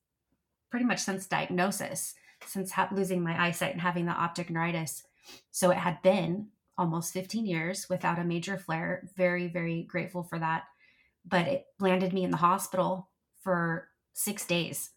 pretty 0.71 0.87
much 0.87 1.01
since 1.01 1.27
diagnosis, 1.27 2.15
since 2.45 2.71
ha- 2.71 2.89
losing 2.93 3.23
my 3.23 3.47
eyesight 3.47 3.73
and 3.73 3.81
having 3.81 4.07
the 4.07 4.13
optic 4.13 4.49
neuritis. 4.51 5.05
So 5.51 5.71
it 5.71 5.79
had 5.79 6.03
been 6.03 6.49
almost 6.79 7.13
15 7.13 7.47
years 7.47 7.89
without 7.89 8.19
a 8.19 8.25
major 8.25 8.59
flare. 8.59 9.09
Very, 9.17 9.49
very 9.49 9.83
grateful 9.83 10.23
for 10.23 10.39
that. 10.39 10.65
But 11.25 11.49
it 11.49 11.67
landed 11.81 12.13
me 12.13 12.23
in 12.23 12.31
the 12.31 12.37
hospital 12.37 13.11
for 13.43 13.89
six 14.13 14.47
days. 14.47 14.91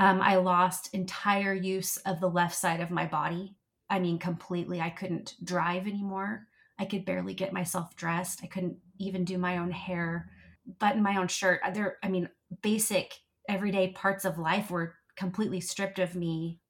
Um, 0.00 0.22
I 0.22 0.36
lost 0.36 0.94
entire 0.94 1.52
use 1.52 1.98
of 1.98 2.20
the 2.20 2.30
left 2.30 2.54
side 2.54 2.80
of 2.80 2.90
my 2.90 3.04
body. 3.04 3.54
I 3.90 3.98
mean, 3.98 4.18
completely. 4.18 4.80
I 4.80 4.88
couldn't 4.88 5.34
drive 5.44 5.86
anymore. 5.86 6.46
I 6.78 6.86
could 6.86 7.04
barely 7.04 7.34
get 7.34 7.52
myself 7.52 7.94
dressed. 7.96 8.40
I 8.42 8.46
couldn't 8.46 8.78
even 8.98 9.26
do 9.26 9.36
my 9.36 9.58
own 9.58 9.70
hair, 9.70 10.30
button 10.78 11.02
my 11.02 11.18
own 11.18 11.28
shirt. 11.28 11.60
There, 11.74 11.98
I 12.02 12.08
mean, 12.08 12.30
basic 12.62 13.12
everyday 13.46 13.88
parts 13.88 14.24
of 14.24 14.38
life 14.38 14.70
were 14.70 14.94
completely 15.16 15.60
stripped 15.60 15.98
of 15.98 16.14
me 16.14 16.60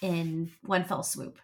in 0.00 0.50
one 0.64 0.82
fell 0.82 1.04
swoop. 1.04 1.38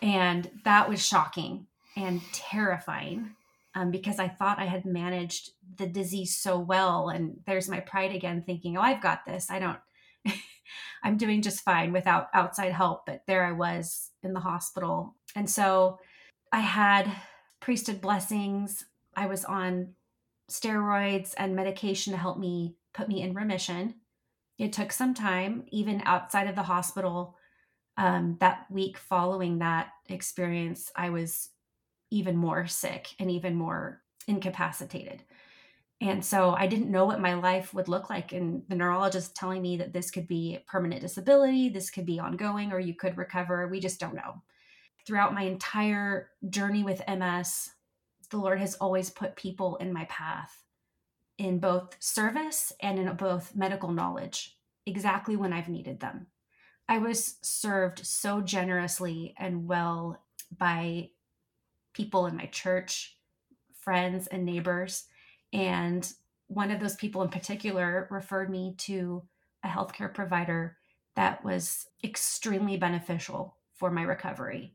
And 0.00 0.50
that 0.64 0.88
was 0.88 1.06
shocking 1.06 1.66
and 1.94 2.22
terrifying 2.32 3.32
um, 3.74 3.90
because 3.90 4.18
I 4.18 4.28
thought 4.28 4.58
I 4.58 4.64
had 4.64 4.86
managed 4.86 5.50
the 5.76 5.86
disease 5.86 6.34
so 6.34 6.58
well. 6.58 7.10
And 7.10 7.40
there's 7.46 7.68
my 7.68 7.80
pride 7.80 8.14
again, 8.14 8.44
thinking, 8.46 8.78
oh, 8.78 8.80
I've 8.80 9.02
got 9.02 9.26
this. 9.26 9.50
I 9.50 9.58
don't, 9.58 9.78
I'm 11.02 11.16
doing 11.16 11.42
just 11.42 11.60
fine 11.60 11.92
without 11.92 12.28
outside 12.34 12.72
help. 12.72 13.06
But 13.06 13.22
there 13.26 13.44
I 13.44 13.52
was 13.52 14.10
in 14.22 14.32
the 14.32 14.40
hospital. 14.40 15.14
And 15.34 15.48
so 15.48 15.98
I 16.52 16.60
had 16.60 17.10
priesthood 17.60 18.00
blessings. 18.00 18.84
I 19.16 19.26
was 19.26 19.44
on 19.44 19.94
steroids 20.50 21.34
and 21.36 21.54
medication 21.54 22.12
to 22.12 22.18
help 22.18 22.38
me 22.38 22.76
put 22.94 23.08
me 23.08 23.22
in 23.22 23.34
remission. 23.34 23.94
It 24.58 24.72
took 24.72 24.92
some 24.92 25.14
time, 25.14 25.64
even 25.68 26.02
outside 26.04 26.48
of 26.48 26.56
the 26.56 26.62
hospital. 26.62 27.36
Um, 27.96 28.36
that 28.40 28.66
week 28.70 28.96
following 28.96 29.58
that 29.58 29.88
experience, 30.08 30.90
I 30.94 31.10
was 31.10 31.50
even 32.10 32.36
more 32.36 32.66
sick 32.66 33.08
and 33.18 33.30
even 33.30 33.56
more 33.56 34.02
incapacitated. 34.26 35.22
And 36.00 36.24
so 36.24 36.54
I 36.56 36.68
didn't 36.68 36.92
know 36.92 37.04
what 37.06 37.20
my 37.20 37.34
life 37.34 37.74
would 37.74 37.88
look 37.88 38.08
like. 38.08 38.32
And 38.32 38.62
the 38.68 38.76
neurologist 38.76 39.34
telling 39.34 39.62
me 39.62 39.76
that 39.78 39.92
this 39.92 40.10
could 40.10 40.28
be 40.28 40.60
permanent 40.68 41.00
disability, 41.00 41.68
this 41.68 41.90
could 41.90 42.06
be 42.06 42.20
ongoing, 42.20 42.72
or 42.72 42.78
you 42.78 42.94
could 42.94 43.16
recover. 43.16 43.66
We 43.66 43.80
just 43.80 43.98
don't 43.98 44.14
know. 44.14 44.42
Throughout 45.06 45.34
my 45.34 45.42
entire 45.42 46.30
journey 46.48 46.84
with 46.84 47.02
MS, 47.08 47.70
the 48.30 48.36
Lord 48.36 48.60
has 48.60 48.74
always 48.74 49.10
put 49.10 49.36
people 49.36 49.76
in 49.76 49.92
my 49.92 50.04
path 50.04 50.62
in 51.38 51.58
both 51.58 51.96
service 51.98 52.72
and 52.80 52.98
in 52.98 53.12
both 53.14 53.56
medical 53.56 53.90
knowledge 53.90 54.56
exactly 54.86 55.36
when 55.36 55.52
I've 55.52 55.68
needed 55.68 56.00
them. 56.00 56.26
I 56.88 56.98
was 56.98 57.36
served 57.42 58.04
so 58.06 58.40
generously 58.40 59.34
and 59.38 59.66
well 59.66 60.22
by 60.56 61.10
people 61.92 62.26
in 62.26 62.36
my 62.36 62.46
church, 62.46 63.18
friends, 63.80 64.26
and 64.26 64.44
neighbors. 64.44 65.04
And 65.52 66.10
one 66.48 66.70
of 66.70 66.80
those 66.80 66.96
people 66.96 67.22
in 67.22 67.28
particular 67.28 68.08
referred 68.10 68.50
me 68.50 68.74
to 68.78 69.22
a 69.64 69.68
healthcare 69.68 70.12
provider 70.12 70.76
that 71.16 71.44
was 71.44 71.86
extremely 72.04 72.76
beneficial 72.76 73.56
for 73.74 73.90
my 73.90 74.02
recovery. 74.02 74.74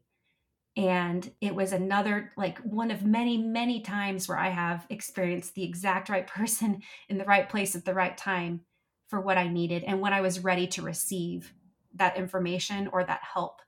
And 0.76 1.32
it 1.40 1.54
was 1.54 1.72
another, 1.72 2.32
like 2.36 2.58
one 2.60 2.90
of 2.90 3.06
many, 3.06 3.38
many 3.38 3.82
times 3.82 4.28
where 4.28 4.40
I 4.40 4.50
have 4.50 4.86
experienced 4.90 5.54
the 5.56 5.64
exact 5.64 6.10
right 6.10 6.28
person 6.36 6.82
in 7.10 7.18
the 7.18 7.26
right 7.26 7.48
place 7.48 7.76
at 7.76 7.86
the 7.86 7.94
right 7.94 8.18
time 8.18 8.62
for 9.08 9.22
what 9.22 9.38
I 9.38 9.48
needed 9.48 9.84
and 9.84 10.02
when 10.02 10.14
I 10.14 10.22
was 10.22 10.44
ready 10.44 10.66
to 10.68 10.82
receive 10.82 11.54
that 11.96 12.18
information 12.18 12.88
or 12.92 13.04
that 13.04 13.22
help. 13.34 13.62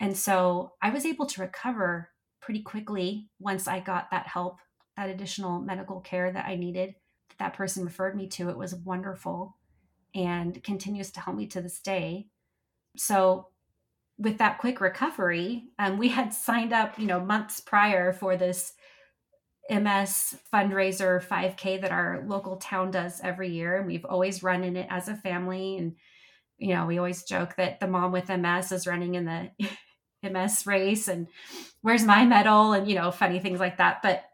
And 0.00 0.16
so 0.16 0.72
I 0.82 0.90
was 0.90 1.06
able 1.06 1.26
to 1.26 1.40
recover 1.40 2.10
pretty 2.40 2.62
quickly 2.62 3.28
once 3.38 3.68
I 3.68 3.80
got 3.80 4.10
that 4.10 4.26
help, 4.26 4.58
that 4.98 5.10
additional 5.10 5.60
medical 5.60 6.00
care 6.00 6.30
that 6.30 6.46
I 6.46 6.56
needed. 6.56 6.96
That, 7.28 7.38
that 7.38 7.54
person 7.54 7.84
referred 7.84 8.16
me 8.16 8.26
to. 8.30 8.50
It 8.50 8.58
was 8.58 8.74
wonderful 8.74 9.56
and 10.14 10.62
continues 10.64 11.12
to 11.12 11.20
help 11.20 11.36
me 11.36 11.46
to 11.46 11.60
this 11.60 11.78
day. 11.78 12.26
So 12.96 13.46
with 14.18 14.38
that 14.38 14.58
quick 14.58 14.80
recovery, 14.80 15.68
um, 15.78 15.98
we 15.98 16.08
had 16.08 16.34
signed 16.34 16.72
up, 16.72 16.98
you 16.98 17.06
know, 17.06 17.20
months 17.20 17.60
prior 17.60 18.12
for 18.12 18.36
this 18.36 18.72
MS 19.70 20.36
fundraiser 20.52 21.22
5K 21.22 21.80
that 21.82 21.92
our 21.92 22.24
local 22.26 22.56
town 22.56 22.90
does 22.90 23.20
every 23.22 23.50
year. 23.50 23.76
And 23.76 23.86
we've 23.86 24.04
always 24.04 24.42
run 24.42 24.64
in 24.64 24.76
it 24.76 24.88
as 24.90 25.06
a 25.06 25.14
family. 25.14 25.76
And, 25.76 25.94
you 26.56 26.74
know, 26.74 26.86
we 26.86 26.98
always 26.98 27.22
joke 27.22 27.54
that 27.56 27.78
the 27.78 27.86
mom 27.86 28.10
with 28.10 28.28
MS 28.28 28.72
is 28.72 28.88
running 28.88 29.14
in 29.14 29.26
the 29.26 29.50
MS 30.28 30.66
race 30.66 31.06
and 31.06 31.28
where's 31.82 32.02
my 32.02 32.24
medal 32.24 32.72
and, 32.72 32.88
you 32.88 32.96
know, 32.96 33.12
funny 33.12 33.38
things 33.38 33.60
like 33.60 33.76
that. 33.76 34.02
But 34.02 34.24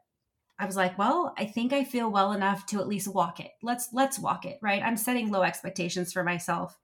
I 0.59 0.67
was 0.67 0.77
like, 0.77 0.97
well, 0.99 1.35
I 1.37 1.47
think 1.47 1.73
I 1.73 1.85
feel 1.85 2.11
well 2.11 2.33
enough 2.33 2.67
to 2.67 2.81
at 2.81 2.89
least 2.89 3.13
walk 3.13 3.41
it. 3.41 3.51
Let's 3.63 3.89
let's 3.93 4.19
walk 4.19 4.45
it, 4.45 4.59
right? 4.63 4.83
I'm 4.83 4.97
setting 4.97 5.31
low 5.31 5.43
expectations 5.43 6.13
for 6.13 6.23
myself. 6.23 6.79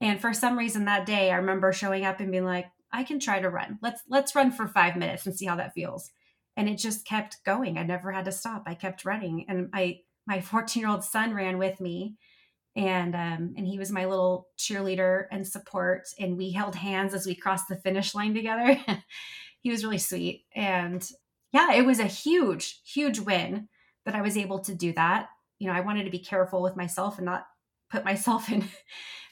And 0.00 0.20
for 0.20 0.32
some 0.32 0.58
reason 0.58 0.84
that 0.84 1.06
day, 1.06 1.30
I 1.30 1.36
remember 1.36 1.72
showing 1.72 2.04
up 2.04 2.20
and 2.20 2.30
being 2.30 2.44
like, 2.44 2.66
I 2.92 3.04
can 3.04 3.18
try 3.18 3.40
to 3.40 3.50
run. 3.50 3.78
Let's 3.82 4.02
let's 4.08 4.34
run 4.34 4.52
for 4.52 4.68
5 4.68 4.96
minutes 4.96 5.26
and 5.26 5.34
see 5.34 5.46
how 5.46 5.56
that 5.56 5.74
feels. 5.74 6.10
And 6.56 6.68
it 6.68 6.76
just 6.76 7.06
kept 7.06 7.42
going. 7.44 7.78
I 7.78 7.82
never 7.82 8.12
had 8.12 8.26
to 8.26 8.32
stop. 8.32 8.64
I 8.66 8.74
kept 8.74 9.04
running 9.04 9.46
and 9.48 9.70
I 9.72 10.00
my 10.26 10.38
14-year-old 10.38 11.02
son 11.02 11.34
ran 11.34 11.58
with 11.58 11.80
me 11.80 12.16
and 12.76 13.14
um 13.14 13.54
and 13.56 13.66
he 13.66 13.78
was 13.78 13.90
my 13.90 14.04
little 14.04 14.46
cheerleader 14.56 15.24
and 15.32 15.46
support 15.46 16.08
and 16.20 16.36
we 16.36 16.52
held 16.52 16.76
hands 16.76 17.14
as 17.14 17.26
we 17.26 17.34
crossed 17.34 17.68
the 17.68 17.76
finish 17.76 18.14
line 18.14 18.34
together. 18.34 18.78
he 19.60 19.70
was 19.70 19.84
really 19.84 19.98
sweet 19.98 20.44
and 20.54 21.08
yeah, 21.52 21.72
it 21.74 21.84
was 21.84 21.98
a 21.98 22.06
huge 22.06 22.80
huge 22.84 23.20
win 23.20 23.68
that 24.04 24.14
I 24.14 24.22
was 24.22 24.36
able 24.36 24.58
to 24.60 24.74
do 24.74 24.92
that. 24.94 25.28
You 25.58 25.68
know, 25.68 25.74
I 25.74 25.80
wanted 25.80 26.04
to 26.04 26.10
be 26.10 26.18
careful 26.18 26.62
with 26.62 26.76
myself 26.76 27.18
and 27.18 27.26
not 27.26 27.46
put 27.90 28.04
myself 28.04 28.50
in 28.52 28.64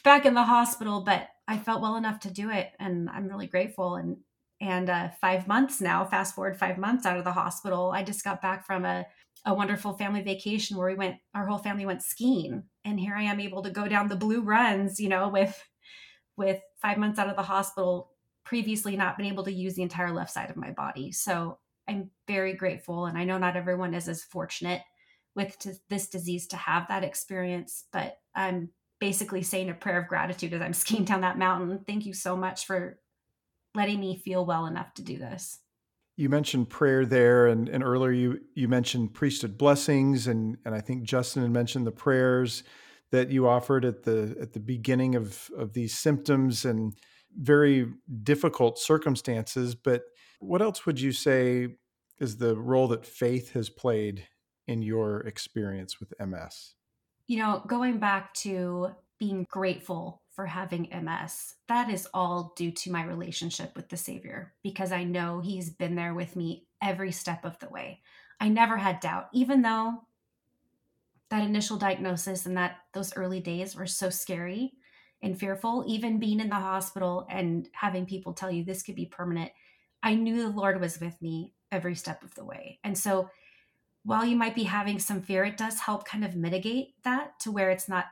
back 0.05 0.27
in 0.27 0.35
the 0.35 0.45
hospital, 0.45 1.03
but 1.03 1.29
I 1.49 1.59
felt 1.59 1.83
well 1.83 1.97
enough 1.97 2.21
to 2.21 2.31
do 2.31 2.51
it, 2.51 2.71
and 2.79 3.09
I'm 3.11 3.29
really 3.29 3.47
grateful. 3.47 3.97
And 3.97 4.19
and 4.61 4.91
uh, 4.91 5.09
five 5.21 5.49
months 5.49 5.81
now, 5.81 6.05
fast 6.05 6.35
forward 6.35 6.57
five 6.59 6.77
months 6.79 7.07
out 7.07 7.19
of 7.19 7.25
the 7.25 7.33
hospital, 7.33 7.93
I 7.95 8.03
just 8.03 8.25
got 8.25 8.43
back 8.43 8.67
from 8.67 8.85
a 8.85 9.07
a 9.47 9.55
wonderful 9.55 9.95
family 9.95 10.21
vacation 10.21 10.77
where 10.77 10.89
we 10.89 10.95
went, 10.95 11.17
our 11.35 11.47
whole 11.47 11.59
family 11.59 11.87
went 11.87 12.03
skiing, 12.03 12.65
and 12.85 13.01
here 13.01 13.15
I 13.15 13.23
am 13.23 13.41
able 13.41 13.63
to 13.63 13.71
go 13.71 13.89
down 13.89 14.09
the 14.09 14.17
blue 14.17 14.43
runs, 14.43 15.01
you 15.01 15.09
know, 15.09 15.29
with 15.29 15.63
with 16.37 16.61
five 16.81 16.99
months 16.99 17.19
out 17.19 17.29
of 17.29 17.37
the 17.37 17.43
hospital, 17.43 18.13
previously 18.45 18.97
not 18.97 19.17
been 19.17 19.27
able 19.27 19.45
to 19.45 19.53
use 19.53 19.75
the 19.75 19.83
entire 19.83 20.13
left 20.13 20.33
side 20.33 20.51
of 20.51 20.57
my 20.57 20.71
body. 20.71 21.13
So 21.13 21.59
I'm 21.89 22.11
very 22.27 22.55
grateful, 22.55 23.07
and 23.07 23.19
I 23.19 23.25
know 23.25 23.39
not 23.39 23.57
everyone 23.57 23.95
is 23.95 24.09
as 24.09 24.23
fortunate 24.23 24.83
with 25.35 25.59
t- 25.59 25.73
this 25.89 26.09
disease 26.09 26.47
to 26.49 26.57
have 26.57 26.89
that 26.89 27.05
experience, 27.05 27.85
but 27.93 28.19
I'm 28.35 28.71
basically 29.01 29.43
saying 29.43 29.71
a 29.71 29.75
prayer 29.75 30.01
of 30.01 30.09
gratitude 30.09 30.53
as 30.53 30.61
I'm 30.61 30.73
skiing 30.75 31.05
down 31.05 31.23
that 31.23 31.39
mountain. 31.39 31.85
Thank 31.87 32.07
you 32.07 32.15
so 32.15 32.37
much 32.37 32.67
for 32.67 33.01
letting 33.75 34.01
me 34.01 34.17
feel 34.17 34.45
well 34.45 34.67
enough 34.67 34.95
to 34.95 35.03
do 35.03 35.19
this. 35.19 35.59
You 36.17 36.29
mentioned 36.29 36.69
prayer 36.69 37.07
there, 37.07 37.47
and, 37.47 37.69
and 37.69 37.83
earlier 37.83 38.13
you 38.13 38.41
you 38.55 38.69
mentioned 38.69 39.15
priesthood 39.15 39.57
blessings, 39.57 40.27
and 40.27 40.59
and 40.65 40.75
I 40.75 40.81
think 40.81 41.05
Justin 41.05 41.43
had 41.43 41.51
mentioned 41.51 41.87
the 41.87 41.93
prayers 41.93 42.63
that 43.11 43.31
you 43.31 43.49
offered 43.49 43.85
at 43.85 44.03
the 44.03 44.37
at 44.41 44.53
the 44.53 44.61
beginning 44.61 45.15
of 45.15 45.51
of 45.57 45.73
these 45.73 45.97
symptoms 45.97 46.65
and 46.65 46.93
very 47.35 47.91
difficult 48.23 48.79
circumstances. 48.79 49.75
But 49.75 50.03
what 50.41 50.63
else 50.63 50.85
would 50.87 51.01
you 51.01 51.13
say 51.13 51.77
is 52.19 52.37
the 52.37 52.57
role 52.57 52.89
that 52.89 53.07
faith 53.07 53.53
has 53.53 53.71
played 53.71 54.27
in 54.67 54.83
your 54.83 55.21
experience 55.21 56.01
with 56.01 56.13
MS? 56.19 56.75
You 57.27 57.39
know, 57.39 57.63
going 57.67 57.99
back 57.99 58.35
to 58.35 58.91
being 59.19 59.47
grateful 59.51 60.23
for 60.35 60.47
having 60.47 60.89
MS, 60.93 61.55
that 61.69 61.91
is 61.91 62.09
all 62.13 62.53
due 62.57 62.73
to 62.73 62.91
my 62.91 63.05
relationship 63.05 63.77
with 63.77 63.89
the 63.89 63.97
Savior 63.97 64.55
because 64.63 64.93
I 64.93 65.05
know 65.05 65.41
He's 65.41 65.71
been 65.71 65.95
there 65.95 66.15
with 66.15 66.37
me 66.37 66.67
every 66.83 67.13
step 67.13 67.45
of 67.45 67.59
the 67.59 67.69
way. 67.69 68.01
I 68.41 68.49
never 68.49 68.79
had 68.79 69.01
doubt, 69.01 69.29
even 69.33 69.63
though 69.63 70.05
that 71.31 71.45
initial 71.45 71.77
diagnosis 71.77 72.47
and 72.47 72.57
that 72.57 72.79
those 72.93 73.15
early 73.17 73.41
days 73.41 73.77
were 73.77 73.87
so 73.87 74.11
scary 74.11 74.73
and 75.23 75.39
fearful, 75.39 75.85
even 75.87 76.19
being 76.19 76.41
in 76.41 76.49
the 76.49 76.55
hospital 76.55 77.27
and 77.31 77.69
having 77.73 78.07
people 78.07 78.33
tell 78.33 78.51
you 78.51 78.65
this 78.65 78.83
could 78.83 78.97
be 78.97 79.07
permanent. 79.07 79.53
I 80.03 80.15
knew 80.15 80.43
the 80.43 80.57
Lord 80.57 80.81
was 80.81 81.01
with 81.01 81.21
me 81.21 81.53
every 81.71 81.95
step 81.95 82.23
of 82.23 82.35
the 82.35 82.45
way. 82.45 82.79
And 82.83 82.97
so 82.97 83.31
while 84.05 84.25
you 84.25 84.37
might 84.37 84.55
be 84.55 84.65
having 84.65 84.99
some 84.99 85.23
fear, 85.23 85.45
it 85.45 85.57
does 85.57 85.81
help 85.81 86.07
kind 86.07 86.25
of 86.25 86.37
mitigate 86.37 86.95
that 87.05 87.39
to 87.41 87.51
where 87.51 87.71
it's 87.71 87.89
not 87.89 88.07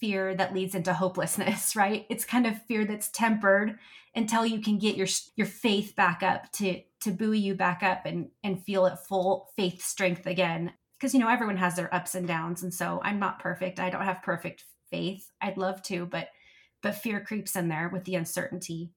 fear 0.00 0.34
that 0.34 0.54
leads 0.54 0.74
into 0.74 0.92
hopelessness, 0.92 1.74
right? 1.76 2.06
It's 2.08 2.24
kind 2.24 2.46
of 2.46 2.62
fear 2.62 2.84
that's 2.84 3.08
tempered 3.08 3.78
until 4.14 4.46
you 4.46 4.60
can 4.60 4.78
get 4.78 4.96
your 4.96 5.08
your 5.36 5.46
faith 5.46 5.94
back 5.96 6.22
up 6.22 6.50
to 6.52 6.80
to 7.00 7.10
buoy 7.10 7.38
you 7.38 7.54
back 7.54 7.82
up 7.82 8.06
and 8.06 8.30
and 8.42 8.62
feel 8.64 8.86
at 8.86 9.06
full 9.06 9.50
faith 9.56 9.82
strength 9.82 10.26
again. 10.26 10.72
Because 10.98 11.12
you 11.12 11.20
know 11.20 11.28
everyone 11.28 11.58
has 11.58 11.76
their 11.76 11.94
ups 11.94 12.14
and 12.14 12.26
downs, 12.26 12.62
and 12.62 12.72
so 12.72 13.00
I'm 13.02 13.18
not 13.18 13.38
perfect. 13.38 13.80
I 13.80 13.90
don't 13.90 14.04
have 14.04 14.22
perfect 14.22 14.64
faith. 14.90 15.30
I'd 15.42 15.58
love 15.58 15.82
to, 15.84 16.06
but 16.06 16.28
but 16.82 16.94
fear 16.94 17.20
creeps 17.20 17.56
in 17.56 17.68
there 17.68 17.90
with 17.92 18.04
the 18.04 18.14
uncertainty. 18.14 18.92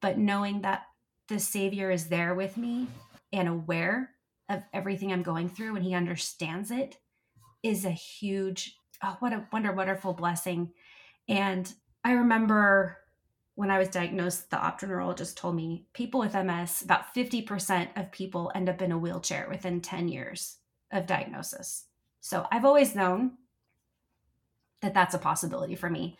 But 0.00 0.18
knowing 0.18 0.62
that 0.62 0.82
the 1.28 1.38
Savior 1.38 1.90
is 1.90 2.08
there 2.08 2.34
with 2.34 2.56
me 2.56 2.88
and 3.32 3.48
aware 3.48 4.10
of 4.48 4.62
everything 4.72 5.12
I'm 5.12 5.22
going 5.22 5.48
through 5.48 5.76
and 5.76 5.84
he 5.84 5.94
understands 5.94 6.70
it 6.70 6.96
is 7.62 7.84
a 7.84 7.90
huge 7.90 8.76
oh 9.02 9.16
what 9.20 9.32
a 9.32 9.46
wonder 9.52 9.72
wonderful 9.72 10.14
blessing 10.14 10.72
and 11.28 11.72
I 12.04 12.12
remember 12.12 12.96
when 13.58 13.72
I 13.72 13.78
was 13.78 13.88
diagnosed, 13.88 14.50
the 14.50 14.56
optoneurologist 14.56 15.34
told 15.34 15.56
me 15.56 15.86
people 15.92 16.20
with 16.20 16.34
MS, 16.34 16.82
about 16.82 17.12
50% 17.12 17.88
of 17.96 18.12
people 18.12 18.52
end 18.54 18.68
up 18.68 18.80
in 18.80 18.92
a 18.92 18.98
wheelchair 18.98 19.48
within 19.50 19.80
10 19.80 20.06
years 20.06 20.58
of 20.92 21.06
diagnosis. 21.06 21.86
So 22.20 22.46
I've 22.52 22.64
always 22.64 22.94
known 22.94 23.32
that 24.80 24.94
that's 24.94 25.14
a 25.14 25.18
possibility 25.18 25.74
for 25.74 25.90
me 25.90 26.16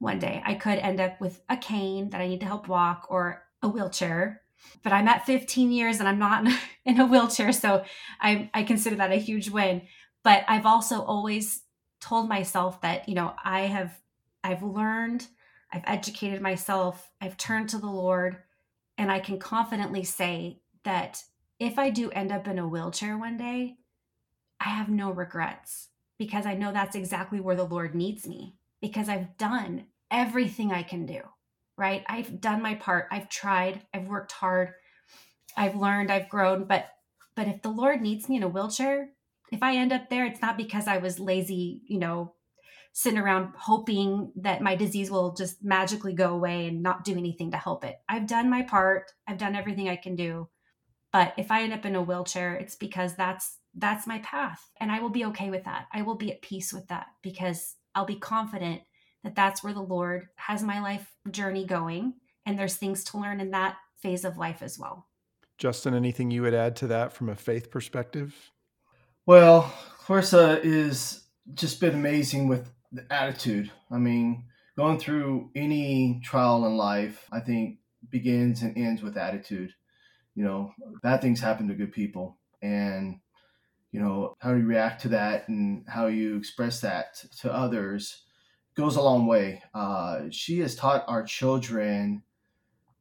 one 0.00 0.18
day. 0.18 0.42
I 0.44 0.54
could 0.54 0.80
end 0.80 1.00
up 1.00 1.20
with 1.20 1.40
a 1.48 1.56
cane 1.56 2.10
that 2.10 2.20
I 2.20 2.26
need 2.26 2.40
to 2.40 2.46
help 2.46 2.66
walk 2.66 3.06
or 3.08 3.44
a 3.62 3.68
wheelchair, 3.68 4.39
but 4.82 4.92
I'm 4.92 5.08
at 5.08 5.26
15 5.26 5.72
years 5.72 6.00
and 6.00 6.08
I'm 6.08 6.18
not 6.18 6.46
in 6.84 7.00
a 7.00 7.06
wheelchair. 7.06 7.52
So 7.52 7.84
I, 8.20 8.50
I 8.54 8.62
consider 8.62 8.96
that 8.96 9.12
a 9.12 9.16
huge 9.16 9.50
win. 9.50 9.82
But 10.22 10.44
I've 10.48 10.66
also 10.66 11.02
always 11.02 11.62
told 12.00 12.28
myself 12.28 12.80
that, 12.82 13.08
you 13.08 13.14
know, 13.14 13.34
I 13.42 13.62
have, 13.62 13.98
I've 14.44 14.62
learned 14.62 15.26
I've 15.72 15.84
educated 15.86 16.40
myself, 16.40 17.10
I've 17.20 17.36
turned 17.36 17.68
to 17.70 17.78
the 17.78 17.86
Lord, 17.86 18.38
and 18.98 19.10
I 19.10 19.20
can 19.20 19.38
confidently 19.38 20.04
say 20.04 20.60
that 20.84 21.22
if 21.58 21.78
I 21.78 21.90
do 21.90 22.10
end 22.10 22.32
up 22.32 22.48
in 22.48 22.58
a 22.58 22.66
wheelchair 22.66 23.16
one 23.16 23.36
day, 23.36 23.76
I 24.58 24.70
have 24.70 24.88
no 24.88 25.10
regrets 25.10 25.88
because 26.18 26.44
I 26.44 26.54
know 26.54 26.72
that's 26.72 26.96
exactly 26.96 27.40
where 27.40 27.56
the 27.56 27.64
Lord 27.64 27.94
needs 27.94 28.26
me 28.26 28.56
because 28.80 29.08
I've 29.08 29.36
done 29.38 29.86
everything 30.10 30.72
I 30.72 30.82
can 30.82 31.06
do, 31.06 31.20
right? 31.80 32.04
I've 32.08 32.40
done 32.40 32.62
my 32.62 32.74
part. 32.74 33.08
I've 33.10 33.30
tried, 33.30 33.80
I've 33.92 34.06
worked 34.06 34.32
hard, 34.32 34.74
I've 35.56 35.74
learned, 35.74 36.12
I've 36.12 36.28
grown, 36.28 36.64
but 36.64 36.86
but 37.34 37.48
if 37.48 37.62
the 37.62 37.70
Lord 37.70 38.02
needs 38.02 38.28
me 38.28 38.36
in 38.36 38.42
a 38.42 38.48
wheelchair, 38.48 39.08
if 39.50 39.62
I 39.62 39.76
end 39.76 39.92
up 39.92 40.10
there, 40.10 40.26
it's 40.26 40.42
not 40.42 40.58
because 40.58 40.86
I 40.86 40.98
was 40.98 41.18
lazy, 41.18 41.80
you 41.86 41.98
know, 41.98 42.34
sitting 42.92 43.18
around 43.18 43.54
hoping 43.56 44.32
that 44.36 44.60
my 44.60 44.76
disease 44.76 45.10
will 45.10 45.32
just 45.32 45.64
magically 45.64 46.12
go 46.12 46.34
away 46.34 46.66
and 46.66 46.82
not 46.82 47.04
do 47.04 47.16
anything 47.16 47.52
to 47.52 47.56
help 47.56 47.84
it. 47.84 47.96
I've 48.08 48.26
done 48.26 48.50
my 48.50 48.62
part. 48.62 49.12
I've 49.26 49.38
done 49.38 49.56
everything 49.56 49.88
I 49.88 49.96
can 49.96 50.16
do. 50.16 50.48
But 51.12 51.32
if 51.38 51.50
I 51.50 51.62
end 51.62 51.72
up 51.72 51.86
in 51.86 51.96
a 51.96 52.02
wheelchair, 52.02 52.54
it's 52.54 52.76
because 52.76 53.16
that's 53.16 53.56
that's 53.74 54.06
my 54.06 54.18
path 54.18 54.68
and 54.80 54.90
I 54.90 55.00
will 55.00 55.08
be 55.08 55.24
okay 55.26 55.48
with 55.48 55.64
that. 55.64 55.86
I 55.92 56.02
will 56.02 56.16
be 56.16 56.32
at 56.32 56.42
peace 56.42 56.72
with 56.72 56.88
that 56.88 57.06
because 57.22 57.76
I'll 57.94 58.04
be 58.04 58.16
confident 58.16 58.82
that 59.24 59.34
that's 59.34 59.62
where 59.62 59.74
the 59.74 59.80
Lord 59.80 60.28
has 60.36 60.62
my 60.62 60.80
life 60.80 61.14
journey 61.30 61.64
going 61.64 62.14
and 62.46 62.58
there's 62.58 62.76
things 62.76 63.04
to 63.04 63.18
learn 63.18 63.40
in 63.40 63.50
that 63.50 63.76
phase 64.00 64.24
of 64.24 64.38
life 64.38 64.62
as 64.62 64.78
well. 64.78 65.06
Justin, 65.58 65.94
anything 65.94 66.30
you 66.30 66.42
would 66.42 66.54
add 66.54 66.74
to 66.76 66.86
that 66.86 67.12
from 67.12 67.28
a 67.28 67.36
faith 67.36 67.70
perspective? 67.70 68.50
Well, 69.26 69.72
Clairissa 70.06 70.64
is 70.64 71.24
just 71.54 71.80
been 71.80 71.94
amazing 71.94 72.48
with 72.48 72.70
the 72.92 73.04
attitude. 73.12 73.70
I 73.90 73.98
mean, 73.98 74.44
going 74.76 74.98
through 74.98 75.50
any 75.54 76.20
trial 76.24 76.64
in 76.66 76.76
life, 76.76 77.28
I 77.30 77.40
think 77.40 77.78
begins 78.08 78.62
and 78.62 78.76
ends 78.76 79.02
with 79.02 79.18
attitude. 79.18 79.74
You 80.34 80.44
know, 80.44 80.72
bad 81.02 81.20
things 81.20 81.40
happen 81.40 81.68
to 81.68 81.74
good 81.74 81.92
people. 81.92 82.38
And, 82.62 83.20
you 83.92 84.00
know, 84.00 84.34
how 84.38 84.54
you 84.54 84.64
react 84.64 85.02
to 85.02 85.08
that 85.08 85.48
and 85.48 85.84
how 85.86 86.06
you 86.06 86.36
express 86.36 86.80
that 86.80 87.22
to 87.40 87.52
others 87.52 88.22
goes 88.74 88.96
a 88.96 89.02
long 89.02 89.26
way. 89.26 89.62
Uh, 89.74 90.22
she 90.30 90.60
has 90.60 90.74
taught 90.74 91.04
our 91.08 91.22
children 91.22 92.22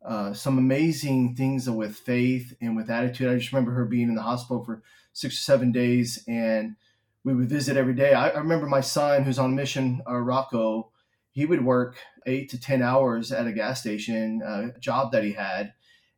uh, 0.06 0.34
some 0.34 0.58
amazing 0.58 1.36
things 1.36 1.70
with 1.70 1.96
faith 1.96 2.56
and 2.62 2.76
with 2.76 2.90
attitude. 2.90 3.30
I 3.30 3.36
just 3.38 3.52
remember 3.52 3.72
her 3.72 3.86
being 3.86 4.10
in 4.10 4.16
the 4.16 4.22
hospital 4.22 4.64
for 4.64 4.82
six 5.14 5.36
or 5.36 5.42
seven 5.42 5.72
days 5.72 6.24
and 6.28 6.76
we 7.24 7.34
would 7.34 7.50
visit 7.50 7.76
every 7.76 7.94
day. 7.94 8.14
I, 8.14 8.30
I 8.30 8.38
remember 8.38 8.66
my 8.66 8.82
son, 8.82 9.24
who's 9.24 9.40
on 9.40 9.56
mission, 9.56 10.02
uh, 10.08 10.16
Rocco, 10.16 10.92
he 11.32 11.46
would 11.46 11.64
work 11.66 11.98
eight 12.26 12.50
to 12.50 12.60
10 12.60 12.82
hours 12.82 13.32
at 13.32 13.48
a 13.48 13.52
gas 13.52 13.82
station, 13.82 14.42
uh, 14.42 14.80
job 14.80 15.12
that 15.12 15.24
he 15.24 15.34
had. 15.34 15.74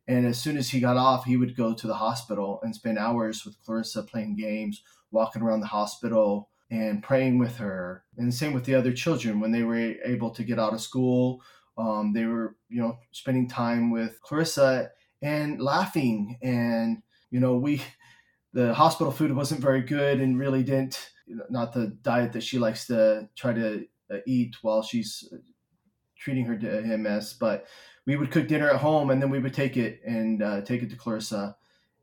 And 0.06 0.26
as 0.26 0.40
soon 0.40 0.56
as 0.56 0.70
he 0.70 0.80
got 0.80 0.96
off, 0.96 1.24
he 1.24 1.36
would 1.36 1.56
go 1.56 1.74
to 1.74 1.86
the 1.86 1.94
hospital 1.94 2.60
and 2.62 2.74
spend 2.74 2.98
hours 2.98 3.44
with 3.44 3.62
Clairissa 3.64 4.06
playing 4.06 4.36
games, 4.36 4.82
walking 5.10 5.42
around 5.42 5.60
the 5.60 5.66
hospital 5.66 6.48
and 6.72 7.02
praying 7.02 7.38
with 7.38 7.58
her. 7.58 8.02
And 8.16 8.32
same 8.32 8.54
with 8.54 8.64
the 8.64 8.74
other 8.74 8.94
children 8.94 9.40
when 9.40 9.52
they 9.52 9.62
were 9.62 9.94
able 10.04 10.30
to 10.30 10.42
get 10.42 10.58
out 10.58 10.72
of 10.72 10.80
school. 10.80 11.42
Um, 11.76 12.14
they 12.14 12.24
were, 12.24 12.56
you 12.70 12.80
know, 12.80 12.98
spending 13.10 13.46
time 13.46 13.90
with 13.90 14.18
Clairissa 14.22 14.88
and 15.20 15.60
laughing. 15.60 16.38
And, 16.42 17.02
you 17.30 17.40
know, 17.40 17.58
we, 17.58 17.82
the 18.54 18.72
hospital 18.72 19.12
food 19.12 19.36
wasn't 19.36 19.60
very 19.60 19.82
good 19.82 20.20
and 20.20 20.38
really 20.38 20.62
didn't 20.62 21.10
not 21.50 21.72
the 21.72 21.88
diet 22.02 22.32
that 22.32 22.42
she 22.42 22.58
likes 22.58 22.86
to 22.86 23.28
try 23.36 23.52
to 23.52 23.84
uh, 24.10 24.16
eat 24.26 24.56
while 24.62 24.82
she's 24.82 25.28
uh, 25.30 25.36
treating 26.18 26.46
her 26.46 26.56
MS. 26.56 27.34
But 27.34 27.66
we 28.06 28.16
would 28.16 28.30
cook 28.30 28.48
dinner 28.48 28.70
at 28.70 28.80
home 28.80 29.10
and 29.10 29.20
then 29.20 29.30
we 29.30 29.38
would 29.38 29.54
take 29.54 29.76
it 29.76 30.00
and 30.06 30.42
uh, 30.42 30.62
take 30.62 30.82
it 30.82 30.90
to 30.90 30.96
Clairissa, 30.96 31.54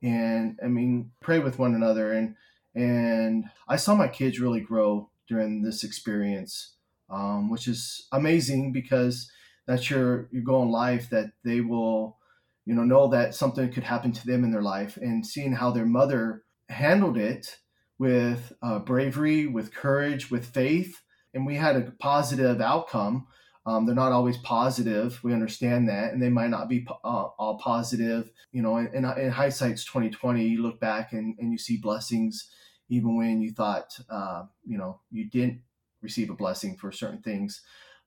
and 0.01 0.59
I 0.63 0.67
mean 0.67 1.11
pray 1.19 1.39
with 1.39 1.59
one 1.59 1.75
another. 1.75 2.13
And 2.13 2.35
and 2.75 3.45
I 3.67 3.75
saw 3.75 3.95
my 3.95 4.07
kids 4.07 4.39
really 4.39 4.61
grow 4.61 5.09
during 5.27 5.61
this 5.61 5.83
experience, 5.83 6.75
um, 7.09 7.49
which 7.49 7.67
is 7.67 8.07
amazing 8.11 8.71
because 8.71 9.29
that's 9.67 9.89
your 9.89 10.29
your 10.31 10.43
goal 10.43 10.63
in 10.63 10.71
life 10.71 11.09
that 11.09 11.31
they 11.43 11.61
will 11.61 12.17
you 12.65 12.73
know 12.75 12.83
know 12.83 13.07
that 13.09 13.35
something 13.35 13.71
could 13.71 13.83
happen 13.83 14.11
to 14.11 14.25
them 14.25 14.43
in 14.43 14.51
their 14.51 14.61
life. 14.61 14.97
And 14.97 15.25
seeing 15.25 15.53
how 15.53 15.71
their 15.71 15.85
mother 15.85 16.43
handled 16.69 17.17
it 17.17 17.57
with 17.97 18.53
uh, 18.61 18.79
bravery 18.79 19.45
with 19.45 19.73
courage 19.73 20.31
with 20.31 20.45
faith 20.45 21.01
and 21.33 21.45
we 21.45 21.55
had 21.55 21.75
a 21.75 21.91
positive 21.99 22.61
outcome 22.61 23.27
um, 23.69 23.85
they're 23.85 23.95
not 23.95 24.11
always 24.11 24.37
positive 24.37 25.23
we 25.23 25.33
understand 25.33 25.87
that 25.87 26.11
and 26.11 26.21
they 26.21 26.29
might 26.29 26.49
not 26.49 26.67
be 26.69 26.85
uh, 27.03 27.27
all 27.37 27.57
positive 27.59 28.31
you 28.51 28.61
know 28.61 28.77
in, 28.77 28.87
in 28.95 29.29
hindsight's 29.29 29.85
2020 29.85 30.43
you 30.45 30.61
look 30.61 30.79
back 30.79 31.13
and, 31.13 31.35
and 31.39 31.51
you 31.51 31.57
see 31.57 31.77
blessings 31.77 32.49
even 32.89 33.15
when 33.15 33.41
you 33.41 33.51
thought 33.51 33.99
uh, 34.09 34.43
you 34.65 34.77
know 34.77 34.99
you 35.11 35.29
didn't 35.29 35.61
receive 36.01 36.29
a 36.29 36.35
blessing 36.35 36.75
for 36.75 36.91
certain 36.91 37.21
things 37.21 37.61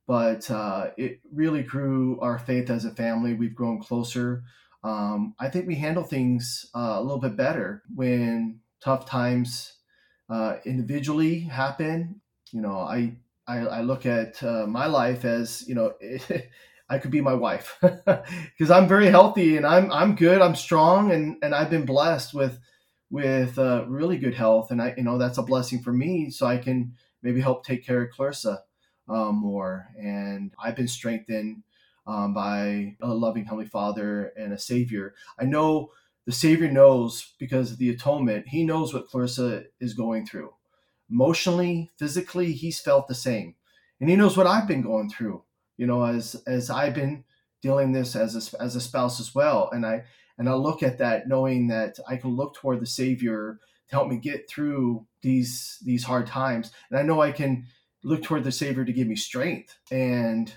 but 0.06 0.50
uh, 0.50 0.90
it 0.96 1.20
really 1.32 1.62
grew 1.62 2.18
our 2.20 2.38
faith 2.38 2.70
as 2.70 2.84
a 2.84 2.90
family. 2.90 3.34
We've 3.34 3.54
grown 3.54 3.80
closer. 3.80 4.44
Um, 4.84 5.34
I 5.38 5.48
think 5.48 5.66
we 5.66 5.76
handle 5.76 6.02
things 6.02 6.68
uh, 6.74 6.96
a 6.96 7.02
little 7.02 7.20
bit 7.20 7.36
better 7.36 7.82
when 7.94 8.60
tough 8.82 9.06
times 9.06 9.74
uh, 10.28 10.56
individually 10.64 11.40
happen. 11.40 12.20
You 12.50 12.62
know, 12.62 12.78
I 12.78 13.16
I, 13.46 13.58
I 13.58 13.80
look 13.82 14.06
at 14.06 14.42
uh, 14.42 14.66
my 14.66 14.86
life 14.86 15.24
as 15.24 15.66
you 15.68 15.74
know. 15.74 15.94
I 16.88 16.98
could 16.98 17.10
be 17.10 17.22
my 17.22 17.32
wife 17.32 17.78
because 17.80 18.70
I'm 18.70 18.86
very 18.86 19.06
healthy 19.06 19.56
and 19.56 19.64
I'm 19.64 19.90
I'm 19.90 20.14
good. 20.14 20.42
I'm 20.42 20.54
strong 20.54 21.10
and 21.10 21.36
and 21.42 21.54
I've 21.54 21.70
been 21.70 21.86
blessed 21.86 22.34
with 22.34 22.58
with 23.08 23.58
uh, 23.58 23.86
really 23.88 24.18
good 24.18 24.34
health 24.34 24.70
and 24.70 24.82
I 24.82 24.92
you 24.96 25.02
know 25.02 25.16
that's 25.16 25.38
a 25.38 25.42
blessing 25.42 25.82
for 25.82 25.92
me. 25.92 26.28
So 26.28 26.46
I 26.46 26.58
can 26.58 26.94
maybe 27.22 27.40
help 27.40 27.64
take 27.64 27.86
care 27.86 28.02
of 28.02 28.10
Clairissa 28.10 28.58
um, 29.08 29.36
more. 29.36 29.88
And 29.98 30.52
I've 30.62 30.76
been 30.76 30.88
strengthened 30.88 31.62
um, 32.06 32.34
by 32.34 32.96
a 33.00 33.14
loving 33.14 33.44
Heavenly 33.44 33.66
Father 33.66 34.32
and 34.36 34.52
a 34.52 34.58
Savior. 34.58 35.14
I 35.38 35.44
know 35.44 35.92
the 36.26 36.32
Savior 36.32 36.70
knows 36.70 37.34
because 37.38 37.72
of 37.72 37.78
the 37.78 37.90
atonement, 37.90 38.48
He 38.48 38.64
knows 38.64 38.92
what 38.92 39.08
Clairissa 39.08 39.64
is 39.80 39.94
going 39.94 40.26
through. 40.26 40.52
Emotionally, 41.12 41.90
physically, 41.98 42.52
He's 42.52 42.80
felt 42.80 43.06
the 43.06 43.14
same. 43.14 43.54
And 44.00 44.08
He 44.08 44.16
knows 44.16 44.36
what 44.36 44.46
I've 44.46 44.66
been 44.66 44.82
going 44.82 45.10
through, 45.10 45.42
you 45.76 45.86
know, 45.86 46.02
as 46.04 46.34
as 46.46 46.70
I've 46.70 46.94
been 46.94 47.24
dealing 47.60 47.92
this 47.92 48.16
as 48.16 48.54
a, 48.54 48.62
as 48.62 48.74
a 48.74 48.80
spouse 48.80 49.20
as 49.20 49.34
well. 49.34 49.70
And 49.72 49.86
I 49.86 50.04
and 50.38 50.48
I 50.48 50.54
look 50.54 50.82
at 50.82 50.98
that 50.98 51.28
knowing 51.28 51.68
that 51.68 51.98
I 52.08 52.16
can 52.16 52.30
look 52.30 52.54
toward 52.54 52.80
the 52.80 52.86
Savior 52.86 53.60
to 53.88 53.94
help 53.94 54.08
me 54.08 54.16
get 54.16 54.48
through 54.48 55.06
these 55.22 55.78
these 55.84 56.04
hard 56.04 56.26
times. 56.26 56.72
And 56.90 56.98
I 56.98 57.02
know 57.02 57.20
I 57.20 57.32
can 57.32 57.66
look 58.02 58.22
toward 58.22 58.44
the 58.44 58.52
Savior 58.52 58.84
to 58.84 58.92
give 58.92 59.06
me 59.06 59.16
strength. 59.16 59.78
And 59.90 60.52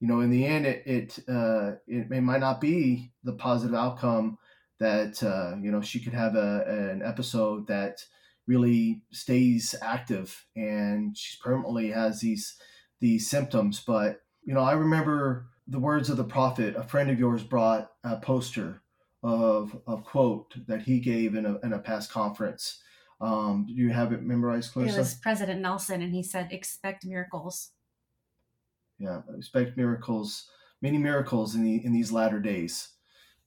you 0.00 0.08
know, 0.08 0.20
in 0.20 0.30
the 0.30 0.46
end, 0.46 0.66
it 0.66 0.82
it 0.86 1.18
uh, 1.28 1.72
it, 1.86 2.10
it 2.10 2.20
might 2.22 2.40
not 2.40 2.60
be 2.60 3.12
the 3.24 3.32
positive 3.32 3.74
outcome 3.74 4.38
that 4.78 5.22
uh, 5.22 5.56
you 5.60 5.70
know 5.70 5.80
she 5.80 6.00
could 6.00 6.14
have 6.14 6.36
a, 6.36 6.90
an 6.92 7.02
episode 7.02 7.66
that 7.66 8.04
really 8.46 9.02
stays 9.10 9.74
active 9.82 10.46
and 10.54 11.16
she 11.16 11.36
permanently 11.42 11.90
has 11.90 12.20
these 12.20 12.56
these 13.00 13.28
symptoms. 13.28 13.82
But 13.86 14.20
you 14.44 14.54
know, 14.54 14.60
I 14.60 14.72
remember 14.72 15.48
the 15.66 15.80
words 15.80 16.10
of 16.10 16.16
the 16.16 16.24
prophet. 16.24 16.76
A 16.76 16.84
friend 16.84 17.10
of 17.10 17.18
yours 17.18 17.42
brought 17.42 17.90
a 18.04 18.16
poster 18.16 18.82
of 19.22 19.76
a 19.86 19.96
quote 19.96 20.54
that 20.68 20.82
he 20.82 21.00
gave 21.00 21.34
in 21.34 21.46
a, 21.46 21.58
in 21.64 21.72
a 21.72 21.78
past 21.78 22.10
conference 22.10 22.80
um, 23.20 23.64
do 23.66 23.72
you 23.72 23.90
have 23.90 24.12
it 24.12 24.22
memorized, 24.22 24.74
Clairissa? 24.74 24.94
It 24.94 24.98
was 24.98 25.14
President 25.14 25.60
Nelson, 25.60 26.02
and 26.02 26.12
he 26.12 26.22
said, 26.22 26.52
"Expect 26.52 27.04
miracles." 27.04 27.70
Yeah, 28.98 29.22
expect 29.36 29.76
miracles, 29.76 30.48
many 30.82 30.98
miracles 30.98 31.54
in 31.54 31.64
the 31.64 31.84
in 31.84 31.92
these 31.92 32.12
latter 32.12 32.40
days, 32.40 32.88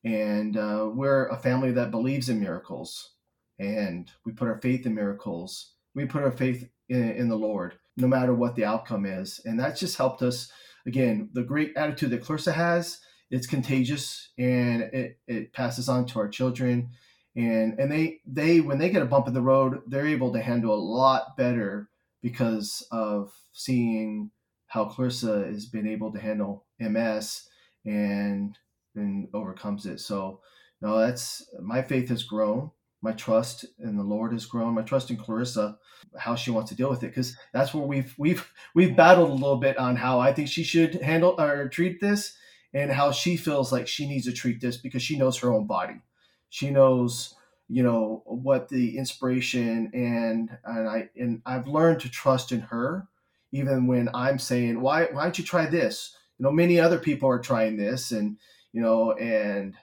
and 0.04 0.58
uh, 0.58 0.90
we're 0.92 1.28
a 1.28 1.38
family 1.38 1.72
that 1.74 1.92
believes 1.92 2.30
in 2.30 2.40
miracles, 2.40 3.14
and 3.60 4.10
we 4.26 4.32
put 4.32 4.48
our 4.48 4.60
faith 4.62 4.86
in 4.86 4.96
miracles. 4.96 5.74
We 5.96 6.06
put 6.06 6.24
our 6.24 6.32
faith 6.32 6.68
in, 6.88 7.12
in 7.12 7.30
the 7.30 7.36
Lord, 7.36 7.76
no 7.98 8.08
matter 8.08 8.34
what 8.34 8.56
the 8.56 8.66
outcome 8.66 9.06
is, 9.06 9.42
and 9.46 9.60
that's 9.60 9.80
just 9.80 9.98
helped 9.98 10.22
us 10.22 10.52
again, 10.86 11.30
the 11.34 11.44
great 11.44 11.74
attitude 11.76 12.10
that 12.12 12.24
Clairissa 12.24 12.54
has, 12.54 13.00
it's 13.30 13.48
contagious 13.48 14.30
and 14.38 14.82
it, 14.82 15.20
it 15.28 15.54
passes 15.54 15.88
on 15.88 16.06
to 16.08 16.20
our 16.20 16.28
children. 16.28 16.90
And 17.36 17.80
and 17.80 17.92
they 17.92 18.20
they 18.26 18.60
when 18.60 18.80
they 18.80 18.90
get 18.90 19.04
a 19.04 19.06
bump 19.06 19.28
in 19.28 19.34
the 19.34 19.42
road, 19.42 19.82
they're 19.88 20.08
able 20.08 20.34
to 20.34 20.42
handle 20.42 20.74
a 20.74 20.82
lot 20.82 21.38
better 21.38 21.90
because 22.22 22.86
of 22.92 23.32
seeing 23.54 24.32
how 24.68 24.86
Clairissa 24.86 25.48
has 25.48 25.68
been 25.68 25.88
able 25.88 26.12
to 26.12 26.20
handle 26.20 26.66
MS 26.80 27.48
and 27.86 28.58
and 28.96 29.28
overcomes 29.34 29.86
it. 29.86 30.00
So 30.00 30.42
no, 30.82 30.98
that's 30.98 31.48
my 31.62 31.84
faith 31.84 32.10
has 32.10 32.24
grown. 32.24 32.72
My 33.02 33.14
trust 33.14 33.66
in 33.80 33.96
the 33.96 34.04
Lord 34.04 34.34
has 34.34 34.46
grown. 34.46 34.74
My 34.74 34.82
trust 34.82 35.10
in 35.10 35.18
Clairissa, 35.18 35.78
how 36.18 36.36
she 36.36 36.52
wants 36.52 36.70
to 36.70 36.76
deal 36.76 36.90
with 36.90 37.02
it, 37.04 37.08
because 37.08 37.36
that's 37.54 37.74
where 37.74 37.86
we've 37.86 38.14
we've 38.18 38.52
we've 38.76 38.96
battled 38.96 39.30
a 39.30 39.34
little 39.34 39.58
bit 39.58 39.78
on 39.78 39.96
how 39.96 40.20
I 40.20 40.34
think 40.34 40.50
she 40.50 40.64
should 40.64 40.96
handle 40.96 41.40
or 41.40 41.70
treat 41.70 42.02
this, 42.02 42.36
and 42.74 42.92
how 42.92 43.12
she 43.12 43.38
feels 43.38 43.72
like 43.72 43.88
she 43.88 44.08
needs 44.08 44.26
to 44.26 44.34
treat 44.34 44.60
this 44.60 44.78
because 44.78 45.02
she 45.02 45.18
knows 45.18 45.38
her 45.38 45.52
own 45.54 45.66
body. 45.66 46.02
She 46.50 46.72
knows, 46.72 47.36
you 47.70 47.84
know, 47.84 48.24
what 48.26 48.68
the 48.68 48.98
inspiration 48.98 49.92
and 49.94 50.50
and 50.66 50.90
I 50.90 51.10
and 51.16 51.42
I've 51.46 51.68
learned 51.68 52.02
to 52.02 52.10
trust 52.10 52.52
in 52.52 52.60
her, 52.62 53.08
even 53.54 53.88
when 53.88 54.10
I'm 54.14 54.40
saying, 54.40 54.82
why 54.82 55.06
why 55.06 55.24
don't 55.24 55.38
you 55.38 55.46
try 55.46 55.68
this? 55.68 56.16
You 56.38 56.44
know, 56.44 56.52
many 56.52 56.80
other 56.80 57.00
people 57.00 57.30
are 57.30 57.40
trying 57.40 57.78
this, 57.78 58.12
and 58.12 58.38
you 58.74 58.82
know, 58.82 59.14
and 59.14 59.76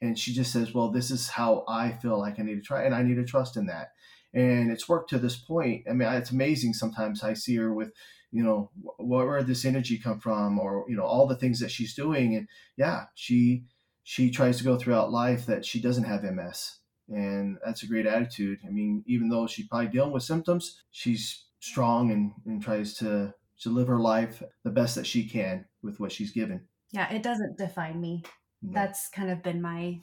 and 0.00 0.18
she 0.18 0.32
just 0.32 0.52
says, 0.52 0.74
"Well, 0.74 0.90
this 0.90 1.10
is 1.10 1.28
how 1.28 1.64
I 1.68 1.92
feel 1.92 2.18
like 2.18 2.38
I 2.38 2.42
need 2.42 2.56
to 2.56 2.60
try, 2.62 2.84
and 2.84 2.94
I 2.94 3.02
need 3.02 3.16
to 3.16 3.24
trust 3.24 3.56
in 3.56 3.66
that." 3.66 3.88
And 4.32 4.70
it's 4.70 4.88
worked 4.88 5.10
to 5.10 5.18
this 5.18 5.36
point. 5.36 5.84
I 5.88 5.92
mean, 5.92 6.08
it's 6.12 6.30
amazing. 6.30 6.74
Sometimes 6.74 7.22
I 7.22 7.34
see 7.34 7.56
her 7.56 7.74
with, 7.74 7.92
you 8.30 8.44
know, 8.44 8.70
where 8.98 9.42
this 9.42 9.64
energy 9.64 9.98
come 9.98 10.20
from, 10.20 10.58
or 10.58 10.86
you 10.88 10.96
know, 10.96 11.04
all 11.04 11.26
the 11.26 11.36
things 11.36 11.60
that 11.60 11.70
she's 11.70 11.94
doing, 11.94 12.36
and 12.36 12.48
yeah, 12.76 13.06
she 13.14 13.64
she 14.02 14.30
tries 14.30 14.58
to 14.58 14.64
go 14.64 14.76
throughout 14.76 15.12
life 15.12 15.46
that 15.46 15.64
she 15.64 15.80
doesn't 15.80 16.04
have 16.04 16.24
MS, 16.24 16.78
and 17.08 17.58
that's 17.64 17.82
a 17.82 17.86
great 17.86 18.06
attitude. 18.06 18.58
I 18.66 18.70
mean, 18.70 19.04
even 19.06 19.28
though 19.28 19.46
she's 19.46 19.68
probably 19.68 19.88
dealing 19.88 20.12
with 20.12 20.22
symptoms, 20.22 20.82
she's 20.90 21.44
strong 21.60 22.10
and, 22.10 22.32
and 22.46 22.62
tries 22.62 22.94
to 22.94 23.34
to 23.60 23.68
live 23.68 23.88
her 23.88 24.00
life 24.00 24.42
the 24.64 24.70
best 24.70 24.94
that 24.94 25.06
she 25.06 25.28
can 25.28 25.66
with 25.82 26.00
what 26.00 26.12
she's 26.12 26.32
given. 26.32 26.62
Yeah, 26.92 27.12
it 27.12 27.22
doesn't 27.22 27.58
define 27.58 28.00
me. 28.00 28.24
That's 28.62 29.08
kind 29.08 29.30
of 29.30 29.42
been 29.42 29.62
my 29.62 30.00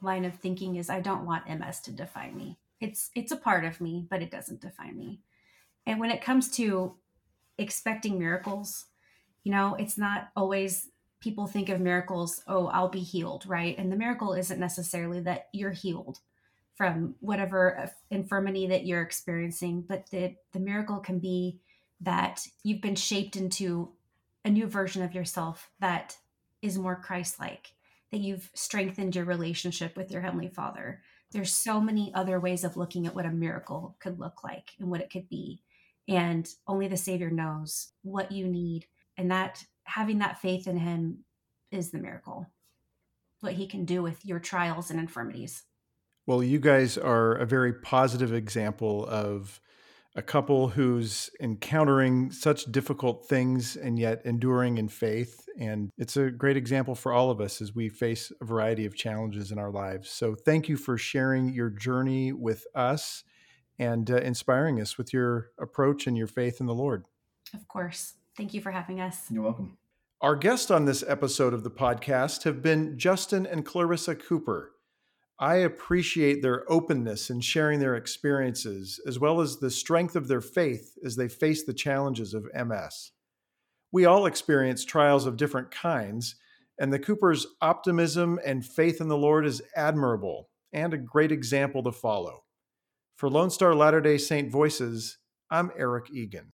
line 0.00 0.24
of 0.24 0.36
thinking 0.36 0.76
is 0.76 0.90
I 0.90 1.00
don't 1.00 1.26
want 1.26 1.48
MS 1.48 1.80
to 1.80 1.92
define 1.92 2.36
me. 2.36 2.58
It's 2.80 3.10
it's 3.14 3.32
a 3.32 3.36
part 3.36 3.64
of 3.64 3.80
me, 3.80 4.06
but 4.08 4.22
it 4.22 4.30
doesn't 4.30 4.60
define 4.60 4.98
me. 4.98 5.20
And 5.86 6.00
when 6.00 6.10
it 6.10 6.22
comes 6.22 6.50
to 6.52 6.94
expecting 7.58 8.18
miracles, 8.18 8.86
you 9.42 9.52
know, 9.52 9.74
it's 9.78 9.98
not 9.98 10.28
always 10.36 10.88
people 11.20 11.46
think 11.46 11.68
of 11.68 11.80
miracles, 11.80 12.42
oh, 12.46 12.66
I'll 12.66 12.88
be 12.88 13.00
healed, 13.00 13.44
right? 13.46 13.76
And 13.78 13.90
the 13.90 13.96
miracle 13.96 14.34
isn't 14.34 14.60
necessarily 14.60 15.20
that 15.20 15.48
you're 15.52 15.70
healed 15.70 16.18
from 16.74 17.14
whatever 17.20 17.90
infirmity 18.10 18.66
that 18.66 18.84
you're 18.84 19.02
experiencing, 19.02 19.84
but 19.86 20.10
the 20.10 20.34
the 20.52 20.60
miracle 20.60 20.98
can 20.98 21.18
be 21.18 21.60
that 22.00 22.46
you've 22.62 22.82
been 22.82 22.96
shaped 22.96 23.36
into 23.36 23.92
a 24.44 24.50
new 24.50 24.66
version 24.66 25.02
of 25.02 25.14
yourself 25.14 25.70
that 25.80 26.18
is 26.64 26.78
more 26.78 26.96
Christ 26.96 27.38
like, 27.38 27.74
that 28.10 28.20
you've 28.20 28.50
strengthened 28.54 29.14
your 29.14 29.26
relationship 29.26 29.96
with 29.96 30.10
your 30.10 30.22
Heavenly 30.22 30.48
Father. 30.48 31.02
There's 31.30 31.52
so 31.52 31.78
many 31.78 32.10
other 32.14 32.40
ways 32.40 32.64
of 32.64 32.78
looking 32.78 33.06
at 33.06 33.14
what 33.14 33.26
a 33.26 33.30
miracle 33.30 33.96
could 34.00 34.18
look 34.18 34.42
like 34.42 34.70
and 34.80 34.90
what 34.90 35.02
it 35.02 35.10
could 35.10 35.28
be. 35.28 35.60
And 36.08 36.48
only 36.66 36.88
the 36.88 36.96
Savior 36.96 37.30
knows 37.30 37.92
what 38.02 38.32
you 38.32 38.46
need. 38.46 38.86
And 39.18 39.30
that 39.30 39.64
having 39.84 40.20
that 40.20 40.40
faith 40.40 40.66
in 40.66 40.78
Him 40.78 41.24
is 41.70 41.90
the 41.90 41.98
miracle, 41.98 42.46
what 43.40 43.52
He 43.52 43.66
can 43.66 43.84
do 43.84 44.02
with 44.02 44.24
your 44.24 44.38
trials 44.38 44.90
and 44.90 44.98
infirmities. 44.98 45.64
Well, 46.26 46.42
you 46.42 46.58
guys 46.58 46.96
are 46.96 47.34
a 47.34 47.44
very 47.44 47.74
positive 47.74 48.32
example 48.32 49.06
of 49.06 49.60
a 50.16 50.22
couple 50.22 50.68
who's 50.68 51.30
encountering 51.40 52.30
such 52.30 52.64
difficult 52.66 53.26
things 53.26 53.76
and 53.76 53.98
yet 53.98 54.22
enduring 54.24 54.78
in 54.78 54.88
faith. 54.88 55.48
And 55.58 55.90
it's 55.98 56.16
a 56.16 56.30
great 56.30 56.56
example 56.56 56.94
for 56.94 57.12
all 57.12 57.30
of 57.30 57.40
us 57.40 57.60
as 57.60 57.74
we 57.74 57.88
face 57.88 58.32
a 58.40 58.44
variety 58.44 58.86
of 58.86 58.94
challenges 58.94 59.50
in 59.50 59.58
our 59.58 59.70
lives. 59.70 60.10
So 60.10 60.34
thank 60.34 60.68
you 60.68 60.76
for 60.76 60.96
sharing 60.96 61.52
your 61.52 61.70
journey 61.70 62.32
with 62.32 62.66
us 62.74 63.24
and 63.78 64.08
uh, 64.10 64.16
inspiring 64.18 64.80
us 64.80 64.96
with 64.96 65.12
your 65.12 65.50
approach 65.58 66.06
and 66.06 66.16
your 66.16 66.28
faith 66.28 66.60
in 66.60 66.66
the 66.66 66.74
Lord. 66.74 67.06
Of 67.52 67.66
course. 67.66 68.14
Thank 68.36 68.54
you 68.54 68.60
for 68.60 68.70
having 68.70 69.00
us. 69.00 69.30
You're 69.30 69.42
welcome. 69.42 69.78
Our 70.20 70.36
guests 70.36 70.70
on 70.70 70.84
this 70.84 71.04
episode 71.06 71.52
of 71.52 71.64
the 71.64 71.70
podcast 71.70 72.44
have 72.44 72.62
been 72.62 72.98
Justin 72.98 73.46
and 73.46 73.66
Clairissa 73.66 74.18
Cooper. 74.18 74.73
I 75.38 75.56
appreciate 75.56 76.42
their 76.42 76.70
openness 76.70 77.28
in 77.28 77.40
sharing 77.40 77.80
their 77.80 77.96
experiences, 77.96 79.00
as 79.06 79.18
well 79.18 79.40
as 79.40 79.58
the 79.58 79.70
strength 79.70 80.14
of 80.14 80.28
their 80.28 80.40
faith 80.40 80.96
as 81.04 81.16
they 81.16 81.28
face 81.28 81.64
the 81.64 81.74
challenges 81.74 82.34
of 82.34 82.48
MS. 82.54 83.12
We 83.90 84.04
all 84.04 84.26
experience 84.26 84.84
trials 84.84 85.26
of 85.26 85.36
different 85.36 85.70
kinds, 85.70 86.36
and 86.78 86.92
the 86.92 86.98
Cooper's 86.98 87.46
optimism 87.60 88.38
and 88.44 88.64
faith 88.64 89.00
in 89.00 89.08
the 89.08 89.16
Lord 89.16 89.46
is 89.46 89.62
admirable 89.74 90.50
and 90.72 90.94
a 90.94 90.98
great 90.98 91.32
example 91.32 91.82
to 91.84 91.92
follow. 91.92 92.44
For 93.16 93.28
Lone 93.28 93.50
Star 93.50 93.74
Latter 93.74 94.00
day 94.00 94.18
Saint 94.18 94.50
Voices, 94.50 95.18
I'm 95.50 95.70
Eric 95.76 96.10
Egan. 96.12 96.52